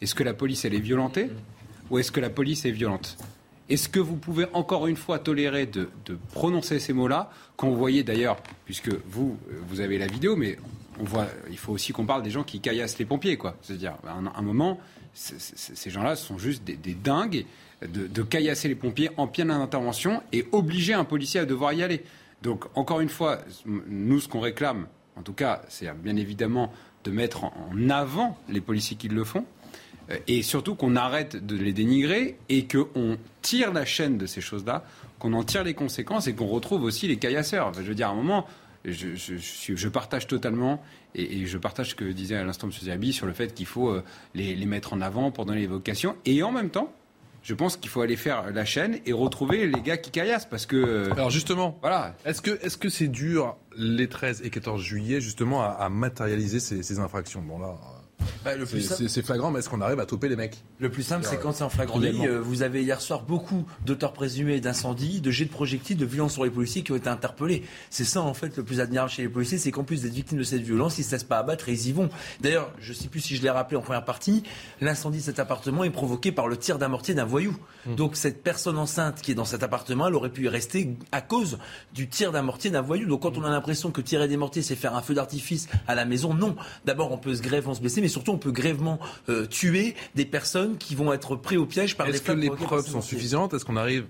[0.00, 1.30] Est-ce que la police, elle est violentée?
[1.90, 3.16] Ou est-ce que la police est violente?
[3.68, 5.88] Est-ce que vous pouvez encore une fois tolérer de,
[6.32, 9.38] prononcer ces mots-là quand vous voyez d'ailleurs, puisque vous,
[9.68, 10.58] vous avez la vidéo, mais
[11.00, 13.56] on voit, il faut aussi qu'on parle des gens qui caillassent les pompiers, quoi.
[13.62, 14.80] C'est-à-dire, un, moment,
[15.14, 17.44] ces gens-là sont juste des, dingues
[17.82, 22.04] de, caillasser les pompiers en pleine intervention et obliger un policier à devoir y aller.
[22.42, 24.86] Donc, encore une fois, nous, ce qu'on réclame,
[25.16, 26.72] en tout cas, c'est bien évidemment
[27.04, 29.57] de mettre en avant les policiers qui le font, euh,
[30.26, 34.84] et surtout qu'on arrête de les dénigrer et qu'on tire la chaîne de ces choses-là,
[35.18, 37.72] qu'on en tire les conséquences et qu'on retrouve aussi les caillasseurs.
[37.74, 38.46] je veux dire, à un moment,
[38.84, 40.82] je, partage totalement
[41.14, 42.72] et, je partage ce que disait à l'instant M.
[42.72, 44.04] Zabi sur le fait qu'il faut euh,
[44.34, 46.16] les, mettre en avant pour donner les vocations.
[46.24, 46.92] Et en même temps,
[47.42, 50.66] je pense qu'il faut aller faire la chaîne et retrouver les gars qui caillassent parce
[50.66, 50.76] que.
[50.76, 52.14] Euh, Alors justement, voilà.
[52.24, 56.82] Est-ce que est-ce que c'est dur les 13 et 14 juillet justement à, matérialiser ces,
[56.82, 57.42] ces infractions?
[57.42, 57.76] Bon là.
[58.44, 58.52] Bah,
[59.08, 61.52] c'est flagrant, mais est-ce qu'on arrive à toper les mecs Le plus simple, c'est quand
[61.52, 62.26] c'est en flagrant délit.
[62.26, 66.34] Euh, vous avez hier soir beaucoup d'auteurs présumés d'incendies, de jets de projectiles, de violences
[66.34, 67.64] sur les policiers qui ont été interpellés.
[67.90, 70.38] C'est ça, en fait, le plus admirable chez les policiers, c'est qu'en plus d'être victimes
[70.38, 72.08] de cette violence, ils ne se laissent pas abattre et ils y vont.
[72.40, 74.42] D'ailleurs, je ne sais plus si je l'ai rappelé en première partie,
[74.80, 77.56] l'incendie de cet appartement est provoqué par le tir d'un mortier d'un voyou.
[77.86, 77.94] Mmh.
[77.94, 81.20] Donc cette personne enceinte qui est dans cet appartement, elle aurait pu y rester à
[81.20, 81.58] cause
[81.94, 83.06] du tir d'un mortier d'un voyou.
[83.06, 85.94] Donc quand on a l'impression que tirer des mortiers, c'est faire un feu d'artifice à
[85.94, 86.56] la maison, non.
[86.84, 88.98] D'abord, on peut se grève, on se blesser, mais surtout on peut grèvement
[89.28, 92.86] euh, tuer des personnes qui vont être prises au piège par Est-ce que les preuves
[92.86, 93.54] sont suffisantes?
[93.54, 94.06] Est-ce qu'on arrive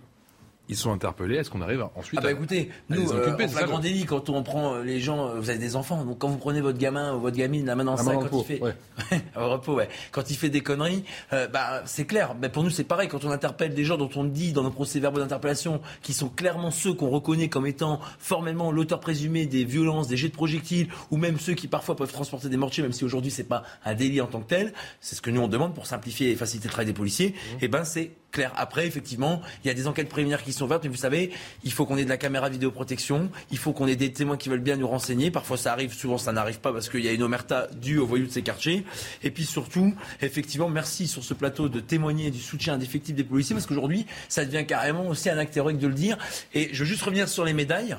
[0.68, 1.36] ils sont interpellés.
[1.36, 4.74] Est-ce qu'on arrive ensuite ah bah écoutez, nous, euh, en flagrant délit, quand on prend
[4.74, 7.20] euh, les gens, euh, vous avez des enfants, donc quand vous prenez votre gamin ou
[7.20, 8.74] votre gamine la main dans le sac, quand il fait, ouais.
[9.34, 9.88] repos, ouais.
[10.12, 12.34] quand il fait des conneries, euh, bah c'est clair.
[12.40, 13.08] Mais pour nous, c'est pareil.
[13.08, 16.70] Quand on interpelle des gens dont on dit dans nos procès-verbaux d'interpellation, qui sont clairement
[16.70, 21.16] ceux qu'on reconnaît comme étant formellement l'auteur présumé des violences, des jets de projectiles, ou
[21.16, 24.20] même ceux qui parfois peuvent transporter des mortiers, même si aujourd'hui c'est pas un délit
[24.20, 24.72] en tant que tel.
[25.00, 27.30] C'est ce que nous on demande pour simplifier et faciliter le travail des policiers.
[27.30, 27.54] Mmh.
[27.54, 28.52] Et eh ben c'est clair.
[28.56, 31.30] Après, effectivement, il y a des enquêtes préliminaires qui sont ouvertes, mais vous savez,
[31.64, 34.48] il faut qu'on ait de la caméra vidéoprotection, il faut qu'on ait des témoins qui
[34.48, 35.30] veulent bien nous renseigner.
[35.30, 38.06] Parfois, ça arrive, souvent, ça n'arrive pas parce qu'il y a une omerta due au
[38.06, 38.84] voyou de ces quartiers.
[39.22, 43.54] Et puis surtout, effectivement, merci sur ce plateau de témoigner du soutien indéfectible des policiers,
[43.54, 46.18] parce qu'aujourd'hui, ça devient carrément aussi un acte héroïque de le dire.
[46.54, 47.96] Et je veux juste revenir sur les médailles.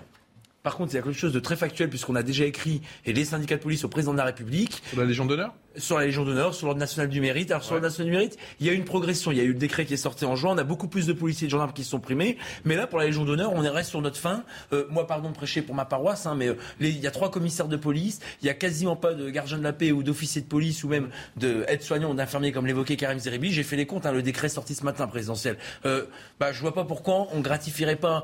[0.61, 3.14] Par contre, il y a quelque chose de très factuel puisqu'on a déjà écrit et
[3.14, 4.84] les syndicats de police au président de la République.
[4.95, 5.53] La Légion d'honneur?
[5.80, 7.51] Sur la Légion d'honneur, sur l'ordre national du mérite.
[7.51, 9.31] Alors sur l'ordre national du mérite, il y a eu une progression.
[9.31, 10.53] Il y a eu le décret qui est sorti en juin.
[10.53, 12.38] On a beaucoup plus de policiers et de gendarmes qui se sont primés.
[12.65, 14.43] Mais là, pour la Légion d'honneur, on est reste sur notre fin.
[14.73, 17.31] Euh, moi, pardon de prêcher pour ma paroisse, hein, mais euh, il y a trois
[17.31, 18.19] commissaires de police.
[18.41, 20.89] Il y a quasiment pas de gardien de la paix ou d'officiers de police ou
[20.89, 23.51] même de aides-soignants ou d'infirmiers comme l'évoquait Karim Zeribi.
[23.51, 24.06] J'ai fait les comptes.
[24.06, 25.57] Hein, le décret sorti ce matin présidentiel.
[25.85, 26.06] Euh,
[26.39, 28.23] bah, je vois pas pourquoi on gratifierait pas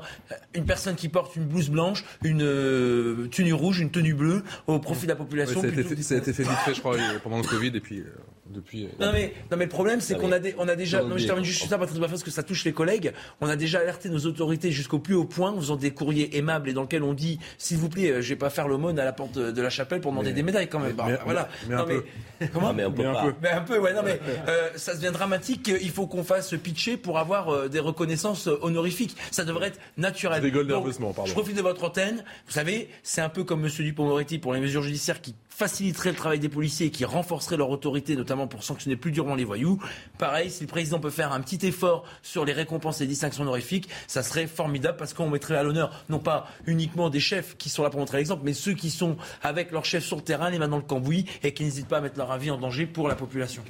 [0.54, 4.78] une personne qui porte une blouse blanche, une euh, tenue rouge, une tenue bleue au
[4.78, 5.60] profit de la population.
[5.60, 8.04] ça, a été, fait vite fait, je crois, pendant le Covid et puis.
[8.50, 11.18] Depuis, euh, non, mais, non mais le problème c'est qu'on a, on a déjà, non,
[11.18, 14.20] je termine juste ça parce que ça touche les collègues, on a déjà alerté nos
[14.20, 17.40] autorités jusqu'au plus haut point en faisant des courriers aimables et dans lesquels on dit
[17.58, 20.00] s'il vous plaît, euh, je vais pas faire l'aumône à la porte de la chapelle
[20.00, 20.92] pour demander des médailles quand même.
[20.92, 21.48] Bah, voilà.
[21.68, 23.02] Mais, non, mais, comment mais un peu,
[23.42, 25.68] mais un peu, ouais, non mais euh, ça devient dramatique.
[25.80, 29.16] Il faut qu'on fasse pitcher pour avoir des reconnaissances honorifiques.
[29.32, 30.42] Ça devrait être naturel.
[30.42, 31.28] nerveusement, pardon.
[31.28, 32.22] Je profite de votre antenne.
[32.46, 36.16] Vous savez, c'est un peu comme Monsieur Dupond-Moretti pour les mesures judiciaires qui faciliterait le
[36.16, 39.82] travail des policiers et qui renforcerait leur autorité, notamment pour sanctionner plus durement les voyous.
[40.18, 43.88] Pareil, si le président peut faire un petit effort sur les récompenses et distinctions honorifiques,
[44.06, 47.82] ça serait formidable parce qu'on mettrait à l'honneur non pas uniquement des chefs qui sont
[47.82, 50.58] là pour montrer l'exemple, mais ceux qui sont avec leurs chefs sur le terrain, les
[50.58, 53.08] mains dans le cambouis et qui n'hésitent pas à mettre leur vie en danger pour
[53.08, 53.62] la population.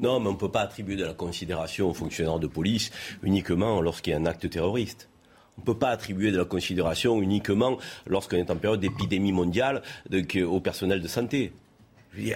[0.00, 2.90] Non, mais on ne peut pas attribuer de la considération aux fonctionnaires de police
[3.22, 5.09] uniquement lorsqu'il y a un acte terroriste.
[5.60, 7.76] On ne peut pas attribuer de la considération uniquement
[8.06, 9.82] lorsqu'on est en période d'épidémie mondiale
[10.46, 11.52] au personnel de santé.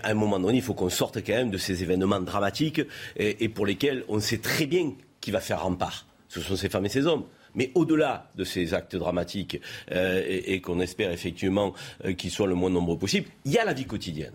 [0.02, 2.82] à un moment donné, il faut qu'on sorte quand même de ces événements dramatiques
[3.16, 4.92] et, pour lesquels on sait très bien
[5.22, 6.04] qui va faire rempart.
[6.28, 7.24] Ce sont ces femmes et ces hommes.
[7.54, 9.58] Mais au-delà de ces actes dramatiques
[9.90, 11.72] euh, et, qu'on espère effectivement
[12.04, 14.34] euh, qu'ils soient le moins nombreux possible, il y a la vie quotidienne.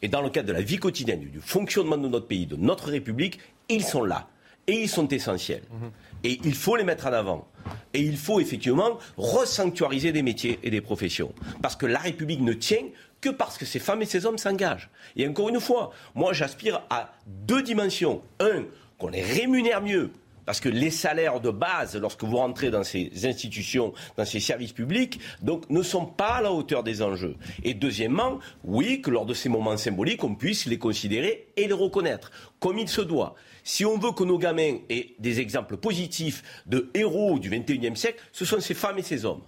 [0.00, 2.88] Et dans le cadre de la vie quotidienne, du fonctionnement de notre pays, de notre
[2.88, 3.38] République,
[3.68, 4.28] ils sont là.
[4.66, 5.64] Et ils sont essentiels.
[5.70, 5.90] Mhm.
[6.24, 7.46] Et il faut les mettre en avant.
[7.94, 11.32] Et il faut effectivement resanctuariser des métiers et des professions.
[11.62, 12.84] Parce que la République ne tient
[13.20, 14.90] que parce que ces femmes et ces hommes s'engagent.
[15.16, 18.22] Et encore une fois, moi j'aspire à deux dimensions.
[18.40, 18.64] Un,
[18.98, 20.10] qu'on les rémunère mieux
[20.50, 24.72] parce que les salaires de base, lorsque vous rentrez dans ces institutions, dans ces services
[24.72, 27.36] publics, donc, ne sont pas à la hauteur des enjeux.
[27.62, 31.72] Et deuxièmement, oui, que lors de ces moments symboliques, on puisse les considérer et les
[31.72, 33.36] reconnaître, comme il se doit.
[33.70, 38.20] Si on veut que nos gamins aient des exemples positifs de héros du XXIe siècle,
[38.32, 39.42] ce sont ces femmes et ces hommes.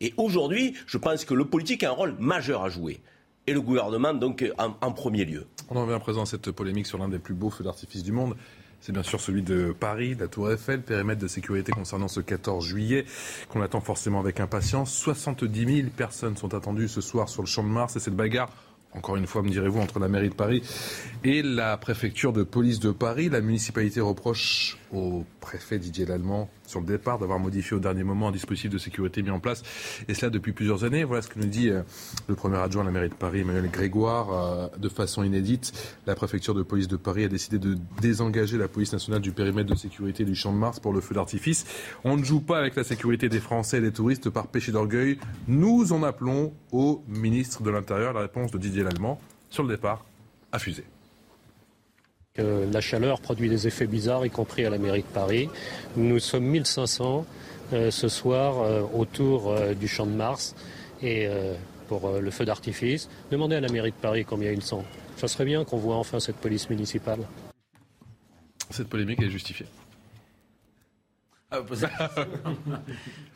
[0.00, 3.00] Et aujourd'hui, je pense que le politique a un rôle majeur à jouer.
[3.48, 5.48] Et le gouvernement, donc, en, premier lieu.
[5.68, 8.04] On en vient à présent à cette polémique sur l'un des plus beaux feux d'artifice
[8.04, 8.36] du monde.
[8.80, 12.64] C'est bien sûr celui de Paris, la Tour Eiffel, périmètre de sécurité concernant ce 14
[12.64, 13.04] juillet,
[13.48, 14.94] qu'on attend forcément avec impatience.
[14.94, 18.48] 70 000 personnes sont attendues ce soir sur le Champ de Mars et cette bagarre
[18.96, 20.62] encore une fois, me direz-vous, entre la mairie de Paris
[21.24, 23.28] et la préfecture de police de Paris.
[23.28, 28.28] La municipalité reproche au préfet Didier Lallemand sur le départ d'avoir modifié au dernier moment
[28.28, 29.62] un dispositif de sécurité mis en place,
[30.08, 31.04] et cela depuis plusieurs années.
[31.04, 31.82] Voilà ce que nous dit euh,
[32.28, 35.72] le premier adjoint à la mairie de Paris, Emmanuel Grégoire, euh, de façon inédite.
[36.06, 39.70] La préfecture de police de Paris a décidé de désengager la police nationale du périmètre
[39.70, 41.64] de sécurité du Champ de Mars pour le feu d'artifice.
[42.04, 45.18] On ne joue pas avec la sécurité des Français et des touristes par péché d'orgueil.
[45.48, 48.12] Nous en appelons au ministre de l'Intérieur.
[48.12, 49.20] La réponse de Didier Lallemand
[49.50, 50.04] sur le départ
[50.52, 50.58] a
[52.38, 55.48] la chaleur produit des effets bizarres, y compris à la mairie de Paris.
[55.96, 57.24] Nous sommes 1500
[57.72, 60.54] euh, ce soir euh, autour euh, du Champ de Mars
[61.02, 61.28] et
[61.88, 63.10] pour le feu d'artifice.
[63.30, 64.82] Demandez à la mairie de Paris combien ils sont.
[65.18, 67.20] Ça serait bien qu'on voit enfin cette police municipale.
[68.70, 69.66] Cette polémique est justifiée.
[71.48, 71.58] Ah,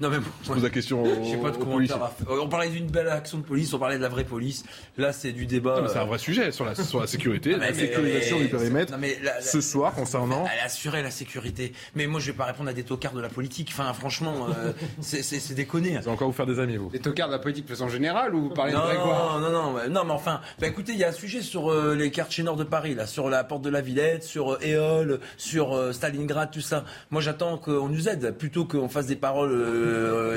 [0.01, 1.05] non mais je pose la question.
[1.05, 2.11] Je sais pas de commentaire.
[2.29, 4.65] On parlait d'une belle action de police, on parlait de la vraie police.
[4.99, 5.85] Là, c'est du débat.
[5.87, 8.95] C'est un vrai sujet sur la, sur la sécurité, ah, la sécurisation du périmètre.
[9.41, 10.45] ce soir, concernant.
[10.53, 11.73] Elle assurer la sécurité.
[11.95, 13.69] Mais moi, je vais pas répondre à des tocards de la politique.
[13.71, 15.91] Enfin, franchement, euh, c'est déconné.
[15.91, 16.91] Vous allez encore vous faire des amis, vous.
[16.91, 19.51] Des tocards de la politique de façon générale ou vous parlez non, de Non, non,
[19.51, 22.43] non, non, mais enfin, bah, écoutez, il y a un sujet sur euh, les quartiers
[22.43, 26.51] nord de Paris, là, sur la porte de la Villette, sur euh, Éole, sur Stalingrad,
[26.51, 26.85] tout ça.
[27.11, 30.37] Moi, j'attends qu'on nous aide plutôt qu'on fasse des paroles euh,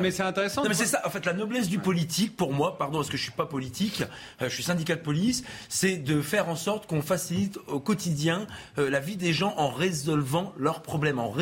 [0.00, 0.62] mais, c'est intéressant.
[0.66, 1.02] mais c'est ça.
[1.04, 4.02] En fait, la noblesse du politique, pour moi, pardon, parce que je suis pas politique,
[4.40, 8.46] euh, je suis syndicat de police, c'est de faire en sorte qu'on facilite au quotidien
[8.78, 11.34] euh, la vie des gens en résolvant leurs problèmes, en,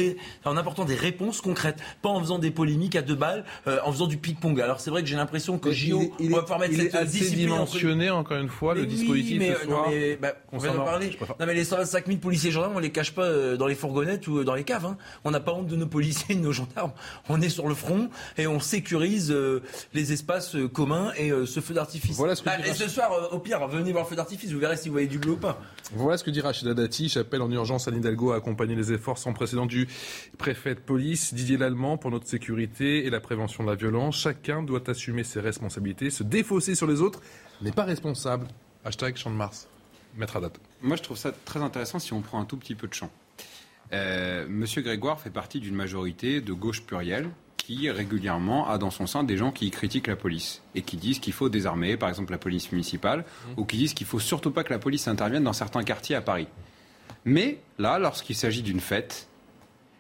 [0.45, 3.93] en apportant des réponses concrètes, pas en faisant des polémiques à deux balles, euh, en
[3.93, 4.61] faisant du ping-pong.
[4.61, 6.99] Alors c'est vrai que j'ai l'impression que JO il va pouvoir mettre il cette est
[6.99, 9.87] assez dimensionné encore une fois le dispositif mais, ce soir.
[9.87, 11.17] Non mais, bah, on va en parler.
[11.39, 14.27] Non mais les 125 000 policiers et gendarmes, on les cache pas dans les fourgonnettes
[14.27, 14.87] ou dans les caves.
[14.87, 14.97] Hein.
[15.29, 16.93] On n'a pas honte de nos policiers, de nos gendarmes.
[17.29, 21.45] On est sur le front et on sécurise euh, les espaces euh, communs et euh,
[21.45, 22.17] ce feu d'artifice.
[22.17, 24.59] Voilà ce que ah, et ce soir, au pire, venez voir le feu d'artifice, vous
[24.59, 25.61] verrez si vous voyez du bleu ou pas.
[25.93, 27.11] Voilà ce que dit Rachida Dati.
[27.11, 29.87] J'appelle en urgence à Hidalgo à accompagner les efforts sans précédent du
[30.39, 34.17] préfet de police, Didier Lallemand, pour notre sécurité et la prévention de la violence.
[34.17, 36.09] Chacun doit assumer ses responsabilités.
[36.09, 37.21] Se défausser sur les autres
[37.61, 38.47] n'est pas responsable.
[38.83, 39.69] Hashtag Champ de Mars.
[40.17, 40.59] Maître à date.
[40.81, 43.11] Moi, je trouve ça très intéressant si on prend un tout petit peu de champ.
[43.93, 47.31] Monsieur Grégoire fait partie d'une majorité de gauche plurielle
[47.69, 51.19] qui régulièrement a dans son sein des gens qui critiquent la police et qui disent
[51.19, 53.61] qu'il faut désarmer, par exemple la police municipale, mmh.
[53.61, 56.23] ou qui disent qu'il faut surtout pas que la police intervienne dans certains quartiers à
[56.23, 56.49] Paris.
[57.27, 59.29] Mais là, lorsqu'il s'agit d'une fête,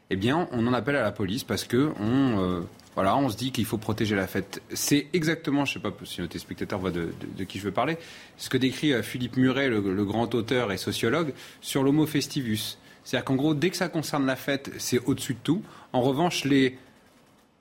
[0.08, 2.60] eh bien, on en appelle à la police parce que on, euh,
[2.94, 4.62] voilà, on se dit qu'il faut protéger la fête.
[4.72, 7.12] C'est exactement, je ne sais pas si nos téléspectateurs voient de,
[7.46, 7.98] qui je veux parler,
[8.38, 12.78] ce que décrit euh, Philippe Muret, le, le grand auteur et sociologue, sur l'homo festivus.
[13.08, 15.62] C'est-à-dire qu'en gros, dès que ça concerne la fête, c'est au-dessus de tout.
[15.94, 16.76] En revanche, les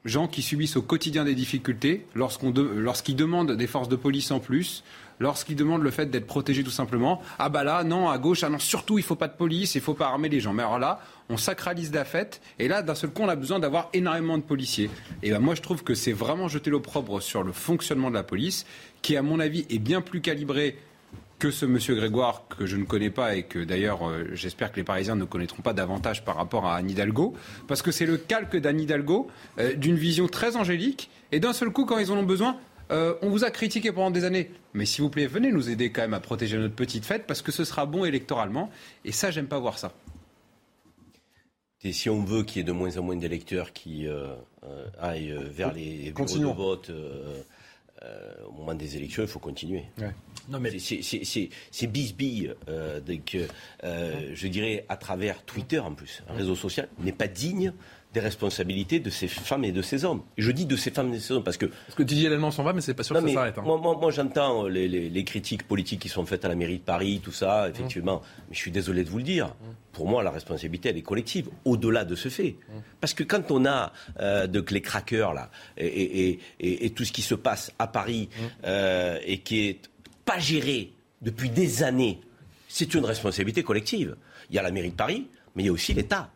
[0.04, 4.84] gens qui subissent au quotidien des difficultés, lorsqu'ils demandent des forces de police en plus,
[5.22, 8.50] lorsqu'ils demandent le fait d'être protégés tout simplement, ah bah là, non, à gauche, ah
[8.50, 10.52] non, surtout, il faut pas de police, il faut pas armer les gens.
[10.52, 11.00] Mais alors là,
[11.30, 14.44] on sacralise la fête, et là, d'un seul coup, on a besoin d'avoir énormément de
[14.44, 14.90] policiers.
[15.24, 18.24] Et ben moi, je trouve que c'est vraiment jeter l'opprobre sur le fonctionnement de la
[18.24, 18.66] police,
[19.02, 20.78] qui, à mon avis, est bien plus calibré
[21.40, 24.78] que ce monsieur Grégoire, que je ne connais pas et que d'ailleurs euh, j'espère que
[24.78, 27.36] les Parisiens ne connaîtront pas davantage par rapport à Anne Hidalgo,
[27.68, 29.28] parce que c'est le calque d'Anne Hidalgo,
[29.60, 32.58] euh, d'une vision très angélique, et d'un seul coup, quand ils en ont besoin,
[32.90, 35.92] euh, on vous a critiqué pendant des années, mais s'il vous plaît, venez nous aider
[35.92, 38.72] quand même à protéger notre petite fête, parce que ce sera bon électoralement,
[39.06, 39.94] et ça, j'aime pas voir ça.
[41.84, 44.08] Et si on veut qu'il y ait de moins en moins d'électeurs qui
[45.00, 46.92] aillent vers les bureaux de vote
[48.48, 49.86] au moment des élections, il faut continuer.
[50.50, 50.72] Non, mais...
[50.80, 53.00] C'est bisbille, euh,
[53.84, 57.74] euh, je dirais, à travers Twitter en plus, un réseau social, n'est pas digne
[58.14, 60.24] des responsabilités de ces femmes et de ces hommes.
[60.38, 61.66] je dis de ces femmes et de ces hommes parce que...
[61.66, 63.58] Parce que Didier Lallemand s'en va, mais c'est pas sûr que ça s'arrête.
[63.58, 63.64] Hein.
[63.66, 67.32] Moi, moi, j'entends les, critiques politiques qui sont faites à la mairie de Paris, tout
[67.32, 68.22] ça, effectivement.
[68.50, 69.54] Mais je suis désolé de vous le dire.
[69.92, 72.56] Pour moi, la responsabilité, elle est collective, au-delà de ce fait.
[73.02, 77.22] Parce que quand on a euh, de, les craqueurs, là, et, et, tout ce qui
[77.22, 78.30] se passe à Paris,
[78.64, 79.80] euh, et qui est
[80.24, 82.22] pas géré depuis des années,
[82.68, 84.16] c'est une responsabilité collective.
[84.50, 86.32] Il y a la mairie de Paris, mais il y a aussi l'État.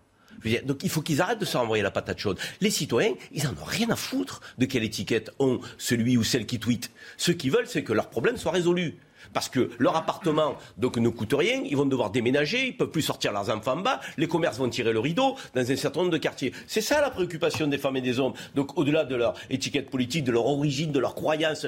[0.66, 2.40] Donc il faut qu'ils arrêtent de se renvoyer la patate chaude.
[2.62, 6.46] Les citoyens, ils en ont rien à foutre de quelle étiquette ont celui ou celle
[6.46, 6.92] qui tweet.
[7.18, 8.98] Ce qu'ils veulent, c'est que leurs problèmes soient résolus
[9.34, 13.02] parce que leur appartement donc ne coûte rien, ils vont devoir déménager, ils peuvent plus
[13.02, 16.12] sortir leurs enfants en bas, les commerces vont tirer le rideau dans un certain nombre
[16.12, 16.54] de quartiers.
[16.68, 18.34] C'est ça la préoccupation des femmes et des hommes.
[18.56, 21.68] Donc au-delà de leur étiquette politique, de leur origine, de leur croyance,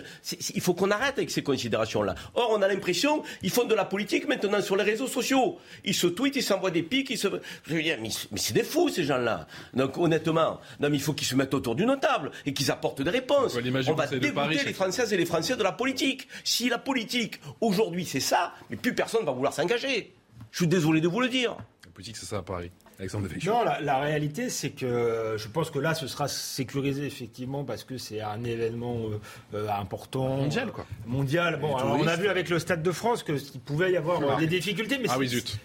[0.53, 2.15] il faut qu'on arrête avec ces considérations-là.
[2.35, 5.57] Or, on a l'impression ils font de la politique maintenant sur les réseaux sociaux.
[5.83, 7.27] Ils se tweetent, ils s'envoient des pics, ils se...
[7.65, 9.47] Je veux dire, mais, c'est des fous ces gens-là.
[9.73, 13.01] Donc honnêtement, non, mais il faut qu'ils se mettent autour d'une table et qu'ils apportent
[13.01, 13.57] des réponses.
[13.87, 16.27] On va dégoûter les Françaises et les Français de la politique.
[16.43, 20.13] Si la politique Aujourd'hui, c'est ça, mais plus personne ne va vouloir s'engager.
[20.51, 21.55] Je suis désolé de vous le dire.
[21.85, 22.71] La politique, c'est ça à Paris.
[23.45, 27.97] Non, la, réalité, c'est que je pense que là, ce sera sécurisé effectivement parce que
[27.97, 29.19] c'est un événement euh,
[29.53, 30.37] euh, important.
[30.37, 30.85] Mondial, quoi.
[31.05, 31.59] Mondial.
[31.59, 34.47] Bon, on a vu avec le Stade de France qu'il pouvait y avoir euh, des
[34.47, 35.17] difficultés, mais, ah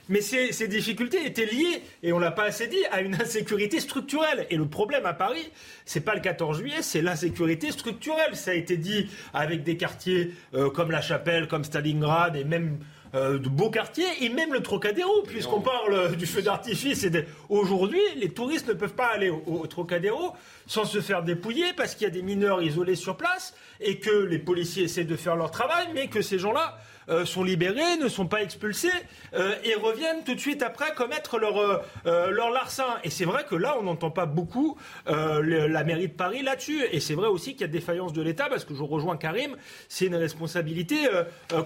[0.09, 3.81] mais ces, ces, difficultés étaient liées, et on l'a pas assez dit, à une insécurité
[3.81, 4.47] structurelle.
[4.51, 5.51] Et le problème à Paris,
[5.85, 8.35] c'est pas le 14 juillet, c'est l'insécurité structurelle.
[8.37, 10.33] Ça a été dit avec des quartiers
[10.75, 12.79] comme La Chapelle, comme Stalingrad, et même
[13.15, 17.07] euh, de beaux quartiers et même le Trocadéro, puisqu'on parle du feu d'artifice.
[17.49, 20.33] Aujourd'hui, les touristes ne peuvent pas aller au, Trocadéro
[20.67, 24.11] sans se faire dépouiller parce qu'il y a des mineurs isolés sur place et que
[24.11, 26.79] les policiers essaient de faire leur travail, mais que ces gens-là
[27.11, 28.91] euh, sont libérés, ne sont pas expulsés
[29.35, 32.99] euh, et reviennent tout de suite après commettre leur, euh, leur larcin.
[33.03, 34.77] Et c'est vrai que là, on n'entend pas beaucoup
[35.07, 36.85] la mairie de Paris là-dessus.
[36.93, 39.57] Et c'est vrai aussi qu'il y a défaillance de l'État, parce que je rejoins Karim,
[39.89, 40.97] c'est une responsabilité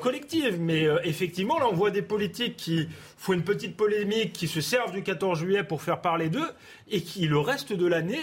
[0.00, 0.60] collective.
[0.60, 4.92] Mais effectivement, là, on voit des politiques qui font une petite polémique, qui se servent
[4.92, 6.50] du 14 juillet pour faire parler d'eux,
[6.90, 8.20] et qui, le reste de l'année,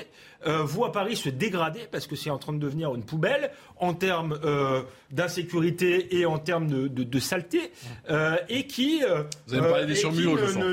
[0.47, 3.93] euh, voit Paris se dégrader parce que c'est en train de devenir une poubelle en
[3.93, 7.73] termes euh, d'insécurité et en termes de, de, saleté
[8.09, 9.01] euh, et qui
[9.47, 10.63] vous allez me parler des surmulots je sens.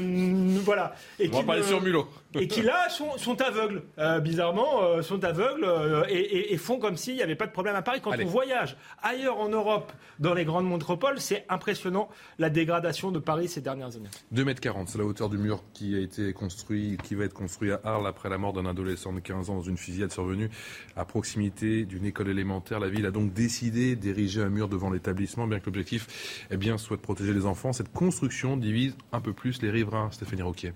[0.65, 0.95] voilà.
[1.19, 2.09] Et On va parler surmulots
[2.41, 6.97] et qui là sont, sont aveugles, euh, bizarrement, euh, sont aveugles euh, et, font comme
[6.97, 8.01] s'il n'y avait pas de problème à Paris.
[8.03, 12.09] Quand on voyage ailleurs en Europe, dans les grandes métropoles, c'est impressionnant
[12.39, 14.09] la dégradation de Paris ces dernières années.
[14.35, 17.73] 2,40 m, c'est la hauteur du mur qui a été construit, qui va être construit
[17.73, 20.51] à Arles après la mort d'un adolescent de 15 ans dans une fusillade survenue
[20.97, 22.81] à proximité d'une école élémentaire.
[22.81, 26.79] La ville a donc décidé d'ériger un mur devant l'établissement, bien que l'objectif eh bien,
[26.79, 27.73] soit de protéger les enfants.
[27.73, 30.11] Cette construction divise un peu plus les riverains.
[30.11, 30.73] Stéphanie Roquier.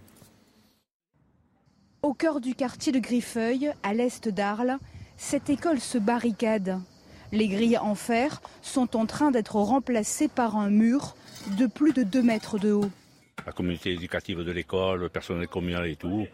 [2.02, 4.78] Au cœur du quartier de Griffeuil, à l'est d'Arles,
[5.18, 6.80] cette école se barricade.
[7.30, 11.14] Les grilles en fer sont en train d'être remplacées par un mur
[11.58, 12.90] de plus de 2 mètres de haut.
[13.44, 16.26] La communauté éducative de l'école, le personnel communal et tout,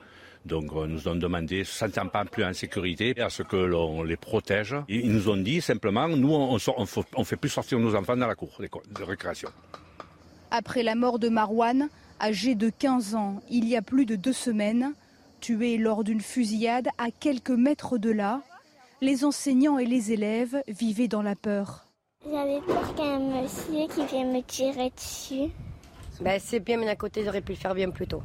[0.45, 4.05] donc euh, nous ont demandé, se sentant pas plus en sécurité, à ce que l'on
[4.05, 4.77] les protège.
[4.89, 8.37] Ils nous ont dit simplement, nous on ne fait plus sortir nos enfants dans la
[8.37, 9.51] cour de récréation.
[10.53, 11.89] Après la mort de Marouane,
[12.21, 14.95] âgé de 15 ans, il y a plus de deux semaines,
[15.41, 18.43] Tués lors d'une fusillade à quelques mètres de là,
[19.01, 21.87] les enseignants et les élèves vivaient dans la peur.
[22.29, 25.53] J'avais peur qu'un monsieur qui vienne me tirer dessus.
[26.21, 28.23] Ben, c'est bien, mais d'un côté, j'aurais pu le faire bien plus tôt.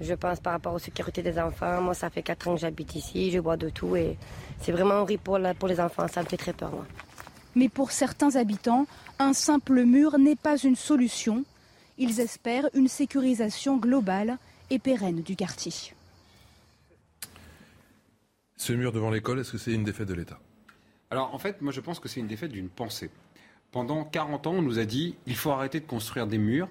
[0.00, 1.80] Je pense par rapport aux sécurités des enfants.
[1.80, 4.16] Moi, ça fait 4 ans que j'habite ici, je bois de tout et
[4.60, 6.08] c'est vraiment horrible pour, pour les enfants.
[6.08, 6.86] Ça me fait très peur, moi.
[7.54, 8.86] Mais pour certains habitants,
[9.18, 11.44] un simple mur n'est pas une solution.
[11.98, 14.38] Ils espèrent une sécurisation globale
[14.70, 15.72] et pérenne du quartier.
[18.62, 20.38] Ce mur devant l'école, est-ce que c'est une défaite de l'État?
[21.10, 23.10] Alors en fait, moi je pense que c'est une défaite d'une pensée.
[23.72, 26.68] Pendant 40 ans, on nous a dit il faut arrêter de construire des murs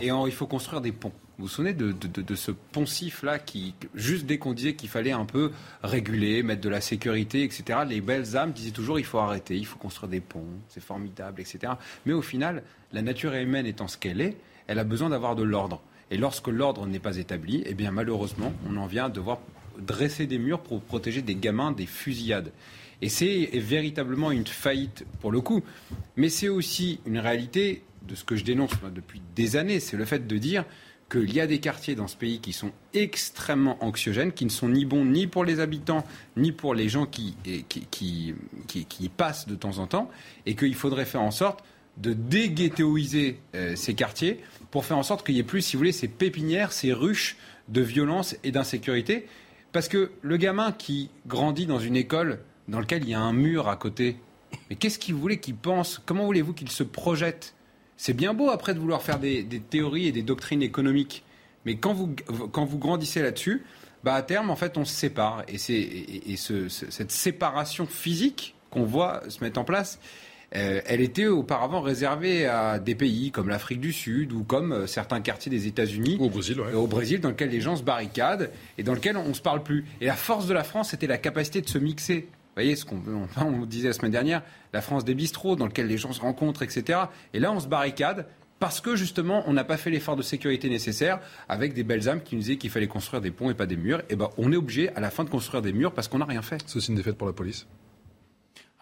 [0.00, 1.12] et il faut construire des ponts.
[1.38, 5.52] Vous vous souvenez de, ce poncif-là qui, juste dès qu'on disait qu'il fallait un peu
[5.84, 9.66] réguler, mettre de la sécurité, etc., les belles âmes disaient toujours il faut arrêter, il
[9.66, 11.74] faut construire des ponts, c'est formidable, etc.
[12.06, 14.36] Mais au final, la nature humaine étant ce qu'elle est,
[14.66, 15.80] elle a besoin d'avoir de l'ordre.
[16.10, 19.38] Et lorsque l'ordre n'est pas établi, eh bien malheureusement, on en vient à devoir
[19.78, 22.52] dresser des murs pour protéger des gamins des fusillades.
[23.02, 25.62] Et c'est véritablement une faillite pour le coup.
[26.16, 30.04] Mais c'est aussi une réalité de ce que je dénonce depuis des années, c'est le
[30.04, 30.64] fait de dire
[31.10, 34.68] qu'il y a des quartiers dans ce pays qui sont extrêmement anxiogènes, qui ne sont
[34.68, 36.04] ni bons ni pour les habitants,
[36.36, 37.36] ni pour les gens qui,
[37.90, 38.34] qui,
[38.66, 40.10] qui, passent de temps en temps,
[40.46, 41.62] et qu'il faudrait faire en sorte
[41.98, 44.40] de déghettoiser euh, ces quartiers
[44.70, 47.36] pour faire en sorte qu'il n'y ait plus, si vous voulez, ces pépinières, ces ruches
[47.68, 49.26] de violence et d'insécurité.
[49.74, 52.38] Parce que le gamin qui grandit dans une école
[52.68, 54.16] dans laquelle il y a un mur à côté,
[54.70, 56.00] mais qu'est-ce qu'il voulait qu'il pense?
[56.06, 57.56] Comment voulez-vous qu'il se projette?
[57.96, 61.24] C'est bien beau après de vouloir faire des, théories et des doctrines économiques,
[61.64, 62.14] mais quand vous,
[62.78, 63.64] grandissez là-dessus,
[64.04, 65.42] bah à terme, en fait, on se sépare.
[65.48, 69.98] Et, cette séparation physique qu'on voit se mettre en place,
[70.56, 74.86] euh, elle était auparavant réservée à des pays comme l'Afrique du Sud ou comme euh,
[74.86, 76.16] certains quartiers des États-Unis.
[76.20, 79.34] Au Brésil, Au Brésil, dans lequel les gens se barricadent et dans lequel on ne
[79.34, 79.84] se parle plus.
[80.00, 82.28] Et la force de la France, c'était la capacité de se mixer.
[82.30, 83.00] Vous voyez ce qu'on
[83.36, 86.62] on disait la semaine dernière, la France des bistrots, dans lequel les gens se rencontrent,
[86.62, 87.00] etc.
[87.32, 88.26] Et là, on se barricade
[88.60, 91.18] parce que justement, on n'a pas fait l'effort de sécurité nécessaire
[91.48, 93.76] avec des belles âmes qui nous disaient qu'il fallait construire des ponts et pas des
[93.76, 94.02] murs.
[94.08, 96.24] Et ben, on est obligé à la fin de construire des murs parce qu'on n'a
[96.24, 96.62] rien fait.
[96.66, 97.66] C'est aussi une défaite pour la police.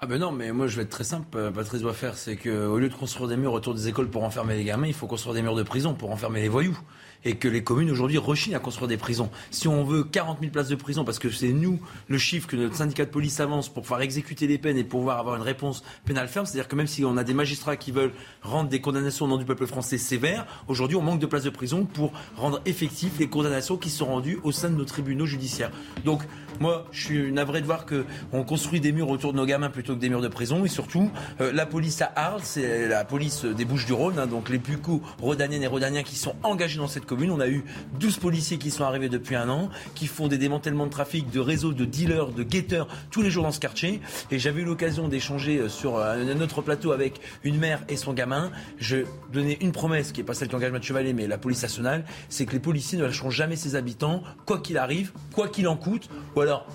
[0.05, 2.35] Ah ben non, mais moi je vais être très simple, euh, Patrice doit faire, c'est
[2.37, 5.07] qu'au lieu de construire des murs autour des écoles pour enfermer les gamins, il faut
[5.07, 6.77] construire des murs de prison pour enfermer les voyous
[7.25, 9.31] et que les communes aujourd'hui rechignent à construire des prisons.
[9.51, 12.57] Si on veut 40 000 places de prison, parce que c'est nous le chiffre que
[12.57, 15.83] notre syndicat de police avance pour pouvoir exécuter les peines et pouvoir avoir une réponse
[16.05, 18.13] pénale ferme, c'est-à-dire que même si on a des magistrats qui veulent
[18.43, 21.51] rendre des condamnations au nom du peuple français sévères, aujourd'hui on manque de places de
[21.51, 25.71] prison pour rendre effectives les condamnations qui sont rendues au sein de nos tribunaux judiciaires.
[26.05, 26.23] Donc
[26.61, 29.95] moi, je suis navré de voir qu'on construit des murs autour de nos gamins plutôt
[29.95, 30.65] que des murs de prison.
[30.65, 34.59] Et surtout, euh, la police à Arles, c'est la police des Bouches-du-Rhône, hein, donc les
[34.59, 37.65] Pucos, Rodaniennes et Rodaniens qui sont engagés dans cette on a eu
[37.99, 41.41] 12 policiers qui sont arrivés depuis un an, qui font des démantèlements de trafic, de
[41.41, 44.01] réseaux, de dealers, de guetteurs tous les jours dans ce quartier.
[44.31, 47.97] Et j'avais eu l'occasion d'échanger euh, sur euh, un autre plateau avec une mère et
[47.97, 48.51] son gamin.
[48.79, 48.99] Je
[49.33, 52.05] donnais une promesse qui n'est pas celle qui engage Mathieu Vallée, mais la police nationale,
[52.29, 55.77] c'est que les policiers ne lâcheront jamais ses habitants, quoi qu'il arrive, quoi qu'il en
[55.77, 56.09] coûte.
[56.37, 56.67] Ou alors,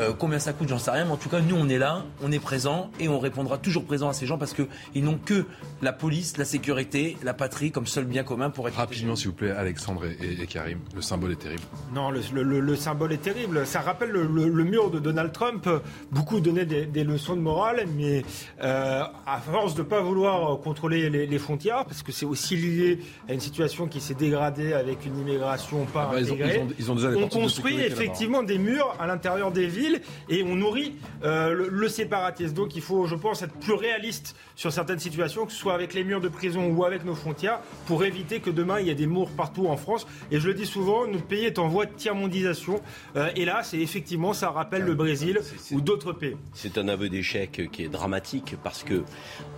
[0.00, 2.04] euh, combien ça coûte, j'en sais rien, mais en tout cas, nous, on est là,
[2.22, 5.44] on est présent et on répondra toujours présent à ces gens parce qu'ils n'ont que
[5.82, 8.76] la police, la sécurité, la patrie comme seul bien commun pour être.
[8.76, 11.62] Rapidement, s'il vous plaît, Alexandre et, Karim, le symbole est terrible.
[11.94, 13.66] Non, le, symbole est terrible.
[13.66, 15.68] Ça rappelle le, mur de Donald Trump.
[16.10, 18.24] Beaucoup donnaient des, leçons de morale, mais
[18.62, 22.98] euh, à force de ne pas vouloir contrôler les, frontières, parce que c'est aussi lié
[23.28, 26.96] à une situation qui s'est dégradée avec une immigration pas ah bah, intégrée, ils ont,
[26.96, 29.83] on construit effectivement des murs à l'intérieur des villes
[30.28, 30.94] et on nourrit
[31.24, 32.54] euh, le, séparatisme.
[32.54, 35.94] Donc il faut, je pense, être plus réaliste sur certaines situations, que ce soit avec
[35.94, 38.94] les murs de prison ou avec nos frontières, pour éviter que demain il y ait
[38.94, 40.06] des morts partout en France.
[40.30, 42.80] Et je le dis souvent, notre pays est en voie de tiers-mondisation.
[43.16, 45.40] Euh, et là, c'est effectivement, ça rappelle le Brésil
[45.70, 46.36] ou d'autres pays.
[46.52, 49.02] C'est un aveu d'échec qui est dramatique parce que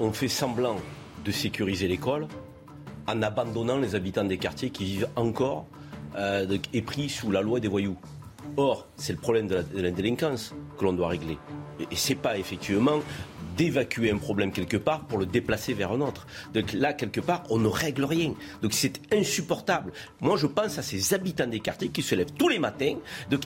[0.00, 0.76] on fait semblant
[1.24, 2.28] de sécuriser l'école
[3.06, 5.66] en abandonnant les habitants des quartiers qui vivent encore
[6.16, 7.96] euh, épris sous la loi des voyous.
[8.56, 11.38] Or, c'est le problème de la, délinquance que l'on doit régler.
[11.80, 13.00] Et, et c'est pas effectivement
[13.56, 16.26] d'évacuer un problème quelque part pour le déplacer vers un autre.
[16.54, 18.34] Donc là, quelque part, on ne règle rien.
[18.62, 19.92] Donc c'est insupportable.
[20.20, 22.96] Moi, je pense à ces habitants des quartiers qui se lèvent tous les matins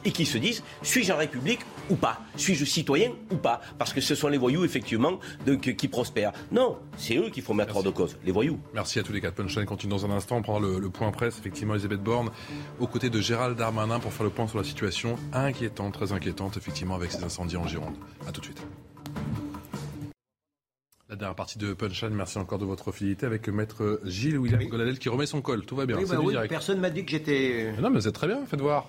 [0.04, 2.20] et qui se disent suis-je en République ou pas?
[2.36, 3.60] Suis-je citoyen ou pas?
[3.78, 5.18] Parce que ce sont les voyous, effectivement,
[5.60, 6.32] qui prospèrent.
[6.50, 8.58] Non, c'est eux qu'il faut mettre hors de cause, les voyous.
[8.74, 9.34] Merci à tous les quatre.
[9.34, 10.36] Punchline continue dans un instant.
[10.36, 12.30] On prendra le, point presse, effectivement, Elisabeth Borne,
[12.78, 16.56] aux côtés de Gérald Darmanin pour faire le point sur la situation inquiétante, très inquiétante,
[16.56, 17.94] effectivement, avec ces incendies en Gironde.
[18.26, 18.62] A tout de suite.
[21.10, 24.96] La dernière partie de Punchline, merci encore de votre fidélité avec Maître Gilles William Goladel
[24.96, 25.66] qui remet son col.
[25.66, 25.96] Tout va bien.
[25.96, 27.72] Oui, bah oui, personne m'a dit que j'étais.
[27.80, 28.86] Non, mais vous êtes très bien, faites voir.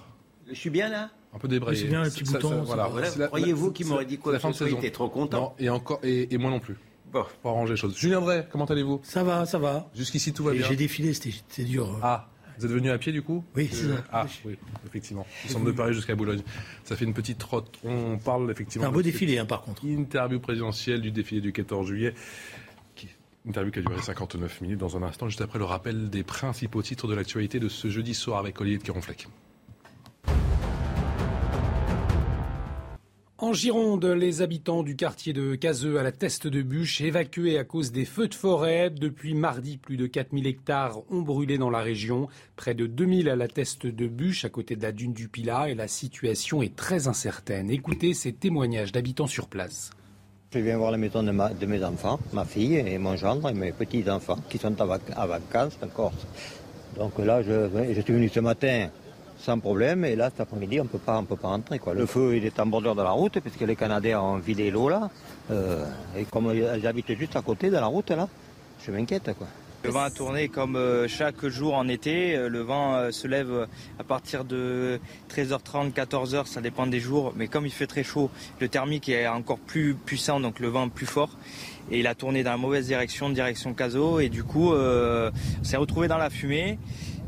[0.47, 1.81] Je suis bien là un peu débrayé.
[1.81, 2.61] C'est bien, le petit bouton.
[2.61, 2.91] Voilà.
[3.25, 6.51] Croyez-vous qu'il m'aurait dit quoi que ce était trop content Non, et, encore, et, moi
[6.51, 6.77] non plus.
[7.11, 7.25] Bon.
[7.41, 7.97] Pour arranger les choses.
[7.97, 9.01] Julien Drey, comment allez-vous?
[9.01, 9.89] Ça va, ça va.
[9.95, 10.67] Jusqu'ici, tout va bien.
[10.67, 11.97] J'ai défilé, c'était dur.
[12.03, 12.29] Ah,
[12.61, 14.03] vous êtes venu à pied du coup Oui, c'est ça.
[14.11, 14.55] Ah, oui,
[14.85, 15.25] effectivement.
[15.45, 16.43] Nous sommes de Paris jusqu'à Boulogne.
[16.83, 17.79] Ça fait une petite trotte.
[17.83, 18.87] On parle effectivement.
[18.87, 19.83] Un beau défilé, hein, par contre.
[19.83, 22.13] Interview présidentielle du défilé du 14 juillet.
[23.47, 26.83] Interview qui a duré 59 minutes dans un instant, juste après le rappel des principaux
[26.83, 29.27] titres de l'actualité de ce jeudi soir avec Olivier de Caronfleck.
[33.41, 37.63] En Gironde, les habitants du quartier de Cazeux à la Teste de Bûche, évacués à
[37.63, 38.91] cause des feux de forêt.
[38.91, 43.35] Depuis mardi, plus de 4000 hectares ont brûlé dans la région, près de 2000 à
[43.35, 46.75] la Teste de Bûche, à côté de la dune du Pilat, et la situation est
[46.75, 47.71] très incertaine.
[47.71, 49.89] Écoutez ces témoignages d'habitants sur place.
[50.53, 53.71] Je viens voir la maison de, mes enfants, ma fille et mon gendre et mes
[53.71, 56.27] petits-enfants qui sont à, vacances en Corse.
[56.95, 58.89] Donc là, je, je suis venu ce matin
[59.41, 60.05] sans problème.
[60.05, 61.79] Et là, cet après-midi, on ne peut pas rentrer.
[61.79, 61.93] Quoi.
[61.93, 64.89] Le feu, il est en bordure de la route, puisque les Canadiens ont vidé l'eau
[64.89, 65.09] là.
[65.49, 65.85] Euh,
[66.17, 68.27] et comme ils habitent juste à côté de la route, là,
[68.85, 69.31] je m'inquiète.
[69.37, 69.47] quoi.
[69.83, 72.35] Le vent a tourné comme euh, chaque jour en été.
[72.35, 74.99] Euh, le vent se lève à partir de
[75.35, 77.33] 13h30, 14h, ça dépend des jours.
[77.35, 80.87] Mais comme il fait très chaud, le thermique est encore plus puissant, donc le vent
[80.87, 81.31] plus fort.
[81.89, 85.31] Et il a tourné dans la mauvaise direction, direction Caso, et du coup, on
[85.63, 86.77] s'est retrouvé dans la fumée.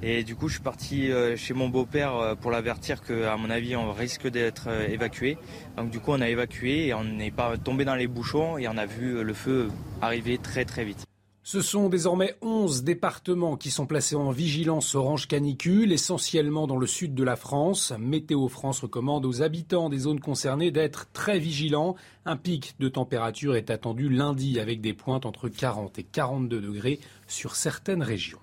[0.06, 3.94] Et du coup, je suis parti chez mon beau-père pour l'avertir qu'à mon avis, on
[3.94, 5.38] risque d'être évacué.
[5.78, 8.68] Donc du coup, on a évacué et on n'est pas tombé dans les bouchons et
[8.68, 9.70] on a vu le feu
[10.02, 11.06] arriver très très vite.
[11.46, 16.88] Ce sont désormais 11 départements qui sont placés en vigilance orange canicule, essentiellement dans le
[16.88, 17.92] sud de la France.
[18.00, 21.98] Météo France recommande aux habitants des zones concernées d'être très vigilants.
[22.26, 27.02] Un pic de température est attendu lundi avec des pointes entre 40 et 42 degrés
[27.28, 28.40] sur certaines régions.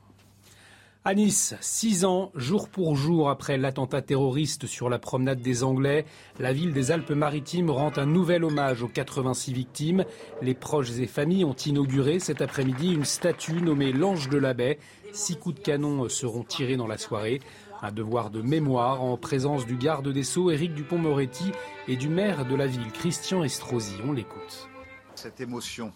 [1.03, 6.05] À Nice, six ans, jour pour jour après l'attentat terroriste sur la promenade des Anglais,
[6.39, 10.05] la ville des Alpes-Maritimes rend un nouvel hommage aux 86 victimes.
[10.43, 14.79] Les proches et familles ont inauguré cet après-midi une statue nommée l'Ange de la Baie.
[15.15, 17.41] Six coups de canon seront tirés dans la soirée.
[17.81, 21.51] Un devoir de mémoire en présence du garde des Sceaux, Éric Dupont-Moretti,
[21.89, 23.95] et du maire de la ville, Christian Estrosi.
[24.05, 24.69] On l'écoute.
[25.15, 25.95] Cette émotion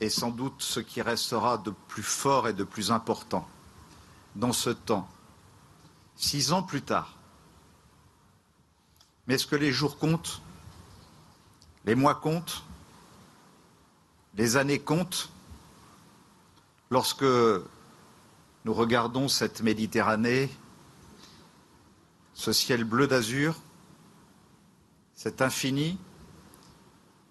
[0.00, 3.46] est sans doute ce qui restera de plus fort et de plus important
[4.34, 5.08] dans ce temps,
[6.16, 7.16] six ans plus tard.
[9.26, 10.40] Mais est-ce que les jours comptent?
[11.84, 12.64] Les mois comptent?
[14.34, 15.30] Les années comptent?
[16.90, 20.50] Lorsque nous regardons cette Méditerranée,
[22.34, 23.54] ce ciel bleu d'azur,
[25.14, 25.98] cet infini,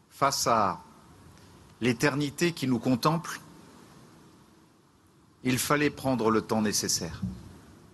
[0.09, 0.81] face à
[1.81, 3.39] l'éternité qui nous contemple,
[5.43, 7.21] il fallait prendre le temps nécessaire.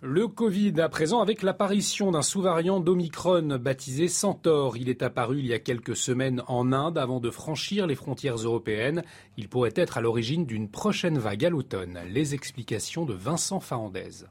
[0.02, 4.78] Le Covid à présent avec l'apparition d'un sous-variant d'Omicron baptisé Centaure.
[4.78, 8.36] Il est apparu il y a quelques semaines en Inde avant de franchir les frontières
[8.36, 9.04] européennes.
[9.38, 12.00] Il pourrait être à l'origine d'une prochaine vague à l'automne.
[12.10, 14.26] Les explications de Vincent Fahandez.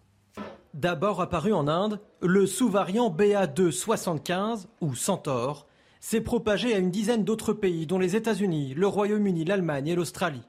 [0.72, 5.66] D'abord apparu en Inde, le sous-variant BA275 ou Centaure
[5.98, 10.46] s'est propagé à une dizaine d'autres pays dont les États-Unis, le Royaume-Uni, l'Allemagne et l'Australie.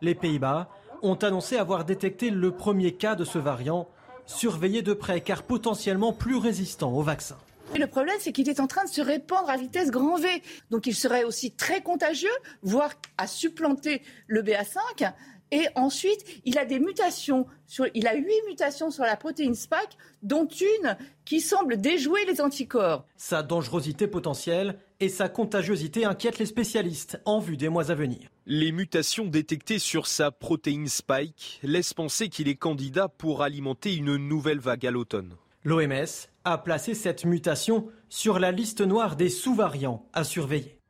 [0.00, 0.70] Les Pays-Bas
[1.02, 3.88] ont annoncé avoir détecté le premier cas de ce variant,
[4.26, 7.36] surveillé de près car potentiellement plus résistant au vaccin.
[7.74, 10.28] le problème, c'est qu'il est en train de se répandre à vitesse grand V.
[10.70, 12.28] Donc il serait aussi très contagieux,
[12.62, 15.12] voire à supplanter le BA5.
[15.52, 17.46] Et ensuite, il a des mutations.
[17.66, 22.40] Sur, il a huit mutations sur la protéine Spike, dont une qui semble déjouer les
[22.40, 23.04] anticorps.
[23.16, 28.28] Sa dangerosité potentielle et sa contagiosité inquiètent les spécialistes en vue des mois à venir.
[28.52, 34.16] Les mutations détectées sur sa protéine Spike laissent penser qu'il est candidat pour alimenter une
[34.16, 35.36] nouvelle vague à l'automne.
[35.62, 40.80] L'OMS a placé cette mutation sur la liste noire des sous-variants à surveiller.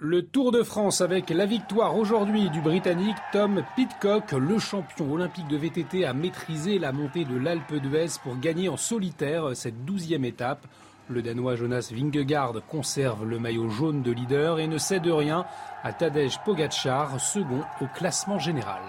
[0.00, 5.46] Le Tour de France avec la victoire aujourd'hui du Britannique Tom Pitcock, le champion olympique
[5.46, 10.24] de VTT, a maîtrisé la montée de l'Alpe d'Huez pour gagner en solitaire cette douzième
[10.24, 10.66] étape.
[11.08, 15.44] Le Danois Jonas Vingegaard conserve le maillot jaune de leader et ne cède rien
[15.84, 18.82] à Tadej Pogacar, second au classement général.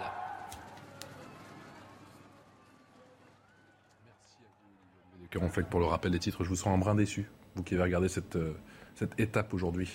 [5.20, 6.44] Merci à pour le rappel des titres.
[6.46, 8.54] Je vous sens un brin déçu, vous qui avez regardé cette, euh,
[8.96, 9.90] cette étape aujourd'hui.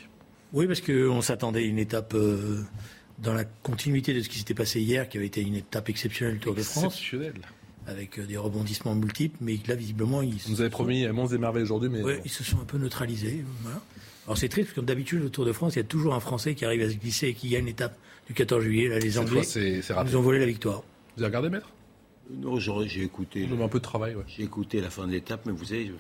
[0.53, 2.63] Oui, parce qu'on s'attendait à une étape euh,
[3.19, 6.35] dans la continuité de ce qui s'était passé hier, qui avait été une étape exceptionnelle
[6.35, 6.85] du Tour de France.
[6.85, 7.41] Exceptionnelle
[7.87, 10.35] avec euh, des rebondissements multiples, mais là, visiblement, ils.
[10.35, 12.03] Vous nous avez promis un Mons des Merveilles aujourd'hui, mais.
[12.03, 13.43] Oui, ils se sont un peu neutralisés.
[14.27, 16.21] Alors c'est triste, parce que d'habitude, au Tour de France, il y a toujours un
[16.21, 18.89] Français qui arrive à se glisser et qui gagne l'étape du 14 juillet.
[18.89, 19.43] Là, les Anglais
[20.05, 20.83] nous ont volé la victoire.
[21.17, 21.69] Vous avez regardé, maître?
[22.31, 23.49] Non, j'ai écouté.
[23.61, 25.93] un peu de travail, J'ai écouté la fin de l'étape, mais vous savez,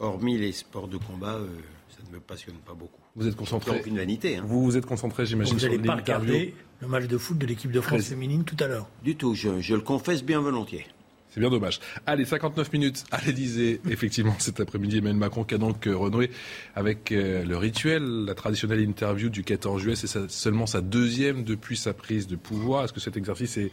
[0.00, 1.46] hormis les sports de combat, euh,
[1.88, 3.00] ça ne me passionne pas beaucoup.
[3.14, 3.82] Vous êtes concentré.
[3.86, 4.36] une vanité.
[4.36, 4.44] Hein.
[4.46, 7.70] Vous vous êtes concentré, j'imagine, sur n'allez pas regarder le match de foot de l'équipe
[7.70, 8.88] de France féminine tout à l'heure.
[9.04, 10.86] Du tout, je, je le confesse bien volontiers.
[11.34, 11.80] C'est bien dommage.
[12.06, 13.80] Allez, 59 minutes à l'Elysée.
[13.90, 16.30] Effectivement, cet après-midi, Emmanuel Macron qui a donc euh, renoué
[16.76, 19.96] avec euh, le rituel, la traditionnelle interview du 14 juillet.
[19.96, 22.84] C'est seulement sa deuxième depuis sa prise de pouvoir.
[22.84, 23.72] Est-ce que cet exercice est,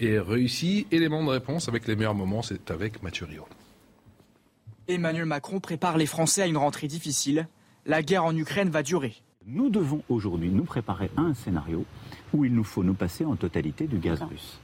[0.00, 0.86] est réussi?
[0.90, 3.46] Élément de réponse avec les meilleurs moments, c'est avec Mathieu Rio.
[4.88, 7.46] Emmanuel Macron prépare les Français à une rentrée difficile.
[7.84, 9.16] La guerre en Ukraine va durer.
[9.44, 11.84] Nous devons aujourd'hui nous préparer à un scénario
[12.32, 14.61] où il nous faut nous passer en totalité du gaz russe.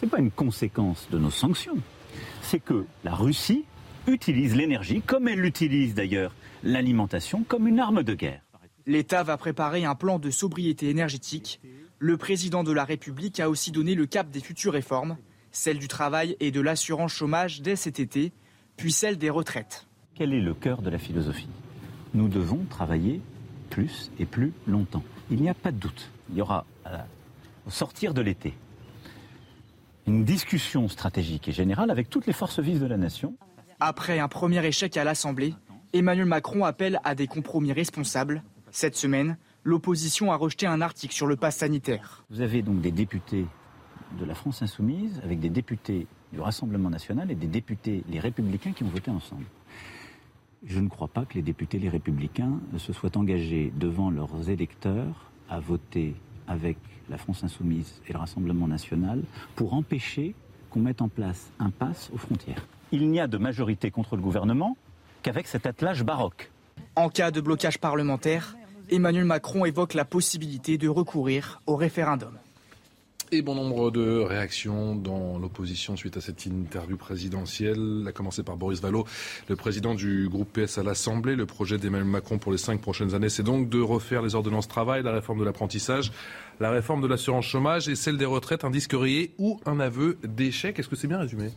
[0.00, 1.76] Ce n'est pas une conséquence de nos sanctions.
[2.40, 3.66] C'est que la Russie
[4.06, 6.32] utilise l'énergie, comme elle utilise d'ailleurs
[6.62, 8.40] l'alimentation, comme une arme de guerre.
[8.86, 11.60] L'État va préparer un plan de sobriété énergétique.
[11.98, 15.18] Le président de la République a aussi donné le cap des futures réformes,
[15.52, 18.32] celle du travail et de l'assurance chômage dès cet été,
[18.78, 19.86] puis celle des retraites.
[20.14, 21.50] Quel est le cœur de la philosophie?
[22.14, 23.20] Nous devons travailler
[23.68, 25.04] plus et plus longtemps.
[25.30, 26.10] Il n'y a pas de doute.
[26.30, 26.96] Il y aura, euh,
[27.66, 28.54] au sortir de l'été,
[30.10, 33.34] une discussion stratégique et générale avec toutes les forces vives de la nation.
[33.78, 35.54] Après un premier échec à l'Assemblée,
[35.92, 38.42] Emmanuel Macron appelle à des compromis responsables.
[38.70, 42.24] Cette semaine, L'opposition a rejeté un article sur le pass sanitaire.
[42.30, 43.44] Vous avez donc des députés
[44.18, 48.72] de la France insoumise avec des députés du Rassemblement national et des députés les républicains
[48.72, 49.44] qui ont voté ensemble.
[50.64, 55.30] Je ne crois pas que les députés les républicains se soient engagés devant leurs électeurs
[55.50, 56.14] à voter
[56.50, 56.76] avec
[57.08, 59.22] la France insoumise et le Rassemblement national
[59.54, 60.34] pour empêcher
[60.68, 62.66] qu'on mette en place un pass aux frontières.
[62.92, 64.76] Il n'y a de majorité contre le gouvernement
[65.22, 66.50] qu'avec cet attelage baroque.
[66.96, 68.56] En cas de blocage parlementaire,
[68.90, 72.36] Emmanuel Macron évoque la possibilité de recourir au référendum
[73.32, 78.04] et bon nombre de réactions dans l'opposition suite à cette interview présidentielle.
[78.08, 79.04] A commencé par Boris Vallot,
[79.48, 81.36] le président du groupe PS à l'Assemblée.
[81.36, 84.68] Le projet d'Emmanuel Macron pour les cinq prochaines années, c'est donc de refaire les ordonnances
[84.68, 86.12] travail, la réforme de l'apprentissage,
[86.58, 90.18] la réforme de l'assurance chômage et celle des retraites, un disque rayé ou un aveu
[90.24, 90.78] d'échec.
[90.78, 91.50] Est-ce que c'est bien résumé?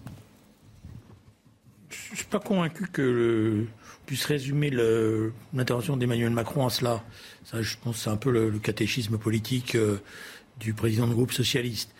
[1.89, 3.65] Je ne suis pas convaincu que
[4.05, 4.69] puisse résumer
[5.53, 7.03] l'intervention d'Emmanuel Macron à cela.
[7.45, 9.75] Ça, je pense c'est un peu le, catéchisme politique.
[9.75, 9.97] Euh,
[10.63, 11.93] du président du groupe socialiste.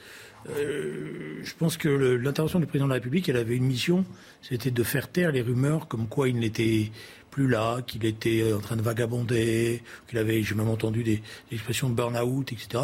[0.49, 4.05] Euh, je pense que l'intervention du président de la République, elle avait une mission,
[4.41, 6.91] c'était de faire taire les rumeurs comme quoi il n'était
[7.33, 11.23] plus là, qu'il était euh, en train de vagabonder, qu'il avait, j'ai même entendu des,
[11.51, 12.83] expressions de burn-out, etc.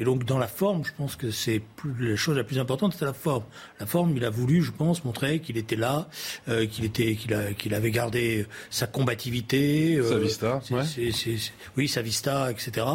[0.00, 1.62] Et donc dans la forme, je pense que c'est
[2.00, 3.44] la chose la plus importante, c'est la forme.
[3.78, 6.08] La forme, il a voulu, je pense, montrer qu'il était là,
[6.48, 10.60] euh, qu'il était, qu'il, avait gardé sa combativité, sa vista,
[11.76, 12.86] oui, sa vista, etc.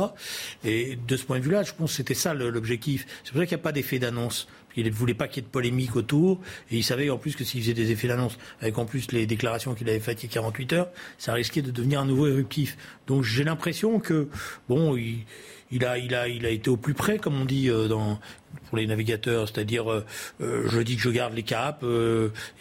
[0.66, 3.08] Et de ce point de vue-là, je pense que c'était ça l'objectif.
[3.24, 4.48] C'est pour ça qu'il n'y a pas d'effet d'annonce.
[4.76, 6.40] Il ne voulait pas qu'il y ait de polémique autour.
[6.72, 9.26] Et il savait en plus que s'il faisait des effets d'annonce, avec en plus les
[9.26, 12.28] déclarations qu'il avait faites il y a 48 heures, ça risquait de devenir un nouveau
[12.28, 12.78] éruptif.
[13.08, 14.30] Donc j'ai l'impression que,
[14.68, 17.88] bon, il, a, il, a, il a été au plus près, comme on dit euh,
[17.88, 18.20] dans,
[18.68, 20.06] pour les navigateurs, c'est-à-dire euh,
[20.42, 21.84] euh, je dis que je garde les caps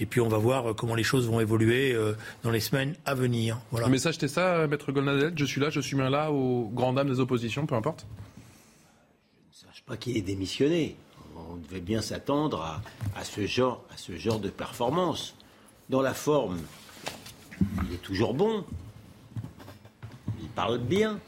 [0.01, 1.97] et puis on va voir comment les choses vont évoluer
[2.43, 3.61] dans les semaines à venir.
[3.71, 3.87] Voilà.
[3.87, 6.97] Le message c'était ça, Maître Golnadel, je suis là, je suis bien là, aux grandes
[6.97, 8.07] dames des oppositions, peu importe
[9.53, 10.97] Je ne sache pas qui est démissionné
[11.49, 12.81] on devait bien s'attendre
[13.17, 13.85] à, ce genre,
[14.41, 15.35] de performance.
[15.89, 16.59] Dans la forme,
[17.87, 18.65] il est toujours bon.
[20.41, 21.19] Il parle bien.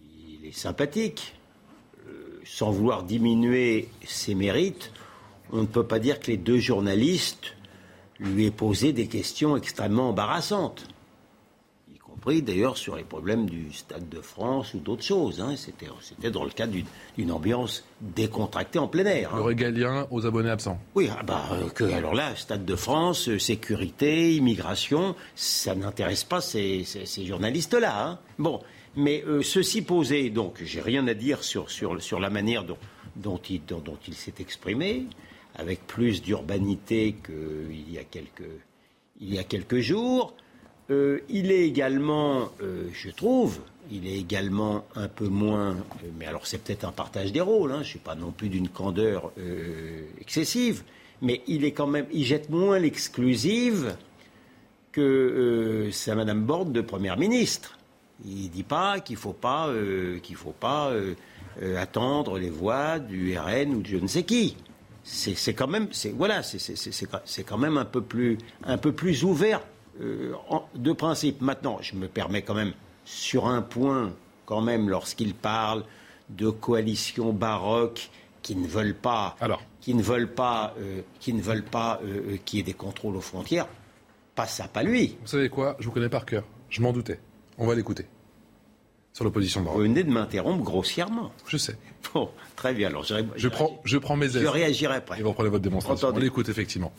[0.00, 1.34] Il est sympathique.
[2.06, 4.92] Euh, sans vouloir diminuer ses mérites,
[5.52, 7.56] on ne peut pas dire que les deux journalistes
[8.18, 10.86] lui aient posé des questions extrêmement embarrassantes
[12.34, 15.40] d'ailleurs sur les problèmes du Stade de France ou d'autres choses.
[15.40, 15.54] Hein.
[15.56, 16.74] C'était dans le cadre
[17.16, 19.32] d'une ambiance décontractée en plein air.
[19.32, 19.38] Hein.
[19.38, 20.78] Le régalien aux abonnés absents.
[20.94, 26.24] Oui, ah bah, euh, que, alors là, Stade de France, euh, sécurité, immigration, ça n'intéresse
[26.24, 26.84] pas ces,
[27.24, 28.08] journalistes-là.
[28.08, 28.18] Hein.
[28.38, 28.60] Bon,
[28.96, 32.78] mais euh, ceci posé, donc j'ai rien à dire sur, sur, sur la manière dont,
[33.14, 35.06] dont il, dont, il s'est exprimé,
[35.54, 38.50] avec plus d'urbanité qu'il y a quelques,
[39.20, 40.34] il y a quelques jours.
[40.90, 43.58] Euh, il est également, euh, je trouve,
[43.90, 47.72] il est également un peu moins, euh, mais alors c'est peut-être un partage des rôles,
[47.72, 49.32] hein, je ne suis pas non plus d'une candeur
[50.20, 50.84] excessive,
[51.22, 53.96] mais il est quand même, il jette moins l'exclusive
[54.92, 57.78] que sa Madame Borde de Première ministre.
[58.24, 59.70] Il ne dit pas qu'il ne faut pas,
[60.22, 60.90] qu'il faut pas
[61.76, 64.56] attendre les voix du RN ou de je ne sais qui.
[65.04, 69.60] C'est quand même, voilà, c'est quand même un peu plus, un peu plus ouvert
[69.98, 71.40] de principe.
[71.40, 72.72] Maintenant, je me permets quand même,
[73.04, 74.12] sur un point,
[74.44, 75.84] quand même, lorsqu'il parle
[76.30, 78.10] de coalitions baroques
[78.42, 79.36] qui ne veulent pas,
[79.80, 83.16] qui ne veulent pas, euh, qui ne veulent pas euh, qu'il y ait des contrôles
[83.16, 83.66] aux frontières,
[84.34, 85.16] pas ça, pas lui.
[85.22, 85.76] Vous savez quoi?
[85.80, 86.44] Je vous connais par cœur.
[86.68, 87.20] Je m'en doutais.
[87.58, 88.06] On va l'écouter.
[89.12, 89.78] Sur l'opposition baroque.
[89.78, 91.32] Vous venez de m'interrompre grossièrement.
[91.46, 91.78] Je sais.
[92.12, 92.88] Bon, très bien.
[92.88, 94.42] Alors, je, prends, je prends mes aises.
[94.42, 95.18] Je réagirai après.
[95.18, 96.12] Et vous reprenez votre démonstration.
[96.14, 96.92] On l'écoute, effectivement.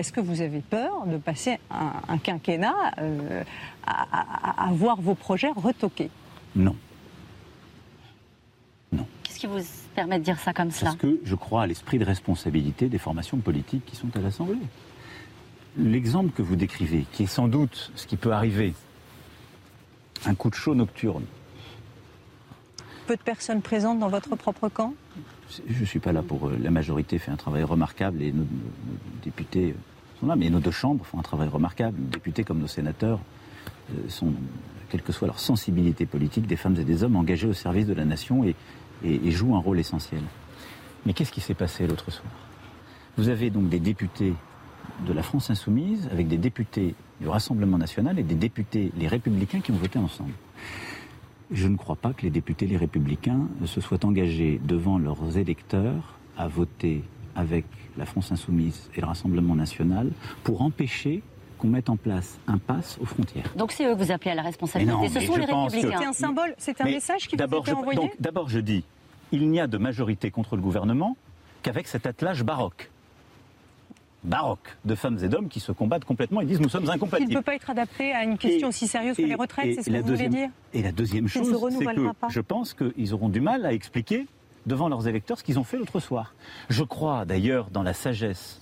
[0.00, 3.44] Est-ce que vous avez peur de passer un, quinquennat euh,
[3.86, 6.08] à, voir vos projets retoqués
[6.56, 6.74] Non.
[8.92, 9.06] Non.
[9.22, 9.60] Qu'est-ce qui vous
[9.94, 10.92] permet de dire ça comme cela?
[10.92, 14.56] Parce que je crois à l'esprit de responsabilité des formations politiques qui sont à l'Assemblée.
[15.76, 18.72] L'exemple que vous décrivez, qui est sans doute ce qui peut arriver,
[20.24, 21.26] un coup de chaud nocturne.
[23.10, 24.94] Peu de personnes présentes dans votre propre camp
[25.68, 26.46] Je ne suis pas là pour.
[26.46, 28.46] Euh, la majorité fait un travail remarquable et nos
[29.24, 29.74] députés
[30.22, 31.98] euh, mais nos deux chambres font un travail remarquable.
[31.98, 33.18] Nos députés comme nos sénateurs
[33.90, 34.32] euh, sont,
[34.90, 37.94] quelle que soit leur sensibilité politique, des femmes et des hommes engagés au service de
[37.94, 38.54] la nation et,
[39.32, 40.22] jouent un rôle essentiel.
[41.04, 42.30] Mais qu'est-ce qui s'est passé l'autre soir?
[43.16, 44.34] Vous avez donc des députés
[45.04, 49.62] de la France insoumise avec des députés du Rassemblement national et des députés, les républicains,
[49.62, 50.34] qui ont voté ensemble.
[51.50, 56.18] Je ne crois pas que les députés, les républicains, se soient engagés devant leurs électeurs
[56.38, 57.02] à voter
[57.34, 57.64] avec
[57.96, 60.10] la France insoumise et le Rassemblement national
[60.44, 61.22] pour empêcher
[61.58, 63.52] qu'on mette en place un pass aux frontières.
[63.56, 65.08] Donc c'est eux que vous appelez à la responsabilité.
[65.08, 65.98] Ce sont les républicains.
[65.98, 68.84] C'est un symbole, c'est un message qui vous a été envoyé D'abord, je dis,
[69.32, 71.16] il n'y a de majorité contre le gouvernement
[71.62, 72.90] qu'avec cet attelage baroque
[74.24, 77.30] baroque de femmes et d'hommes qui se combattent complètement et disent nous sommes incompatibles.
[77.30, 79.82] Il ne peut pas être adapté à une question aussi sérieuse que les retraites, c'est
[79.82, 81.48] ce que vous voulez dire Et la deuxième chose,
[81.78, 84.26] c'est que je pense qu'ils auront du mal à expliquer
[84.66, 86.34] devant leurs électeurs ce qu'ils ont fait l'autre soir.
[86.68, 88.60] Je crois d'ailleurs dans la sagesse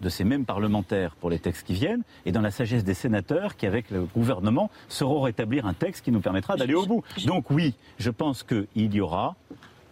[0.00, 3.56] de ces mêmes parlementaires pour les textes qui viennent et dans la sagesse des sénateurs
[3.56, 7.04] qui, avec le gouvernement, sauront rétablir un texte qui nous permettra d'aller au bout.
[7.24, 9.36] Donc oui, je pense qu'il y aura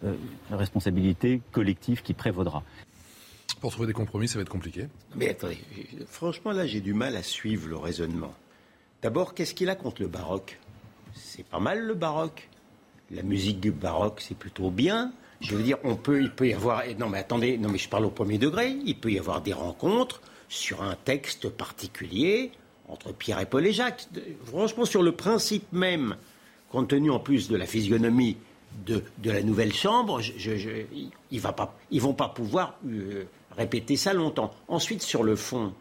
[0.04, 0.14] euh,
[0.50, 2.62] une responsabilité collective qui prévaudra.
[3.60, 4.86] Pour trouver des compromis, ça va être compliqué.
[5.16, 5.58] Mais attendez,
[6.06, 8.34] franchement, là, j'ai du mal à suivre le raisonnement.
[9.02, 10.58] D'abord, qu'est-ce qu'il a contre le baroque?
[11.14, 12.48] C'est pas mal le baroque.
[13.10, 15.12] La musique du baroque, c'est plutôt bien.
[15.40, 16.82] Je veux dire, on peut, il peut y avoir.
[16.98, 18.76] Non, mais attendez, non, mais je parle au premier degré.
[18.84, 22.52] Il peut y avoir des rencontres sur un texte particulier
[22.88, 24.08] entre Pierre et Paul et Jacques.
[24.46, 26.16] Franchement, sur le principe même,
[26.70, 28.36] compte tenu en plus de la physionomie
[28.86, 33.24] de, la nouvelle chambre, ils ne vont pas pouvoir euh,
[33.60, 34.50] répéter ça longtemps.
[34.68, 35.74] Ensuite, sur le fond,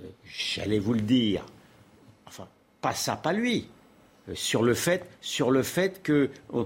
[0.00, 1.44] euh, j'allais vous le dire,
[2.24, 2.46] enfin,
[2.80, 3.66] pas ça, pas lui,
[4.28, 6.62] euh, sur le fait, sur le fait que on,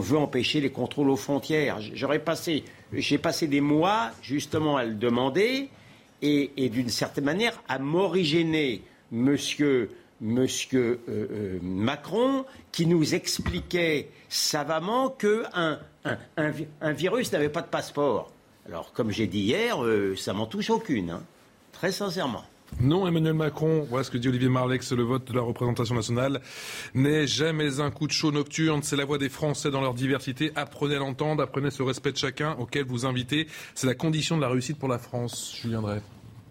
[0.00, 1.80] veut empêcher les contrôles aux frontières.
[1.94, 2.62] J'aurais passé,
[2.92, 5.70] j'ai passé des mois justement à le demander
[6.20, 9.90] et, d'une certaine manière à m'originer, Monsieur.
[10.22, 15.80] Euh, Macron, qui nous expliquait savamment qu'un
[16.80, 18.32] un virus n'avait pas de passeport.
[18.66, 21.22] Alors, comme j'ai dit hier, euh, ça m'en touche aucune, hein.
[21.72, 22.44] très sincèrement.
[22.80, 26.40] Non, Emmanuel Macron, voilà ce que dit Olivier Marlex, le vote de la représentation nationale
[26.94, 30.50] n'est jamais un coup de chaud nocturne, c'est la voix des Français dans leur diversité.
[30.56, 33.46] Apprenez à l'entendre, apprenez ce respect de chacun auquel vous invitez.
[33.74, 35.56] C'est la condition de la réussite pour la France.
[35.62, 36.00] Julien Drey.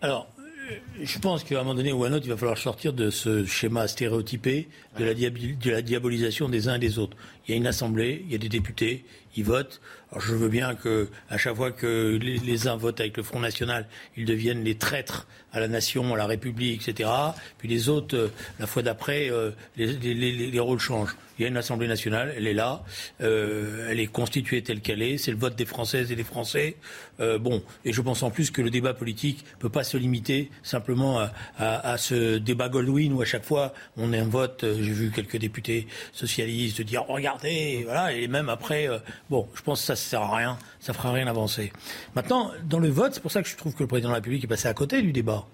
[0.01, 2.57] Alors, euh, je pense qu'à un moment donné ou à un autre, il va falloir
[2.57, 7.17] sortir de ce schéma stéréotypé de la, de la diabolisation des uns et des autres.
[7.47, 9.03] Il y a une assemblée, il y a des députés,
[9.35, 9.81] ils votent.
[10.13, 13.39] Alors je veux bien que, à chaque fois que les, uns votent avec le Front
[13.39, 17.09] National, ils deviennent les traîtres à la nation, à la République, etc.
[17.57, 18.27] Puis les autres, euh,
[18.59, 21.15] la fois d'après, euh, les, rôles changent.
[21.39, 22.83] Il y a une Assemblée nationale, elle est là,
[23.21, 26.77] euh, elle est constituée telle qu'elle est, c'est le vote des Françaises et des Français.
[27.19, 30.51] bon, et je pense en plus que le débat politique ne peut pas se limiter
[30.61, 31.27] simplement
[31.57, 34.63] à, ce débat Goldwyn où à chaque fois on est un vote.
[34.63, 38.87] J'ai vu quelques députés socialistes dire regardez, voilà, et même après,
[39.33, 41.73] bon, je pense que ça sert à rien, ça fera rien avancer.
[42.15, 44.17] Maintenant, dans le vote, c'est pour ça que je trouve que le président de la
[44.17, 45.47] République est passé à côté du débat.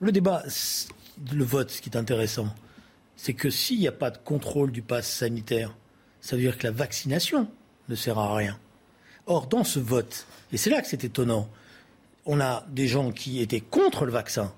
[0.00, 0.42] Le débat,
[1.32, 2.48] le vote, ce qui est intéressant,
[3.14, 5.72] c'est que s'il n'y a pas de contrôle du pass sanitaire,
[6.20, 7.46] ça veut dire que la vaccination
[7.88, 8.58] ne sert à rien.
[9.26, 11.48] Or, dans ce vote, et c'est là que c'est étonnant,
[12.26, 14.52] on a des gens qui étaient contre le vaccin,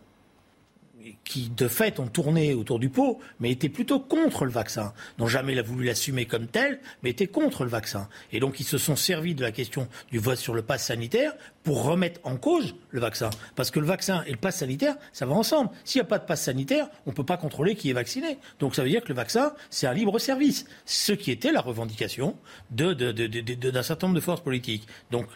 [1.25, 5.27] qui de fait ont tourné autour du pot, mais étaient plutôt contre le vaccin, n'ont
[5.27, 8.09] jamais voulu l'assumer comme tel, mais étaient contre le vaccin.
[8.33, 11.35] Et donc ils se sont servis de la question du vote sur le pass sanitaire
[11.65, 13.31] pour remettre en cause le vaccin.
[13.55, 15.71] Parce que le vaccin et le pass sanitaire, ça va ensemble.
[15.85, 18.39] S'il n'y a pas de pass sanitaire, on ne peut pas contrôler qui est vacciné.
[18.59, 20.65] Donc ça veut dire que le vaccin, c'est un libre service.
[20.85, 22.37] Ce qui était la revendication
[22.71, 24.87] d'un de, certain nombre de forces politiques.
[25.11, 25.27] Donc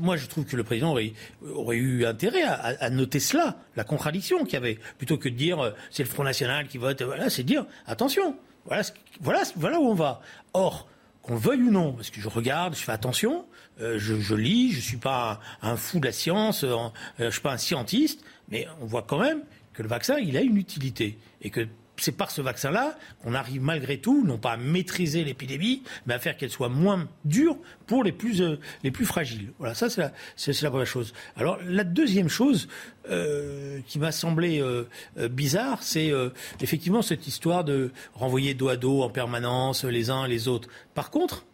[0.00, 4.54] moi, je trouve que le président aurait, eu intérêt à, noter cela, la contradiction qu'il
[4.54, 7.02] y avait, plutôt que de dire euh, c'est le Front National qui vote.
[7.02, 8.82] Voilà, c'est dire attention, voilà,
[9.20, 10.20] voilà, voilà où on va.
[10.52, 10.88] Or,
[11.26, 13.46] qu'on le veuille ou non, parce que je regarde, je fais attention,
[13.80, 16.76] euh, je, lis, je ne suis pas un, fou de la science, euh,
[17.18, 19.42] je ne suis pas un scientiste, mais on voit quand même
[19.72, 21.18] que le vaccin, il a une utilité.
[21.42, 21.66] Et que
[21.98, 26.18] c'est par ce vaccin-là qu'on arrive malgré tout, non pas à maîtriser l'épidémie, mais à
[26.18, 27.56] faire qu'elle soit moins dure
[27.86, 29.52] pour les plus, euh, les plus fragiles.
[29.58, 31.12] Voilà, ça c'est la, première chose.
[31.36, 32.68] Alors la deuxième chose
[33.10, 34.84] euh, qui m'a semblé euh,
[35.28, 36.12] bizarre, c'est
[36.60, 40.68] effectivement cette histoire de renvoyer dos à dos en permanence les uns les autres.
[40.94, 41.44] Par contre,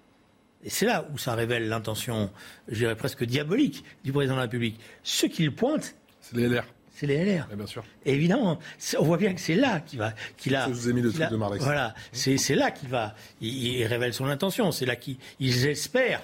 [0.64, 2.30] et c'est là où ça révèle l'intention,
[2.68, 6.64] je dirais presque diabolique du président de la République, ce qu'il pointe, c'est les LR
[6.94, 7.48] c'est les LR.
[7.54, 7.84] bien sûr.
[8.04, 8.58] évidemment,
[8.98, 10.68] on voit bien que c'est là qu'il va, qu'il a.
[10.68, 14.26] Je vous ai mis le truc de Voilà, c'est là qu'il va, il, révèle son
[14.26, 14.72] intention.
[14.72, 15.18] C'est là qu'ils
[15.66, 16.22] espèrent,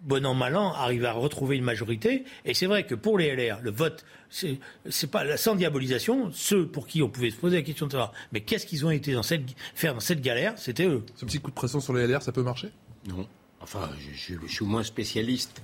[0.00, 2.24] bon an mal an, arriver à retrouver une majorité.
[2.44, 6.30] Et c'est vrai que pour les LR, le vote, c'est pas sans diabolisation.
[6.32, 8.90] Ceux pour qui on pouvait se poser la question de savoir, mais qu'est-ce qu'ils ont
[8.90, 9.42] été dans cette,
[9.74, 11.04] faire dans cette galère, c'était eux.
[11.16, 12.70] Ce petit coup de pression sur les LR, ça peut marcher?
[13.08, 13.26] Non.
[13.60, 15.62] Enfin, je, suis moins spécialiste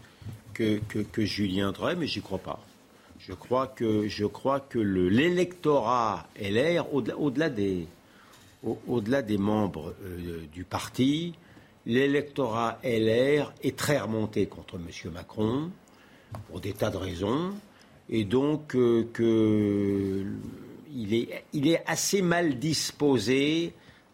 [0.55, 2.65] que, que, que Julien Drey, mais j'y crois pas.
[3.27, 7.87] Je crois que, l'électorat LR, au-delà des,
[8.65, 11.35] au, des membres euh, du parti,
[11.87, 15.13] l'électorat LR est très remonté contre M.
[15.13, 15.71] Macron,
[16.49, 17.55] pour des tas de raisons.
[18.09, 20.25] et donc euh, que
[20.95, 23.73] il est, il est assez mal disposé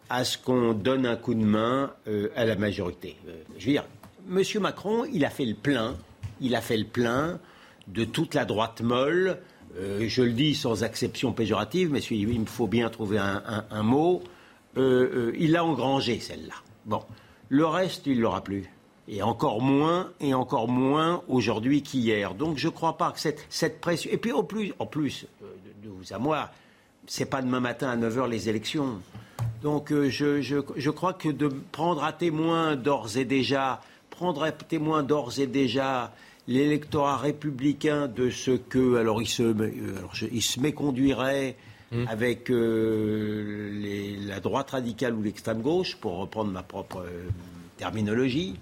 [0.08, 3.16] à ce qu'on donne un coup de main euh, à la majorité.
[3.26, 3.84] Euh, je veux dire,
[4.30, 4.42] M.
[4.60, 5.96] Macron, il a fait le plein,
[6.40, 7.40] il a fait le plein
[7.88, 9.38] de toute la droite molle.
[9.76, 14.22] je le dis sans exception péjorative, mais il me faut bien trouver un, mot.
[14.76, 16.54] il a engrangé celle-là.
[16.86, 17.02] Bon,
[17.48, 18.70] le reste, il l'aura plus
[19.08, 22.34] et encore moins, et encore moins aujourd'hui qu'hier.
[22.34, 24.10] Donc je ne crois pas que cette, pression.
[24.12, 25.46] Et puis en plus, en plus euh,
[25.82, 26.50] de, vous à moi,
[27.06, 29.00] c'est pas demain matin à 9h les élections.
[29.62, 34.42] Donc euh, je, je, je, crois que de prendre à témoin d'ores et déjà, prendre
[34.42, 36.12] à témoin d'ores et déjà
[36.48, 39.74] l'électorat républicain de ce que, alors il se, euh,
[40.32, 41.54] il se méconduirait
[41.92, 42.04] mmh.
[42.08, 47.04] avec les, la droite radicale ou l'extrême gauche, pour reprendre ma propre
[47.76, 48.56] terminologie,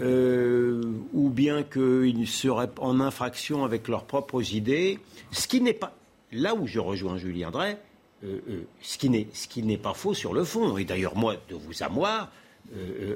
[0.00, 0.80] euh,
[1.12, 5.00] ou bien qu'ils seraient en infraction avec leurs propres idées,
[5.32, 5.92] ce qui n'est pas
[6.30, 7.78] là où je rejoins Julien Drey,
[8.22, 10.78] euh, euh, ce qui n'est ce qui n'est pas faux sur le fond.
[10.78, 12.28] Et d'ailleurs moi, de vous à moi,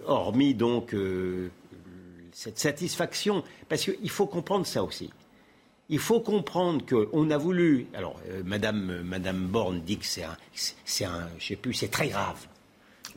[0.06, 0.94] hormis donc
[2.32, 5.10] cette satisfaction, parce qu'il faut comprendre ça aussi.
[5.88, 7.86] Il faut comprendre qu'on a voulu.
[7.94, 10.36] Alors, Madame, Madame Borne dit que c'est un,
[10.84, 12.46] c'est un, je sais plus, c'est très grave.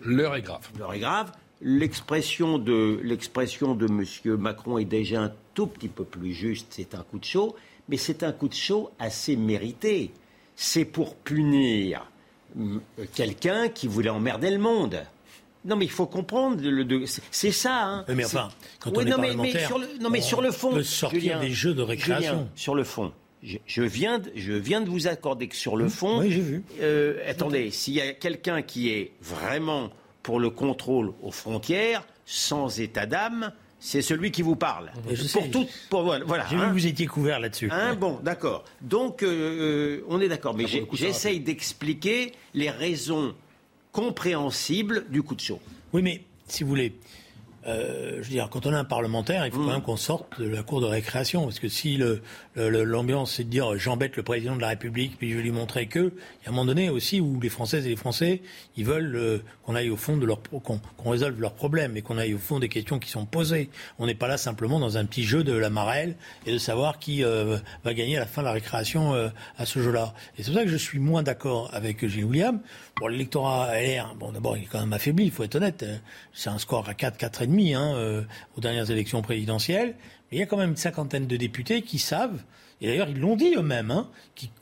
[0.01, 0.67] L'heure est grave.
[0.77, 1.31] L'heure est grave.
[1.61, 4.37] L'expression de, l'expression de M.
[4.37, 7.55] Macron est déjà un tout petit peu plus juste, c'est un coup de chaud,
[7.87, 10.11] mais c'est un coup de chaud assez mérité.
[10.55, 12.09] C'est pour punir
[12.57, 12.81] hum,
[13.13, 15.01] quelqu'un qui voulait emmerder le monde.
[15.65, 16.61] Non, mais il faut comprendre.
[17.31, 17.83] c'est ça.
[17.83, 18.05] Hein.
[18.07, 20.83] Mais enfin, quand on est non, mais, sur le, non, mais sur le fond, peut
[20.83, 22.47] sortir des jeux de récréation.
[22.55, 23.11] sur le fond,
[23.43, 26.63] je, viens de, je viens de vous accorder que sur le fond, oui, j'ai vu.
[26.81, 29.89] Euh, attendez, s'il y a quelqu'un qui est vraiment
[30.23, 34.91] pour le contrôle aux frontières, sans état d'âme, c'est celui qui vous parle.
[35.31, 36.45] pour tout, pour, voilà.
[36.49, 36.73] J'ai vu que hein.
[36.73, 37.69] vous étiez couvert là-dessus.
[37.71, 38.63] Hein, bon, d'accord.
[38.81, 40.55] Donc, euh, euh, on est d'accord.
[40.55, 43.35] Mais j'essaye d'expliquer les raisons
[43.95, 45.61] compréhensibles du coup de chaud.
[45.93, 46.93] Oui, mais si vous voulez,
[47.67, 50.39] euh, je veux dire, quand on est un parlementaire, il faut quand même qu'on sorte
[50.39, 51.99] de la cour de récréation, parce que si
[52.55, 55.87] l'ambiance c'est de dire j'embête le président de la République, puis je vais lui montrer
[55.87, 58.41] que, il y a un moment donné aussi où les Françaises et les Français,
[58.77, 62.17] ils veulent euh, qu'on aille au fond de leur, qu'on résolve leurs problèmes et qu'on
[62.17, 63.69] aille au fond des questions qui sont posées.
[63.97, 66.15] On n'est pas là simplement dans un petit jeu de la marelle
[66.45, 69.13] et de savoir qui euh, va gagner à la fin de la récréation
[69.57, 70.13] à ce jeu-là.
[70.37, 72.59] Et c'est pour ça que je suis moins d'accord avec Gilles William.
[72.99, 75.85] Bon, l'électorat LR, bon, d'abord, il est quand même affaibli, il faut être honnête.
[76.33, 78.23] C'est un score à 4, 4,5 hein, euh,
[78.57, 79.95] aux dernières élections présidentielles.
[80.31, 82.43] Mais il y a quand même une cinquantaine de députés qui savent
[82.81, 84.09] et d'ailleurs, ils l'ont dit eux-mêmes, hein,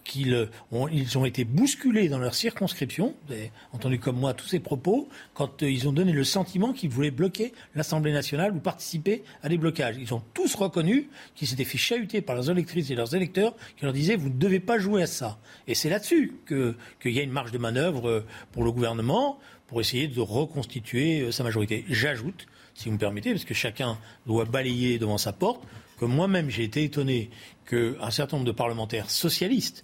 [0.03, 3.15] qu'ils euh, ont, été bousculés dans leur circonscription.
[3.25, 6.73] Vous avez entendu comme moi tous ces propos quand euh, ils ont donné le sentiment
[6.73, 9.95] qu'ils voulaient bloquer l'Assemblée nationale ou participer à des blocages.
[9.99, 13.83] Ils ont tous reconnu qu'ils s'étaient fait chahuter par leurs électrices et leurs électeurs qui
[13.83, 15.39] leur disaient vous ne devez pas jouer à ça.
[15.67, 19.39] Et c'est là-dessus qu'il y a une marge de manœuvre pour le gouvernement
[19.73, 21.83] pour essayer de reconstituer sa majorité.
[21.89, 22.45] J'ajoute,
[22.75, 23.97] si vous me permettez, parce que chacun
[24.27, 25.63] doit balayer devant sa porte,
[25.99, 27.31] que moi-même j'ai été étonné
[27.65, 29.83] qu'un certain nombre de parlementaires socialistes,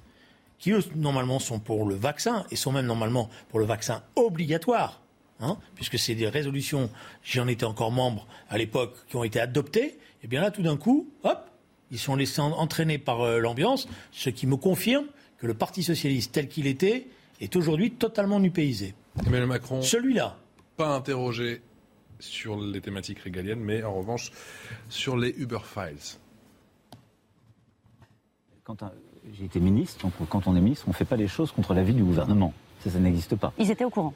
[0.59, 5.01] qui normalement sont pour le vaccin et sont même normalement pour le vaccin obligatoire,
[5.39, 6.91] hein, puisque c'est des résolutions,
[7.23, 10.61] j'en étais encore membre à l'époque, qui ont été adoptées, et eh bien là tout
[10.61, 11.49] d'un coup, hop,
[11.89, 15.05] ils sont laissés entraîner par euh, l'ambiance, ce qui me confirme
[15.39, 17.07] que le Parti socialiste tel qu'il était
[17.41, 18.93] est aujourd'hui totalement nupaisé.
[19.25, 19.81] Emmanuel Macron.
[19.81, 20.37] Celui-là.
[20.77, 21.61] Pas interrogé
[22.19, 24.31] sur les thématiques régaliennes, mais en revanche
[24.89, 26.19] sur les Uber Files.
[28.63, 28.83] Quand
[29.37, 31.73] j'ai été ministre, donc quand on est ministre, on ne fait pas les choses contre
[31.73, 32.53] l'avis du gouvernement.
[32.83, 33.53] Ça, ça n'existe pas.
[33.57, 34.13] Ils étaient au courant.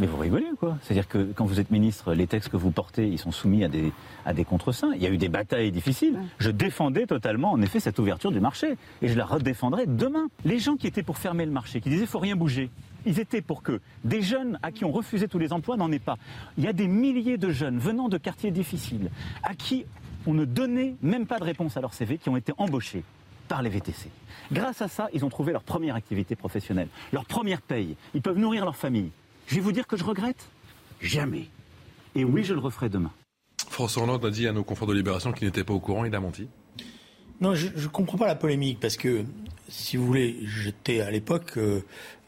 [0.00, 0.78] Mais vous rigolez, quoi.
[0.82, 3.68] C'est-à-dire que quand vous êtes ministre, les textes que vous portez, ils sont soumis à
[3.68, 3.92] des,
[4.24, 4.46] à des.
[4.94, 6.20] Il y a eu des batailles difficiles.
[6.38, 8.76] Je défendais totalement, en effet, cette ouverture du marché.
[9.02, 10.28] Et je la redéfendrai demain.
[10.44, 12.70] Les gens qui étaient pour fermer le marché, qui disaient faut rien bouger,
[13.06, 15.98] ils étaient pour que des jeunes à qui on refusait tous les emplois n'en aient
[15.98, 16.16] pas.
[16.56, 19.10] Il y a des milliers de jeunes venant de quartiers difficiles,
[19.42, 19.86] à qui
[20.26, 23.04] on ne donnait même pas de réponse à leur CV, qui ont été embauchés
[23.48, 24.10] par les VTC.
[24.52, 27.96] Grâce à ça, ils ont trouvé leur première activité professionnelle, leur première paye.
[28.14, 29.10] Ils peuvent nourrir leur famille.
[29.46, 30.48] Je vais vous dire que je regrette
[31.00, 31.48] Jamais.
[32.14, 33.12] Et oui, je le referai demain.
[33.70, 36.14] François Hollande a dit à nos confrères de Libération qu'il n'était pas au courant, il
[36.14, 36.48] a menti.
[37.40, 39.24] Non, je ne comprends pas la polémique parce que,
[39.68, 41.84] si vous voulez, j'étais à l'époque, euh,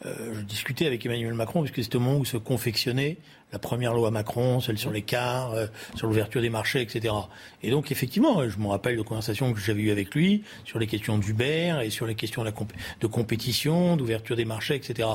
[0.07, 3.17] euh, je discutais avec Emmanuel Macron puisque c'était au moment où se confectionnait
[3.53, 5.67] la première loi Macron, celle sur l'écart, euh,
[5.97, 7.13] sur l'ouverture des marchés, etc.
[7.65, 10.87] Et donc effectivement, je me rappelle de conversations que j'avais eues avec lui sur les
[10.87, 12.53] questions d'Uber et sur les questions de,
[13.01, 15.09] de compétition, d'ouverture des marchés, etc.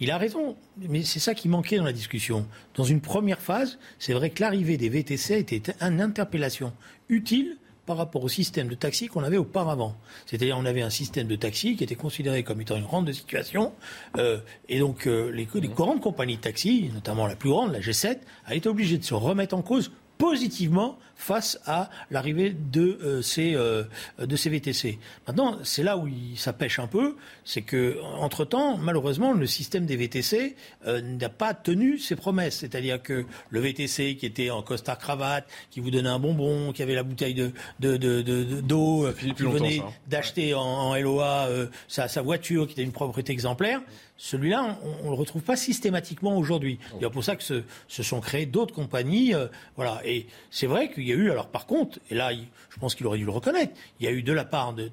[0.00, 2.46] Il a raison, mais c'est ça qui manquait dans la discussion.
[2.74, 6.74] Dans une première phase, c'est vrai que l'arrivée des VTC était une interpellation
[7.08, 7.56] utile
[7.88, 9.96] par rapport au système de taxi qu'on avait auparavant.
[10.26, 13.12] C'est-à-dire on avait un système de taxi qui était considéré comme étant une grande de
[13.12, 13.72] situation,
[14.18, 17.80] euh, et donc euh, les, les grandes compagnies de taxi, notamment la plus grande, la
[17.80, 23.22] G7, a été obligée de se remettre en cause positivement face à l'arrivée de, euh,
[23.22, 23.82] ces, euh,
[24.20, 24.98] de ces VTC.
[25.26, 29.46] Maintenant, c'est là où il, ça pêche un peu, c'est que entre temps, malheureusement, le
[29.46, 30.54] système des VTC
[30.86, 32.58] euh, n'a pas tenu ses promesses.
[32.58, 36.82] C'est-à-dire que le VTC qui était en costard cravate, qui vous donnait un bonbon, qui
[36.82, 41.48] avait la bouteille de d'eau, de, de, qui venait d'acheter en, en, LOA
[41.88, 43.80] sa, sa voiture, qui était une propriété exemplaire
[44.18, 46.80] celui-là, on ne le retrouve pas systématiquement aujourd'hui.
[47.00, 49.32] C'est pour ça que se, se sont créées d'autres compagnies.
[49.32, 49.46] Euh,
[49.76, 50.00] voilà.
[50.04, 53.06] Et c'est vrai qu'il y a eu, alors par contre, et là, je pense qu'il
[53.06, 54.90] aurait dû le reconnaître, il y a eu de la part de,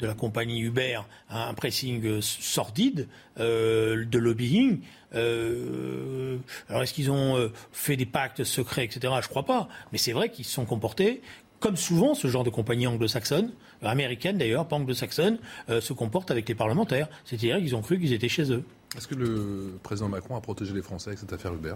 [0.00, 1.00] la compagnie Uber
[1.30, 3.08] un pressing sordide
[3.38, 4.80] euh, de lobbying.
[5.14, 6.38] Euh,
[6.68, 9.12] alors est-ce qu'ils ont euh, fait des pactes secrets, etc.
[9.22, 9.68] Je crois pas.
[9.92, 11.22] Mais c'est vrai qu'ils se sont comportés
[11.60, 13.52] comme souvent ce genre de compagnie anglo-saxonne,
[13.82, 15.38] euh, américaine d'ailleurs, pas anglo-saxonne,
[15.68, 17.08] euh, se comporte avec les parlementaires.
[17.24, 18.64] C'est-à-dire qu'ils ont cru qu'ils étaient chez eux.
[18.96, 21.74] Est-ce que le président Macron a protégé les Français avec cette affaire Uber?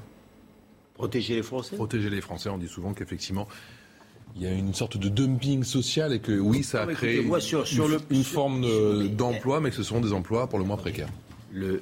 [1.01, 3.48] Protéger les Français Protéger les Français, on dit souvent qu'effectivement,
[4.36, 8.24] il y a une sorte de dumping social et que oui, ça a créé une,
[8.24, 11.09] forme d'emploi, mais que ce sont des emplois pour le moins précaires.
[11.52, 11.81] le,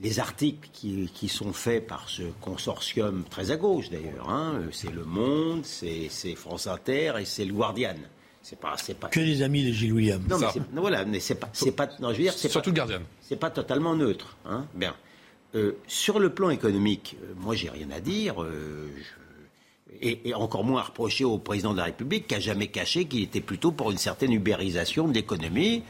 [0.00, 5.04] les articles qui, sont faits par ce consortium, très à gauche d'ailleurs, hein, c'est Le
[5.04, 7.94] Monde, c'est France Inter et c'est Le Guardian.
[8.42, 10.22] C'est pas, c'est pas que les amis de Gilles William.
[10.28, 12.82] Non, mais voilà, mais c'est pas, c'est pas, non, je veux dire, c'est surtout pas,
[12.82, 13.06] le Guardian.
[13.22, 14.66] C'est pas totalement neutre, hein.
[14.74, 14.94] Bien.
[15.54, 18.42] Euh, sur le plan économique, euh, moi j'ai rien à dire.
[18.42, 18.88] Euh,
[20.00, 23.22] et, encore moins à reprocher au président de la République qui a jamais caché qu'il
[23.22, 25.82] était plutôt pour une certaine ubérisation de l'économie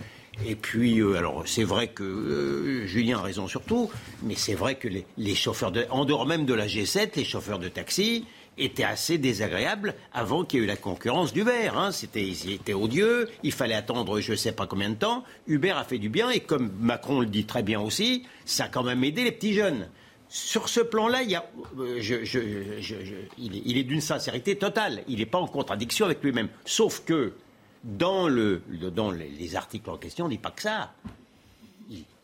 [0.46, 3.90] et puis, alors c'est vrai que Julien a raison sur tout,
[4.22, 7.68] mais c'est vrai que les, chauffeurs, en dehors même de la G7, les chauffeurs de
[7.68, 8.26] taxi
[8.58, 11.70] étaient assez désagréables avant qu'il y ait eu la concurrence d'Uber.
[11.74, 11.90] Hein.
[11.92, 15.24] C'était, odieux, il fallait attendre je ne sais pas combien de temps.
[15.46, 18.68] Uber a fait du bien, et comme Macron le dit très bien aussi, ça a
[18.68, 19.88] quand même aidé les petits jeunes.
[20.28, 21.38] Sur ce plan-là, il,
[23.78, 25.04] est d'une sincérité totale.
[25.06, 26.48] Il n'est pas en contradiction avec lui-même.
[26.64, 27.34] Sauf que
[27.84, 28.62] dans, le,
[28.94, 30.92] dans les articles en question, on ne dit pas que ça.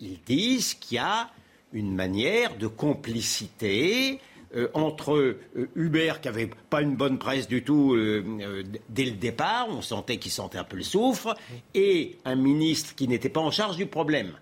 [0.01, 1.31] Ils, disent qu'il y a
[1.73, 4.19] une manière de complicité
[4.57, 9.13] euh, entre euh, Uber, qui n'avait pas une bonne presse du tout euh, dès le
[9.13, 11.37] départ, on sentait qu'il sentait un peu le soufre,
[11.73, 14.33] et un ministre qui n'était pas en charge du problème.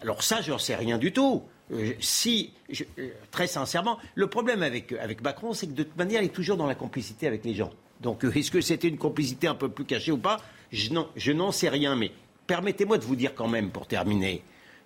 [0.00, 1.42] Alors ça, je n'en sais rien du tout.
[1.98, 2.52] si,
[3.32, 6.56] très sincèrement, le problème avec, avec Macron, c'est que de toute manière, il est toujours
[6.56, 7.72] dans la complicité avec les gens.
[8.00, 10.38] Donc, est-ce que c'était une complicité un peu plus cachée ou pas?
[10.70, 12.12] Je n'en sais rien, mais
[12.46, 14.44] permettez-moi de vous dire quand même, pour terminer,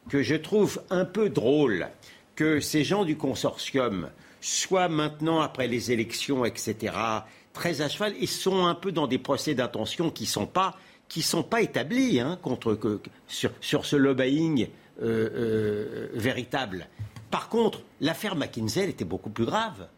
[0.08, 1.88] que je trouve un peu drôle
[2.36, 4.08] que ces gens du consortium
[4.42, 6.94] soient maintenant, après les élections, etc.,
[7.54, 10.76] très à cheval et sont un peu dans des procès d'intention qui ne sont pas
[11.20, 12.78] sont pas établis hein, contre,
[13.28, 14.68] sur, ce lobbying
[15.02, 16.88] euh, euh, véritable.
[17.30, 19.88] Par contre, l'affaire McKinsey était beaucoup plus grave.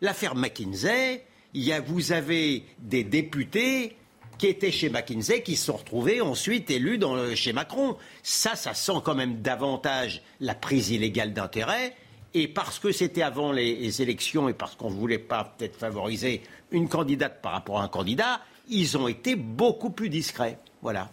[0.00, 3.96] L'affaire McKinsey, il y a, vous avez des députés
[4.38, 6.98] qui étaient chez McKinsey, qui se sont retrouvés ensuite élus
[7.36, 7.96] chez Macron.
[8.24, 11.94] Ça, ça sent quand même davantage la prise illégale d'intérêt.
[12.34, 16.42] Et parce que c'était avant les, élections et parce qu'on ne voulait pas peut-être favoriser
[16.72, 20.58] une candidate par rapport à un candidat, ils ont été beaucoup plus discrets.
[20.82, 21.10] Voilà.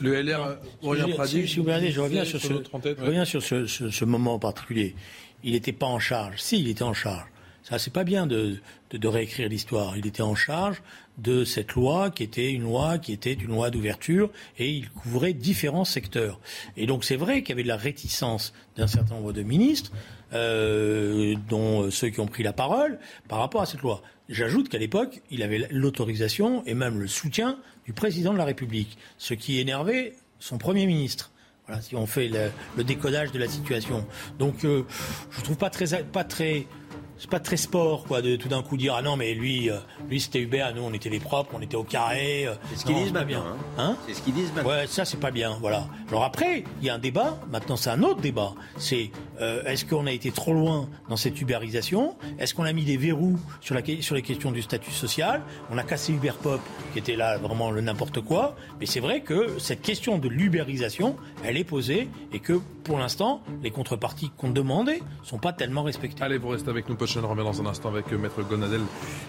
[0.00, 0.58] Le LR,
[1.26, 4.38] si, si, vous me je reviens sur, ce, je reviens sur ce, ce moment en
[4.38, 4.94] particulier.
[5.44, 6.38] Il n'était pas en charge.
[6.38, 7.28] Si, il était en charge.
[7.64, 8.58] Ça, c'est pas bien de,
[8.90, 9.96] de, réécrire l'histoire.
[9.96, 10.82] Il était en charge
[11.16, 15.32] de cette loi qui était une loi qui était une loi d'ouverture et il couvrait
[15.32, 16.40] différents secteurs.
[16.76, 19.92] Et donc c'est vrai qu'il y avait de la réticence d'un certain nombre de ministres,
[20.34, 22.98] euh, dont ceux qui ont pris la parole,
[23.28, 24.02] par rapport à cette loi.
[24.28, 28.96] J'ajoute qu'à l'époque, il avait l'autorisation et même le soutien du président de la République,
[29.18, 31.30] ce qui énervait son Premier ministre.
[31.66, 32.28] Voilà, si on fait
[32.76, 34.06] le, décodage de la situation.
[34.38, 34.84] Donc, euh,
[35.30, 36.66] je trouve pas très, pas très
[37.18, 39.78] c'est pas très sport, quoi, de tout d'un coup dire ah non mais lui, euh,
[40.08, 42.46] lui c'était Hubert, nous on était les propres, on était au carré.
[42.46, 43.26] Euh, c'est ce qu'ils disent maintenant.
[43.26, 43.44] Bien.
[43.46, 43.56] Hein.
[43.78, 44.70] hein c'est ce qu'ils disent maintenant.
[44.70, 45.86] Ouais, ça c'est pas bien, voilà.
[46.08, 47.38] Alors après, il y a un débat.
[47.50, 48.52] Maintenant, c'est un autre débat.
[48.76, 49.10] C'est
[49.40, 52.16] euh, est-ce qu'on a été trop loin dans cette ubérisation?
[52.38, 55.42] Est-ce qu'on a mis des verrous sur, la, sur les questions du statut social?
[55.70, 56.60] On a cassé Uber Pop,
[56.92, 58.56] qui était là vraiment le n'importe quoi.
[58.80, 63.42] Mais c'est vrai que cette question de l'ubérisation, elle est posée et que pour l'instant,
[63.62, 66.22] les contreparties qu'on demandait sont pas tellement respectées.
[66.22, 68.80] Allez, vous restez avec nous, on revient dans un instant avec euh, Maître Gonadel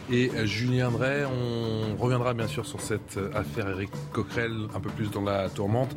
[0.10, 1.26] et euh, Julien Drey.
[1.26, 5.50] On reviendra bien sûr sur cette euh, affaire Eric Coquerel, un peu plus dans la
[5.50, 5.94] tourmente,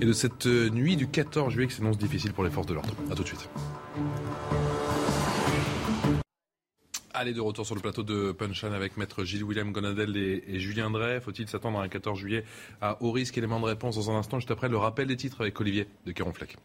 [0.00, 2.94] et de cette nuit du 14 juillet qui s'annonce difficile pour les forces de l'ordre.
[3.10, 3.48] A tout de suite.
[7.12, 10.90] Allez, de retour sur le plateau de Punchline avec maître Gilles William Gonadel et, Julien
[10.90, 11.20] Drey.
[11.20, 12.44] Faut-il s'attendre un 14 juillet
[12.80, 13.36] à haut risque?
[13.36, 16.12] Élément de réponse dans un instant, juste après le rappel des titres avec Olivier de
[16.12, 16.56] Caronfleck.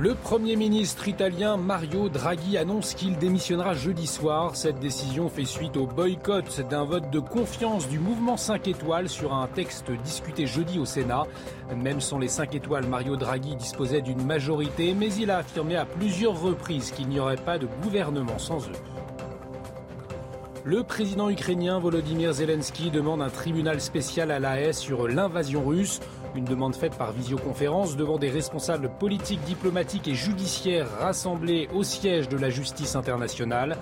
[0.00, 4.56] Le Premier ministre italien Mario Draghi annonce qu'il démissionnera jeudi soir.
[4.56, 9.34] Cette décision fait suite au boycott d'un vote de confiance du mouvement 5 étoiles sur
[9.34, 11.24] un texte discuté jeudi au Sénat.
[11.76, 15.84] Même sans les 5 étoiles, Mario Draghi disposait d'une majorité, mais il a affirmé à
[15.84, 18.80] plusieurs reprises qu'il n'y aurait pas de gouvernement sans eux.
[20.64, 26.00] Le président ukrainien Volodymyr Zelensky demande un tribunal spécial à la haie sur l'invasion russe.
[26.36, 32.28] Une demande faite par visioconférence devant des responsables politiques, diplomatiques et judiciaires rassemblés au siège
[32.28, 33.76] de la justice internationale.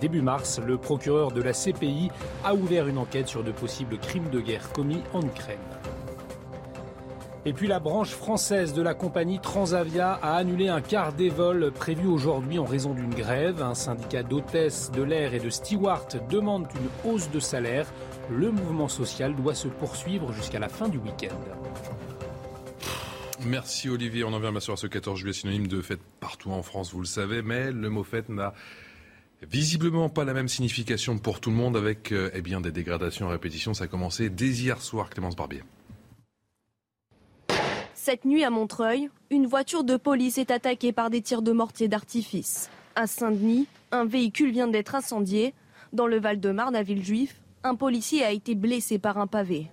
[0.00, 2.10] Début mars, le procureur de la CPI
[2.44, 5.58] a ouvert une enquête sur de possibles crimes de guerre commis en Ukraine.
[7.46, 11.72] Et puis la branche française de la compagnie Transavia a annulé un quart des vols
[11.72, 13.62] prévus aujourd'hui en raison d'une grève.
[13.62, 17.86] Un syndicat d'hôtesses de l'air et de stewards demande une hausse de salaire.
[18.30, 21.36] Le mouvement social doit se poursuivre jusqu'à la fin du week-end.
[23.46, 24.24] Merci Olivier.
[24.24, 27.06] On en vient à ce 14 juillet synonyme de fête partout en France, vous le
[27.06, 28.54] savez, mais le mot fête n'a
[29.42, 33.28] visiblement pas la même signification pour tout le monde avec euh, eh bien, des dégradations
[33.28, 33.74] à répétition.
[33.74, 35.62] Ça a commencé dès hier soir, Clémence Barbier.
[37.94, 41.88] Cette nuit à Montreuil, une voiture de police est attaquée par des tirs de mortier
[41.88, 42.70] d'artifice.
[42.96, 45.54] À Saint-Denis, un véhicule vient d'être incendié.
[45.92, 49.68] Dans le Val-de-Marne, à Villejuif, un policier a été blessé par un pavé.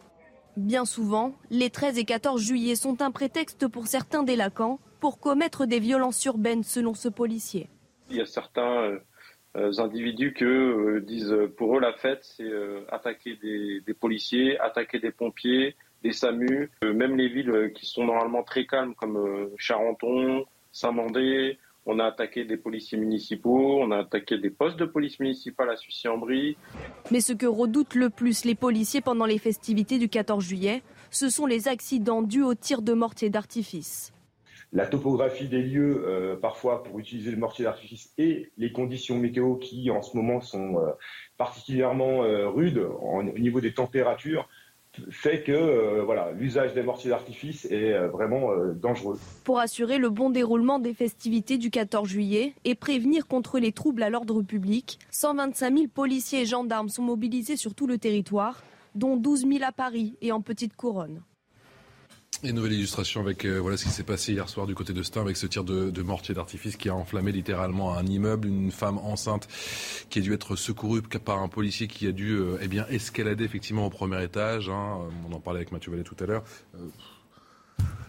[0.58, 5.66] Bien souvent, les 13 et 14 juillet sont un prétexte pour certains délinquants pour commettre
[5.66, 7.70] des violences urbaines selon ce policier.
[8.10, 9.00] Il y a certains
[9.58, 15.00] euh, individus qui euh, disent pour eux la fête c'est euh, attaquer des, policiers, attaquer
[15.00, 21.60] des pompiers, des SAMU, même les villes qui sont normalement très calmes comme Charenton, Saint-Mandé,
[21.86, 25.76] on a attaqué des policiers municipaux, on a attaqué des postes de police municipale à
[25.76, 26.58] Sucy-en-Brie.
[27.12, 31.30] Mais ce que redoutent le plus les policiers pendant les festivités du 14 juillet, ce
[31.30, 34.14] sont les accidents dus aux tirs de mortier d'artifice.
[34.74, 39.56] La topographie des lieux, euh, parfois pour utiliser le mortier d'artifice, et les conditions météo
[39.56, 40.92] qui en ce moment sont euh,
[41.38, 44.48] particulièrement euh, rudes au niveau des températures,
[45.10, 49.18] fait que euh, voilà, l'usage des mortiers d'artifice est euh, vraiment euh, dangereux.
[49.44, 54.04] Pour assurer le bon déroulement des festivités du 14 juillet et prévenir contre les troubles
[54.04, 58.64] à l'ordre public, 125 000 policiers et gendarmes sont mobilisés sur tout le territoire,
[58.96, 61.22] dont 12 000 à Paris et en petite couronne.
[62.44, 65.04] Et nouvelle illustration avec euh, voilà ce qui s'est passé hier soir du côté de
[65.04, 68.98] Stein avec ce tir de, mortier d'artifice qui a enflammé littéralement un immeuble, une femme
[68.98, 69.48] enceinte
[70.10, 73.44] qui a dû être secourue par un policier qui a dû euh, eh bien escalader
[73.44, 74.70] effectivement au premier étage.
[74.70, 75.02] Hein.
[75.30, 76.44] On en parlait avec Mathieu Vallée tout à l'heure.
[76.74, 76.80] Euh,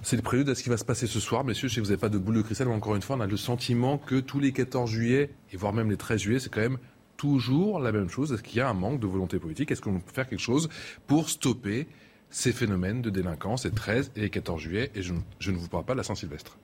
[0.00, 1.68] c'est le prélude à ce qui va se passer ce soir, messieurs.
[1.68, 3.20] Je sais que vous n'avez pas de boule de cristal, mais encore une fois, on
[3.20, 6.50] a le sentiment que tous les 14 juillet, et voire même les 13 juillet, c'est
[6.50, 6.78] quand même
[7.18, 8.32] toujours la même chose.
[8.32, 9.70] Est-ce qu'il y a un manque de volonté politique?
[9.70, 10.70] Est-ce qu'on peut faire quelque chose
[11.06, 11.86] pour stopper
[12.32, 15.92] ces phénomènes de délinquance les 13 et 14 juillet, et je, ne vous parle pas
[15.92, 16.58] de la Saint-Sylvestre.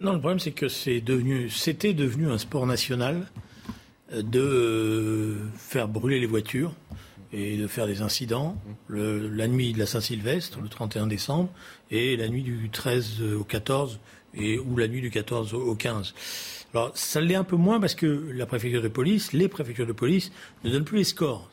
[0.00, 3.26] Non, le problème c'est que c'est devenu, c'était devenu un sport national
[4.12, 6.74] euh, de euh, faire brûler les voitures
[7.32, 8.56] et de faire des incidents
[8.88, 11.50] la nuit de la Saint-Sylvestre, le 31 décembre,
[11.90, 13.98] et la nuit du 13 au 14,
[14.34, 16.14] et, ou la nuit du 14 au 15.
[16.72, 19.92] Alors ça l'est un peu moins parce que la préfecture de police, les préfectures de
[19.92, 20.30] police
[20.62, 21.50] ne donnent plus les scores,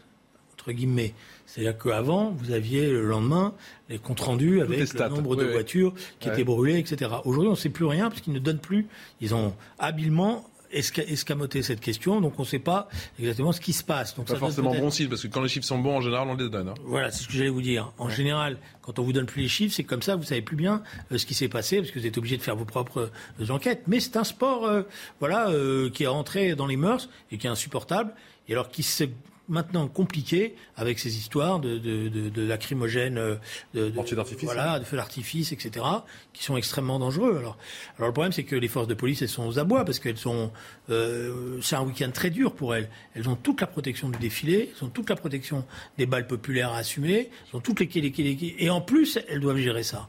[0.53, 1.13] entre guillemets.
[1.53, 3.53] C'est-à-dire qu'avant, vous aviez le lendemain
[3.87, 7.11] les comptes rendus avec le nombre de voitures qui étaient brûlées, etc.
[7.25, 8.87] Aujourd'hui, on ne sait plus rien parce qu'ils ne donnent plus.
[9.21, 12.87] Ils ont habilement escamoté cette question, donc on ne sait pas
[13.19, 14.15] exactement ce qui se passe.
[14.15, 16.35] Donc pas forcément bon signe, parce que quand les chiffres sont bons, en général, on
[16.35, 16.69] les donne.
[16.69, 16.73] Hein.
[16.85, 17.93] Voilà, c'est ce que j'allais vous dire.
[17.99, 20.57] En général, quand on vous donne plus les chiffres, c'est comme ça, vous savez plus
[20.57, 20.81] bien
[21.11, 23.49] euh, ce qui s'est passé, parce que vous êtes obligé de faire vos propres euh,
[23.49, 23.83] enquêtes.
[23.85, 24.81] Mais c'est un sport, euh,
[25.19, 25.51] voilà,
[25.93, 28.15] qui est rentré dans les mœurs et qui est insupportable,
[28.47, 29.11] et alors qui s'est
[29.49, 33.35] maintenant compliqué avec ces histoires de, de, de, de lacrymogènes, euh,
[33.73, 35.85] de, de, d'artifice, voilà, de feux d'artifice, etc.,
[36.31, 37.37] qui sont extrêmement dangereux.
[37.37, 37.57] Alors,
[37.97, 40.17] alors le problème, c'est que les forces de police, elles sont aux abois parce qu'elles
[40.17, 40.51] sont,
[40.89, 42.89] euh, c'est un week-end très dur pour elles.
[43.15, 45.65] Elles ont toute la protection du défilé, elles ont toute la protection
[45.97, 49.41] des balles populaires à assumer, elles ont toutes les, les, les et en plus, elles
[49.41, 50.07] doivent gérer ça.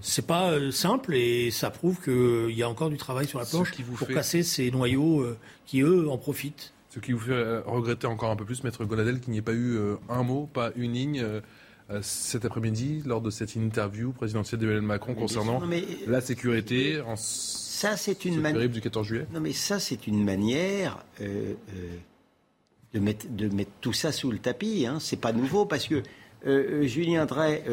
[0.00, 3.44] C'est pas euh, simple et ça prouve qu'il y a encore du travail sur la
[3.44, 5.26] planche pour casser ces noyaux
[5.66, 6.72] qui, eux, en profitent.
[6.92, 9.42] Ce qui vous fait euh, regretter encore un peu plus, Maître Gonadel, qu'il n'y ait
[9.42, 11.40] pas eu euh, un mot, pas une ligne euh,
[12.02, 15.62] cet après-midi lors de cette interview présidentielle d'Emmanuel Macron concernant
[16.06, 19.26] la sécurité en ça, c'est une manière du 14 juillet.
[19.32, 21.56] Non, mais ça, c'est une manière de,
[23.00, 24.86] mettre, de mettre tout ça sous le tapis.
[24.86, 24.98] Hein.
[25.00, 26.02] C'est pas nouveau parce que
[26.86, 27.64] Julien Drey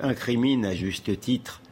[0.00, 1.62] incrimine à juste titre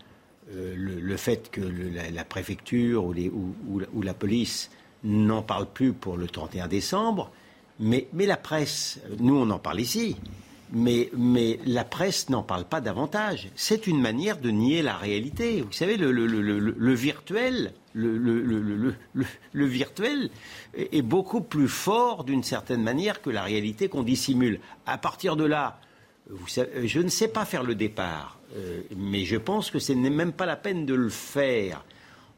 [0.55, 4.71] le, fait que la, préfecture ou, les, ou, ou la police
[5.05, 7.31] n'en parle plus pour le 31 décembre,
[7.81, 10.17] mais, mais la presse, nous on en parle ici,
[10.73, 13.51] mais, mais la presse n'en parle pas davantage.
[13.55, 15.61] C'est une manière de nier la réalité.
[15.61, 20.31] Vous savez, le, le, le, le virtuel, le, virtuel
[20.75, 24.61] est beaucoup plus fort d'une certaine manière que la réalité qu'on dissimule.
[24.87, 25.79] À partir de là,
[26.47, 30.33] je ne sais pas faire le départ, euh, mais je pense que ce n'est même
[30.33, 31.85] pas la peine de le faire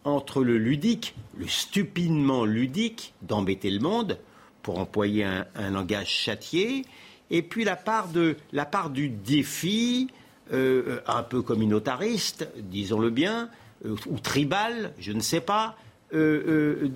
[0.04, 4.18] entre le ludique, le stupidement ludique d'embêter le monde,
[4.62, 6.84] pour employer un, langage châtié,
[7.30, 10.08] et puis la part, de, la part du défi,
[10.52, 13.50] euh, un peu communautariste, disons-le bien,
[13.84, 15.76] euh, ou tribal, je ne sais pas,
[16.14, 16.90] euh,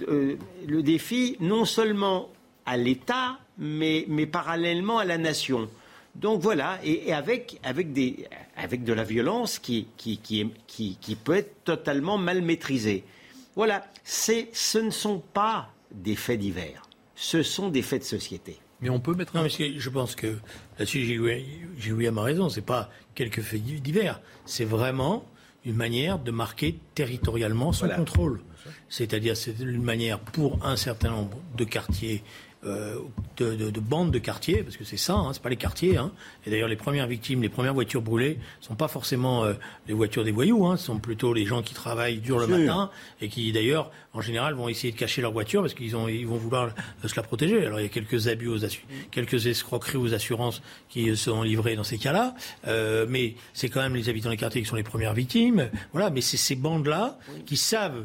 [0.67, 2.31] le défi non seulement
[2.67, 5.69] à l'État, mais, mais, parallèlement à la nation.
[6.19, 8.27] Donc voilà, et, avec, avec, des,
[8.57, 13.05] avec, de la violence qui, qui, qui, qui, peut être totalement mal maîtrisée.
[13.55, 16.89] Voilà, ce ne sont pas des faits divers
[17.19, 18.59] ce sont des faits de société.
[18.81, 19.35] Mais on peut mettre.
[19.37, 20.39] Non, mais je pense que
[20.79, 22.49] là-dessus, j'ai eu à ma raison.
[22.49, 24.21] C'est pas quelques faits divers.
[24.47, 25.27] C'est vraiment
[25.65, 28.41] une manière de marquer territorialement son contrôle.
[28.89, 32.23] C'est-à-dire, c'est une manière pour un certain nombre de quartiers
[32.65, 32.97] euh,
[33.37, 35.97] de, bandes de quartiers, parce que c'est ça, hein, c'est pas les quartiers.
[35.97, 36.11] Hein.
[36.45, 39.55] Et d'ailleurs, les premières victimes, les premières voitures brûlées, sont pas forcément euh,
[39.87, 42.91] les voitures des voyous, hein, ce sont plutôt les gens qui travaillent dur le matin
[43.21, 46.37] et qui, d'ailleurs, en général, vont essayer de cacher leur voiture parce qu'ils ils vont
[46.37, 46.71] vouloir
[47.05, 47.65] se la protéger.
[47.65, 48.59] Alors, il y a quelques abus aux
[49.13, 52.35] quelques escroqueries aux assurances qui sont livrées dans ces cas-là,
[52.67, 55.71] euh, mais c'est quand même les habitants des quartiers qui sont les premières victimes.
[55.93, 58.05] Voilà, mais c'est ces bandes-là qui savent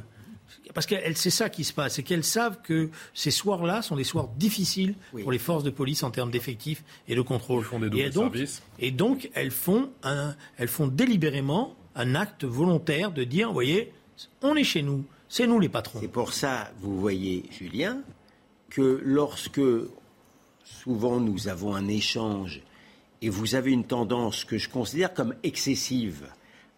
[0.73, 4.03] parce que c'est ça qui se passe, c'est qu'elles savent que ces soirs-là sont des
[4.03, 7.65] soirs difficiles pour les forces de police en termes d'effectifs et de contrôle.
[7.93, 8.37] et, donc,
[8.79, 13.91] et donc, elles font, un, elles font délibérément un acte volontaire de dire, vous voyez,
[14.41, 15.99] on est chez nous, c'est nous les patrons.
[16.01, 18.01] C'est pour ça, vous voyez, Julien,
[18.69, 19.61] que lorsque
[20.63, 22.61] souvent nous avons un échange
[23.21, 26.27] et vous avez une tendance que je considère comme excessive,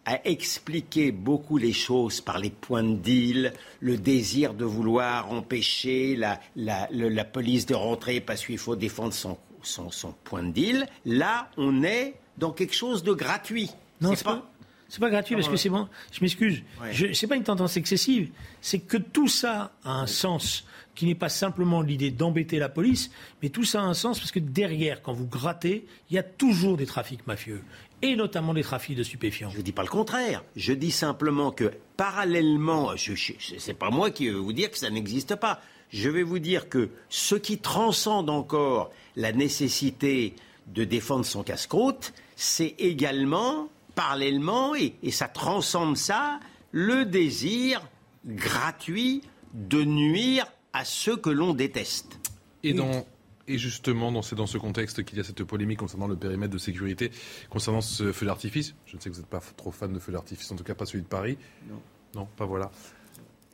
[0.06, 6.14] a expliqué beaucoup les choses par les points de deal, le désir de vouloir empêcher
[6.16, 10.86] la, la, police de rentrer parce qu'il faut défendre son, son, point de deal.
[11.04, 13.70] Là, on est dans quelque chose de gratuit.
[14.00, 14.48] Non, c'est pas...
[14.88, 15.88] C'est pas gratuit parce que c'est bon.
[16.12, 16.62] Je m'excuse.
[16.92, 18.30] Ce C'est pas une tendance excessive.
[18.60, 20.64] C'est que tout ça a un sens
[20.94, 23.10] qui n'est pas simplement l'idée d'embêter la police,
[23.42, 26.22] mais tout ça a un sens parce que derrière, quand vous grattez, il y a
[26.22, 27.62] toujours des trafics mafieux
[28.02, 29.50] et notamment des trafics de stupéfiants.
[29.50, 30.44] Je ne dis pas le contraire.
[30.54, 34.90] Je dis simplement que parallèlement, ce n'est pas moi qui vais vous dire que ça
[34.90, 35.60] n'existe pas.
[35.90, 40.34] Je vais vous dire que ce qui transcende encore la nécessité
[40.66, 46.40] de défendre son casse-croûte, c'est également, parallèlement, et, et ça transcende ça,
[46.72, 47.80] le désir
[48.26, 49.22] gratuit
[49.54, 52.18] de nuire à ceux que l'on déteste.
[52.62, 53.06] Et dans,
[53.48, 56.58] et justement, c'est dans ce contexte qu'il y a cette polémique concernant le périmètre de
[56.58, 57.10] sécurité,
[57.50, 58.74] concernant ce feu d'artifice.
[58.86, 60.74] Je ne sais que vous n'êtes pas trop fan de feu d'artifice, en tout cas
[60.74, 61.38] pas celui de Paris.
[61.68, 61.80] Non.
[62.14, 62.70] Non, pas voilà.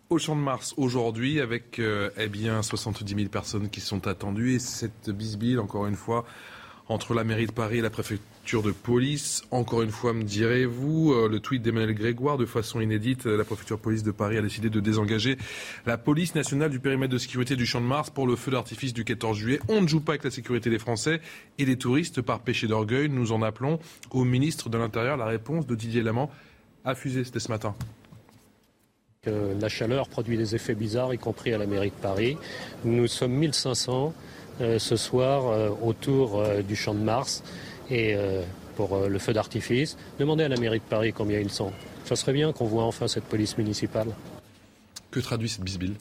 [0.08, 4.54] Au Champ de Mars, aujourd'hui, avec euh, eh bien 70 000 personnes qui sont attendues,
[4.54, 6.24] et cette bisbille, encore une fois,
[6.88, 9.44] entre la mairie de Paris et la préfecture de police.
[9.50, 13.44] Encore une fois, me direz-vous, euh, le tweet d'Emmanuel Grégoire, de façon inédite, euh, la
[13.44, 15.38] préfecture de police de Paris a décidé de désengager
[15.86, 18.92] la police nationale du périmètre de sécurité du Champ de Mars pour le feu d'artifice
[18.92, 19.60] du 14 juillet.
[19.68, 21.22] On ne joue pas avec la sécurité des Français
[21.58, 23.08] et des touristes par péché d'orgueil.
[23.08, 23.78] Nous en appelons
[24.10, 25.16] au ministre de l'Intérieur.
[25.16, 26.30] La réponse de Didier Lamant
[26.84, 27.74] a fusé, c'était ce matin.
[29.24, 32.36] la chaleur produit des effets bizarres, y compris à la mairie de Paris.
[32.84, 34.12] Nous sommes 1500
[34.60, 37.42] euh, ce soir autour du Champ de Mars
[37.92, 38.16] et
[38.76, 39.96] pour le feu d'artifice.
[40.18, 41.72] Demandez à la mairie de Paris combien ils sont.
[42.04, 44.14] Ça serait bien qu'on voit enfin cette police municipale.
[45.10, 45.94] Que traduit cette bisbille?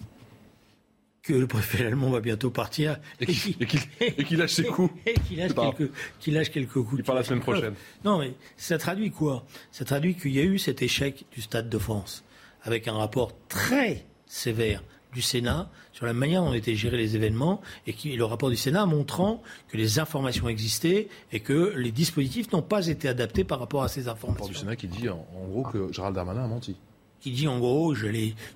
[1.21, 4.91] Que le préfet allemand va bientôt partir et qu'il lâche ses coups.
[5.05, 5.91] Et qu'il lâche, quelques,
[6.27, 6.95] lâche quelques coups.
[6.97, 7.75] Il part la semaine prochaine.
[8.03, 9.45] Non, mais ça traduit quoi?
[9.71, 12.23] Ça traduit qu'il y a eu cet échec du Stade de France,
[12.63, 14.81] avec un rapport très sévère
[15.13, 18.49] du Sénat sur la manière dont ont été gérés les événements et qui, le rapport
[18.49, 23.43] du Sénat montrant que les informations existaient et que les dispositifs n'ont pas été adaptés
[23.43, 24.27] par rapport à ces informations.
[24.27, 26.75] Le rapport du Sénat qui dit en, gros que Gérald Darmanin a menti
[27.21, 28.07] qui dit en gros, je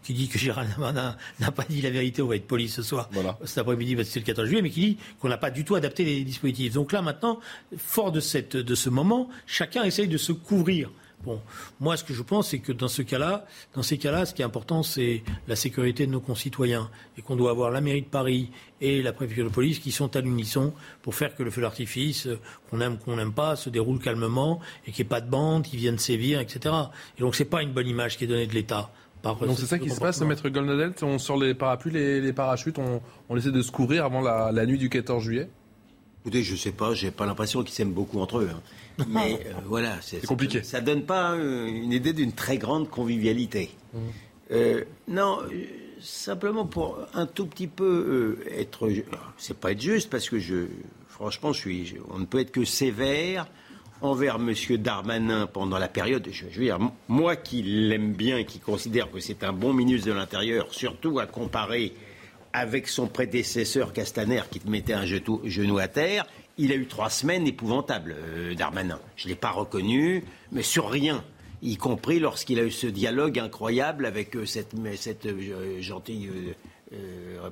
[0.04, 2.82] qui dit que Gérald Darmanin n'a pas dit la vérité, on va être poli ce
[2.82, 3.10] soir,
[3.44, 5.64] cet après-midi, parce que c'est le 14 juillet, mais qui dit qu'on n'a pas du
[5.64, 6.74] tout adapté les dispositifs.
[6.74, 7.40] Donc là, maintenant,
[7.78, 10.90] fort de, cette, de ce moment, chacun essaye de se couvrir.
[11.24, 11.42] Bon,
[11.80, 14.42] moi, ce que je pense, c'est que dans ce cas-là, dans ces cas-là, ce qui
[14.42, 18.08] est important, c'est la sécurité de nos concitoyens et qu'on doit avoir la mairie de
[18.08, 18.52] Paris
[18.82, 22.28] et la préfecture de police qui sont à l'unisson pour faire que le feu d'artifice,
[22.70, 25.64] qu'on aime, qu'on n'aime pas, se déroule calmement et qu'il n'y ait pas de bandes
[25.64, 26.76] qui viennent sévir, etc.
[27.18, 28.92] Et donc, c'est pas une bonne image qui est donnée de l'État
[29.24, 33.02] Donc c'est ça qui se passe, Maître Goldnadel On sort les parapluies, les, parachutes, on,
[33.30, 35.50] on, essaie de se courir avant la, nuit du 14 juillet?
[36.22, 38.50] Écoutez, je sais pas, j'ai pas l'impression qu'ils s'aiment beaucoup entre eux.
[38.52, 38.60] Hein.
[39.08, 40.64] Mais euh, voilà, c'est compliqué.
[40.64, 43.72] Ça, donne pas euh, une idée d'une très grande convivialité.
[43.94, 44.00] Mmh.
[44.52, 45.40] Euh, non,
[46.00, 48.90] simplement pour un tout petit peu être,
[49.38, 50.68] c'est pas être juste parce que je,
[51.08, 53.48] franchement, je suis, on ne peut être que sévère
[54.02, 54.54] envers M.
[54.78, 59.44] Darmanin pendant la période, je, veux dire, moi qui l'aime bien, qui considère que c'est
[59.44, 61.94] un bon ministre de l'Intérieur, surtout à comparer
[62.54, 66.26] avec son prédécesseur Castaner qui te mettait un genou à terre,
[66.58, 69.00] il a eu trois semaines épouvantables, euh, Darmanin.
[69.16, 71.24] Je ne l'ai pas reconnu, mais sur rien,
[71.62, 76.30] y compris lorsqu'il a eu ce dialogue incroyable avec euh, cette, cette euh, gentille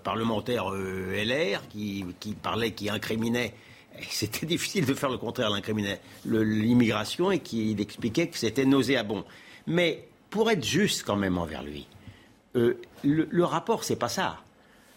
[0.04, 3.54] parlementaire LR qui, qui parlait, qui incriminait
[4.10, 9.26] c'était difficile de faire le contraire, l'incriminait l'immigration et qu'il expliquait que c'était nauséabond.
[9.68, 11.88] Mais pour être juste quand même envers lui,
[12.54, 14.40] le, le, rapport, c'est pas ça.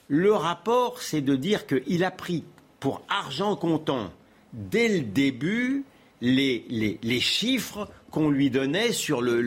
[0.09, 2.45] Le rapport, c'est de dire qu'il a pris
[2.81, 4.11] pour argent comptant,
[4.53, 5.85] dès le début,
[6.21, 6.65] les,
[7.03, 9.43] les chiffres qu'on lui donnait sur le,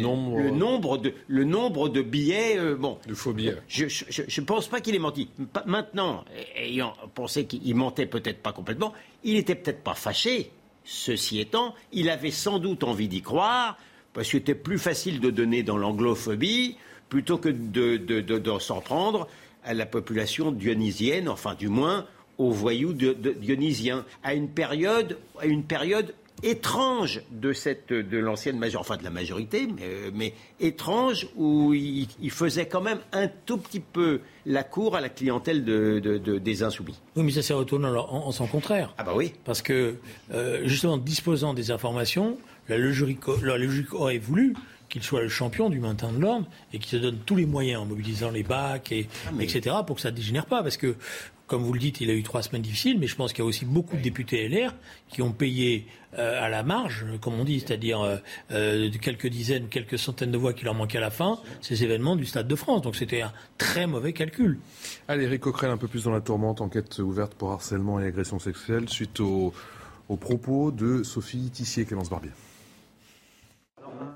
[0.00, 2.58] nombre, de, le nombre de billets.
[2.58, 3.56] Euh, bon, de faux billets.
[3.68, 5.28] Je ne pense pas qu'il ait menti.
[5.66, 6.24] Maintenant,
[6.56, 10.50] ayant pensé qu'il mentait peut-être pas complètement, il était peut-être pas fâché.
[10.82, 13.76] Ceci étant, il avait sans doute envie d'y croire,
[14.14, 16.78] parce que c'était plus facile de donner dans l'anglophobie
[17.10, 19.28] plutôt que de, de, s'en prendre
[19.62, 22.06] à la population dionysienne, enfin du moins
[22.40, 28.80] aux voyous dionysiens, à une période, à une période étrange de cette de l'ancienne majorité,
[28.80, 29.68] enfin de la majorité,
[30.14, 35.10] mais, étrange où il, faisait quand même un tout petit peu la cour à la
[35.10, 36.98] clientèle de, des insoumis.
[37.14, 38.94] Oui, mais ça s'est retourné en, en, son contraire.
[38.96, 39.34] Ah bah oui.
[39.44, 39.96] Parce que
[40.32, 42.38] euh, justement, disposant des informations,
[42.70, 44.54] la logique, la logique aurait voulu
[44.88, 47.82] qu'il soit le champion du maintien de l'ordre et qu'il se donne tous les moyens
[47.82, 50.62] en mobilisant les bacs, et, ah, etc., pour que ça ne dégénère pas.
[50.62, 50.96] Parce que
[51.50, 53.44] comme vous le dites, il a eu trois semaines difficiles, mais je pense qu'il y
[53.44, 54.72] a aussi beaucoup de députés LR
[55.08, 58.18] qui ont payé euh, à la marge, comme on dit, c'est-à-dire euh,
[58.52, 62.14] euh, quelques dizaines, quelques centaines de voix qui leur manquaient à la fin, ces événements
[62.14, 62.82] du Stade de France.
[62.82, 64.60] Donc c'était un très mauvais calcul.
[65.08, 68.38] Allez, Eric Coquerel, un peu plus dans la tourmente, enquête ouverte pour harcèlement et agression
[68.38, 69.52] sexuelle suite aux
[70.20, 72.30] propos de Sophie Tissier, Clémence Barbier.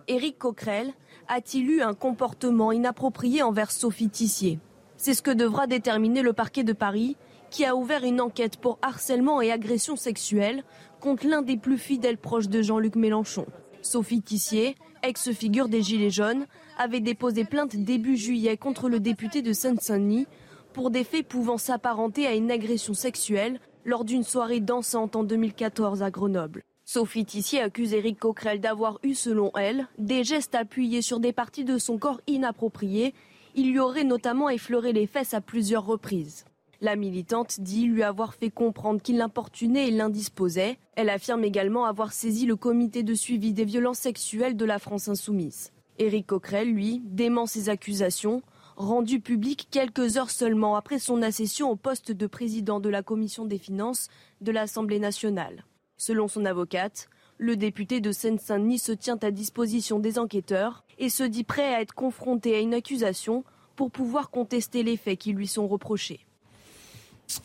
[0.06, 0.92] Éric Coquerel
[1.26, 4.60] a-t-il eu un comportement inapproprié envers Sophie Tissier?
[4.96, 7.16] C'est ce que devra déterminer le parquet de Paris
[7.54, 10.64] qui a ouvert une enquête pour harcèlement et agression sexuelle
[10.98, 13.46] contre l'un des plus fidèles proches de Jean-Luc Mélenchon.
[13.80, 14.74] Sophie Tissier,
[15.04, 16.46] ex-figure des Gilets jaunes,
[16.78, 20.26] avait déposé plainte début juillet contre le député de Seine-Saint-Denis
[20.72, 26.02] pour des faits pouvant s'apparenter à une agression sexuelle lors d'une soirée dansante en 2014
[26.02, 26.64] à Grenoble.
[26.84, 31.64] Sophie Tissier accuse Éric Coquerel d'avoir eu, selon elle, des gestes appuyés sur des parties
[31.64, 33.14] de son corps inappropriées.
[33.54, 36.46] Il lui aurait notamment effleuré les fesses à plusieurs reprises.
[36.80, 40.78] La militante dit lui avoir fait comprendre qu'il l'importunait et l'indisposait.
[40.96, 45.08] Elle affirme également avoir saisi le comité de suivi des violences sexuelles de la France
[45.08, 45.72] insoumise.
[45.98, 48.42] Éric Coquerel, lui, dément ces accusations,
[48.76, 53.44] rendues publiques quelques heures seulement après son accession au poste de président de la commission
[53.44, 54.08] des finances
[54.40, 55.64] de l'Assemblée nationale.
[55.96, 61.24] Selon son avocate, le député de Seine-Saint-Denis se tient à disposition des enquêteurs et se
[61.24, 63.44] dit prêt à être confronté à une accusation
[63.76, 66.26] pour pouvoir contester les faits qui lui sont reprochés.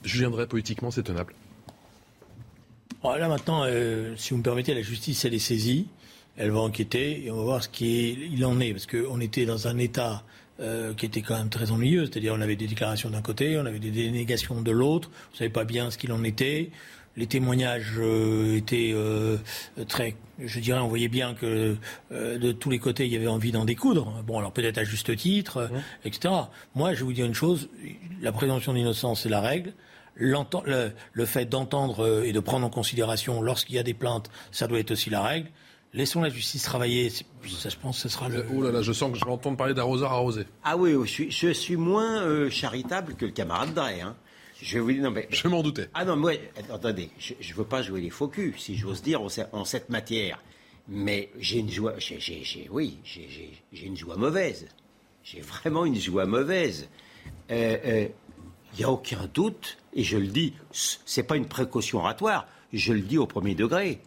[0.03, 1.33] Julien Drey, politiquement, c'est tenable.
[3.03, 5.87] là maintenant, euh, si vous me permettez, la justice, elle est saisie,
[6.37, 9.67] elle va enquêter et on va voir ce qu'il en est, parce qu'on était dans
[9.67, 10.23] un état
[10.59, 13.65] euh, qui était quand même très ennuyeux, c'est-à-dire on avait des déclarations d'un côté, on
[13.65, 16.69] avait des dénégations de l'autre, on ne savait pas bien ce qu'il en était.
[17.17, 18.95] Les témoignages euh, étaient
[19.87, 21.75] très, je dirais, on voyait bien que
[22.11, 24.23] de tous les côtés il y avait envie d'en découdre.
[24.25, 25.69] Bon, alors peut-être à juste titre,
[26.05, 26.33] etc.
[26.75, 27.67] Moi, je vais vous dire une chose
[28.21, 29.73] la présomption d'innocence, c'est la règle.
[30.15, 34.29] Le, le, fait d'entendre euh, et de prendre en considération lorsqu'il y a des plaintes,
[34.51, 35.49] ça doit être aussi la règle.
[35.93, 37.09] Laissons la justice travailler.
[37.09, 38.45] Ça, je pense, que ce sera le.
[38.53, 40.45] Oh là là, je sens que je vais entendre parler d'arroseur arrosé.
[40.63, 44.01] Ah oui, je suis, je suis moins euh, charitable que le camarade Drey.
[44.01, 44.15] Hein.
[44.61, 45.27] Je vous dire, non mais.
[45.29, 45.89] Je m'en doutais.
[45.93, 46.33] Ah non, moi,
[46.71, 50.41] attendez, je ne veux pas jouer les faux culs, si j'ose dire, en, cette matière.
[50.87, 51.93] Mais j'ai une joie,
[52.71, 54.67] oui, j'ai une joie mauvaise.
[55.23, 56.89] J'ai vraiment une joie mauvaise.
[57.49, 58.07] Il euh, euh,
[58.77, 63.01] n'y a aucun doute, et je le dis, c'est pas une précaution oratoire, je le
[63.01, 63.99] dis au premier degré.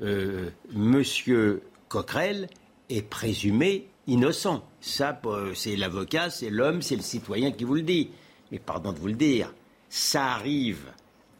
[0.00, 2.48] Euh, Monsieur Coquerel
[2.88, 4.64] est présumé innocent.
[4.80, 5.20] Ça,
[5.54, 8.10] c'est l'avocat, c'est l'homme, c'est le citoyen qui vous le dit.
[8.52, 9.52] Mais pardon de vous le dire,
[9.88, 10.84] ça arrive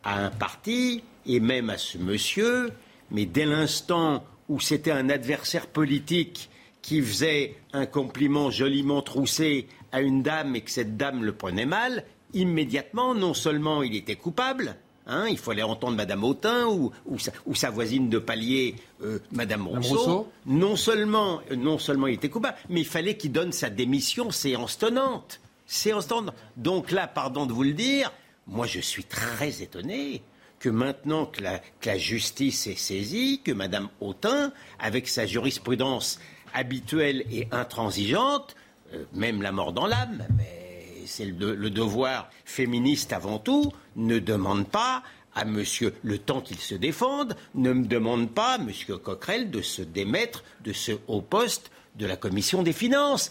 [0.04, 2.72] à un parti et même à ce monsieur,
[3.10, 6.48] mais dès l'instant où c'était un adversaire politique
[6.80, 11.66] qui faisait un compliment joliment troussé à une dame et que cette dame le prenait
[11.66, 14.76] mal, immédiatement, non seulement il était coupable,
[15.10, 16.92] Hein, il fallait entendre Madame Autain ou,
[17.54, 20.28] sa, voisine de palier, euh, Madame Rousseau.
[20.44, 24.76] Non seulement, non seulement il était coupable, mais il fallait qu'il donne sa démission séance
[24.76, 25.40] tenante.
[25.66, 26.34] Séance tenante.
[26.58, 28.12] Donc là, pardon de vous le dire,
[28.48, 30.22] moi je suis très étonné
[30.58, 36.18] que maintenant que la, justice est saisie, que Madame Autain, avec sa jurisprudence
[36.52, 38.56] habituelle et intransigeante,
[38.92, 44.66] euh, même la mort dans l'âme, mais c'est le, devoir féministe avant tout, ne demande
[44.66, 45.02] pas
[45.34, 49.82] à monsieur, le temps qu'il se défende, ne me demande pas, monsieur Coquerel, de se
[49.82, 53.30] démettre de ce haut poste de la commission des finances.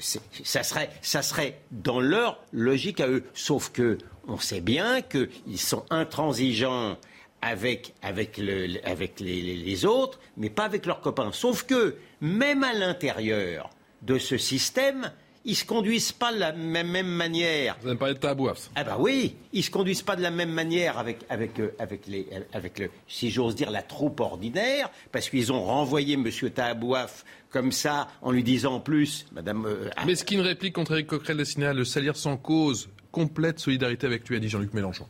[0.00, 3.24] Ça, serait, ça serait dans leur logique à eux.
[3.34, 6.96] Sauf que on sait bien qu'ils sont intransigeants
[7.42, 11.30] avec, avec, le, avec les, les, autres, mais pas avec leurs copains.
[11.32, 13.70] Sauf que, même à l'intérieur
[14.02, 15.12] de ce système,
[15.44, 17.76] ils se conduisent pas de la même, manière.
[17.80, 18.70] Vous avez parlé de Tahabouaf.
[18.74, 22.06] Ah bah oui, ils se conduisent pas de la même manière avec, avec, euh, avec,
[22.06, 26.28] les, avec le, si j'ose dire, la troupe ordinaire, parce qu'ils ont renvoyé M.
[26.54, 29.66] Tahabouaf comme ça, en lui disant en plus, Madame.
[29.66, 32.88] Euh, Mais ce qui une réplique contre Eric Coquerel destiné à le salir sans cause,
[33.10, 35.06] complète solidarité avec lui, a dit Jean-Luc Mélenchon.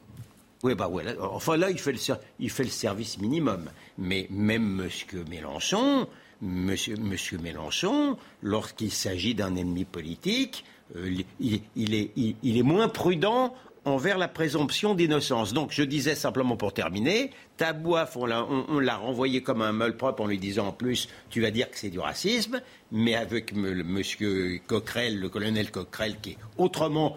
[0.63, 1.05] Oui, bah ouais.
[1.21, 1.99] enfin là, il fait, le,
[2.39, 3.71] il fait le service minimum.
[3.99, 5.25] Mais même M.
[5.29, 6.07] Mélenchon,
[6.43, 6.97] Monsieur,
[7.43, 10.65] Mélenchon, lorsqu'il s'agit d'un ennemi politique,
[10.97, 13.55] euh, il, est, moins prudent
[13.85, 15.53] envers la présomption d'innocence.
[15.53, 20.27] Donc je disais simplement pour terminer, Tabouaf, on l'a renvoyé comme un meule propre en
[20.27, 22.61] lui disant en plus, tu vas dire que c'est du racisme,
[22.91, 23.83] mais avec M.
[23.85, 27.17] monsieur Coquerel, le colonel Coquerel, qui est autrement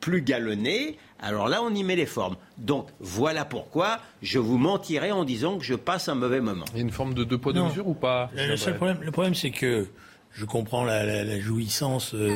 [0.00, 2.36] plus galonné, alors là, on y met les formes.
[2.58, 6.64] Donc voilà pourquoi je vous mentirais en disant que je passe un mauvais moment.
[6.72, 9.12] Il y a une forme de deux poids, deux mesures ou pas le, problème, le
[9.12, 9.86] problème c'est que
[10.32, 12.34] je comprends la, jouissance euh,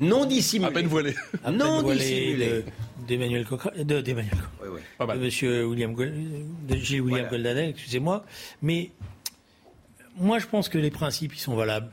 [0.00, 0.70] non dissimulée.
[0.70, 1.14] À peine voilée.
[1.52, 2.64] non dissimulée.
[3.06, 5.06] D'Emmanuel Coquerel, d'Emmanuel oui, oui.
[5.06, 8.24] de Monsieur William, de Gilles William Goldanel, excusez-moi.
[8.62, 8.90] Mais
[10.16, 11.90] moi, je pense que les principes, ils sont valables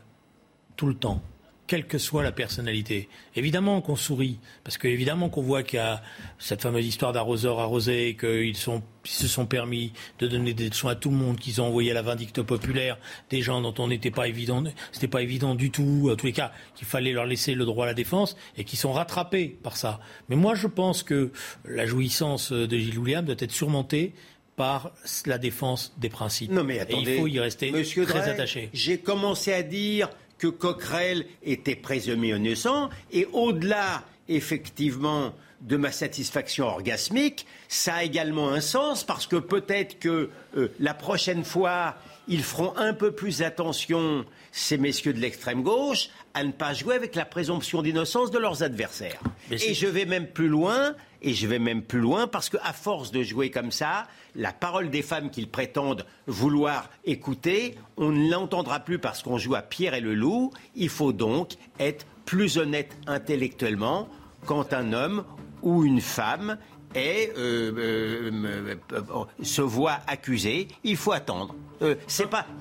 [0.76, 1.22] tout le temps
[1.66, 3.08] quelle que soit la personnalité.
[3.36, 6.04] Évidemment qu'on sourit, parce qu'évidemment qu'on voit qu'il y a
[6.38, 11.10] cette fameuse histoire d'arroseur arrosé, qu'ils se sont permis de donner des soins à tout
[11.10, 12.98] le monde, qu'ils ont envoyé à la vindicte populaire
[13.30, 16.34] des gens dont on n'était pas évident, c'était pas évident du tout, en tous les
[16.34, 19.78] cas, qu'il fallait leur laisser le droit à la défense, et qui sont rattrapés par
[19.78, 20.02] ça.
[20.30, 21.32] Mais moi, je pense que
[21.66, 24.14] la jouissance de Gilles William doit être surmontée
[24.56, 24.92] par
[25.26, 26.52] la défense des principes.
[26.52, 27.72] Non mais attendez, et il faut y rester
[28.06, 28.70] très attaché.
[28.72, 36.66] J'ai commencé à dire que Coquerel était présumé innocent et au-delà, effectivement, de ma satisfaction
[36.68, 41.96] orgasmique, ça a également un sens parce que peut-être que euh, la prochaine fois,
[42.28, 46.96] ils feront un peu plus attention, ces messieurs de l'extrême gauche, à ne pas jouer
[46.96, 49.22] avec la présomption d'innocence de leurs adversaires.
[49.52, 53.12] et je vais même plus loin, et je vais même plus loin parce qu'à force
[53.12, 58.82] de jouer comme ça, la parole des femmes qu'ils prétendent vouloir écouter, on ne l'entendra
[58.82, 60.52] plus parce qu'on joue à Pierre et le loup.
[60.76, 64.10] Il faut donc être plus honnête intellectuellement
[64.46, 65.24] quand un homme
[65.62, 66.58] ou une femme
[66.96, 71.56] euh, euh, euh, se voit accusé, il faut attendre.
[71.82, 71.98] il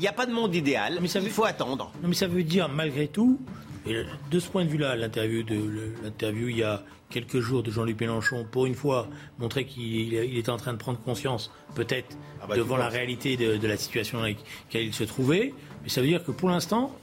[0.01, 1.93] n'y a pas de monde idéal, mais il faut attendre.
[2.03, 3.39] mais ça veut dire malgré tout,
[3.87, 5.45] de ce point de vue-là, l'interview,
[6.03, 10.51] l'interview il y a quelques jours de Jean-Luc Mélenchon, pour une fois, montrait qu'il était
[10.51, 14.25] en train de prendre conscience, peut-être, ah bah, devant la réalité de, la situation dans
[14.25, 15.53] laquelle il se trouvait.
[15.83, 16.97] Mais ça veut dire que pour l'instant,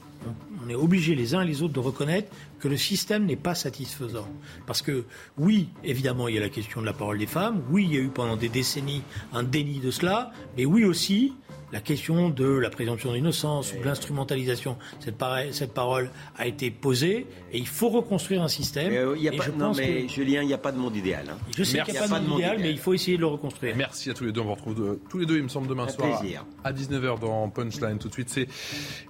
[0.64, 2.28] on est obligés les uns et les autres de reconnaître
[2.60, 4.28] que le système n'est pas satisfaisant.
[4.66, 5.04] Parce que
[5.38, 7.98] oui, évidemment, il y a la question de la parole des femmes, oui, il y
[7.98, 11.32] a eu pendant des décennies un déni de cela, mais oui aussi,
[11.72, 14.76] la question de la présomption d'innocence ou de l'instrumentalisation.
[14.98, 15.22] Cette,
[15.52, 18.92] cette, parole a été posée et il faut reconstruire un système.
[18.92, 21.26] Euh, y a pas, non, mais Julien, il n'y a pas de monde idéal.
[21.30, 21.38] Hein.
[21.56, 23.28] Je sais qu'il n'y a, pas de monde idéal, mais il faut essayer de le
[23.28, 23.76] reconstruire.
[23.76, 24.40] Merci à tous les deux.
[24.40, 26.22] On vous retrouve tous les deux, il me semble, demain soir
[26.64, 27.98] à 19h dans Punchline.
[27.98, 28.48] Tout de suite, c'est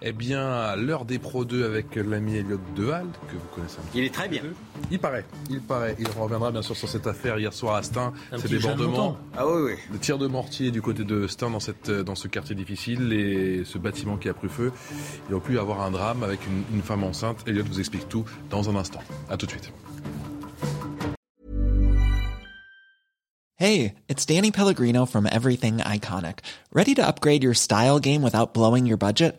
[0.02, 3.98] eh bien l'heure des Pro 2 avec l'ami Elliot Deval, que vous connaissez un petit
[3.98, 4.42] Il est très bien.
[4.90, 5.96] Il paraît, il paraît.
[5.98, 9.16] Il reviendra bien sûr sur cette affaire hier soir à Stein, ces débordements.
[9.36, 9.72] Ah oui, oui.
[9.92, 13.64] Le tir de mortier du côté de Stein dans, cette, dans ce quartier difficile et
[13.64, 14.72] ce bâtiment qui a pris feu.
[15.28, 17.38] Il aurait pu y avoir un drame avec une, une femme enceinte.
[17.46, 19.00] Elliot vous explique tout dans un instant.
[19.28, 19.72] À tout de suite.
[23.56, 26.38] Hey, it's Danny Pellegrino from Everything Iconic.
[26.72, 29.38] Ready to upgrade your style game without blowing your budget?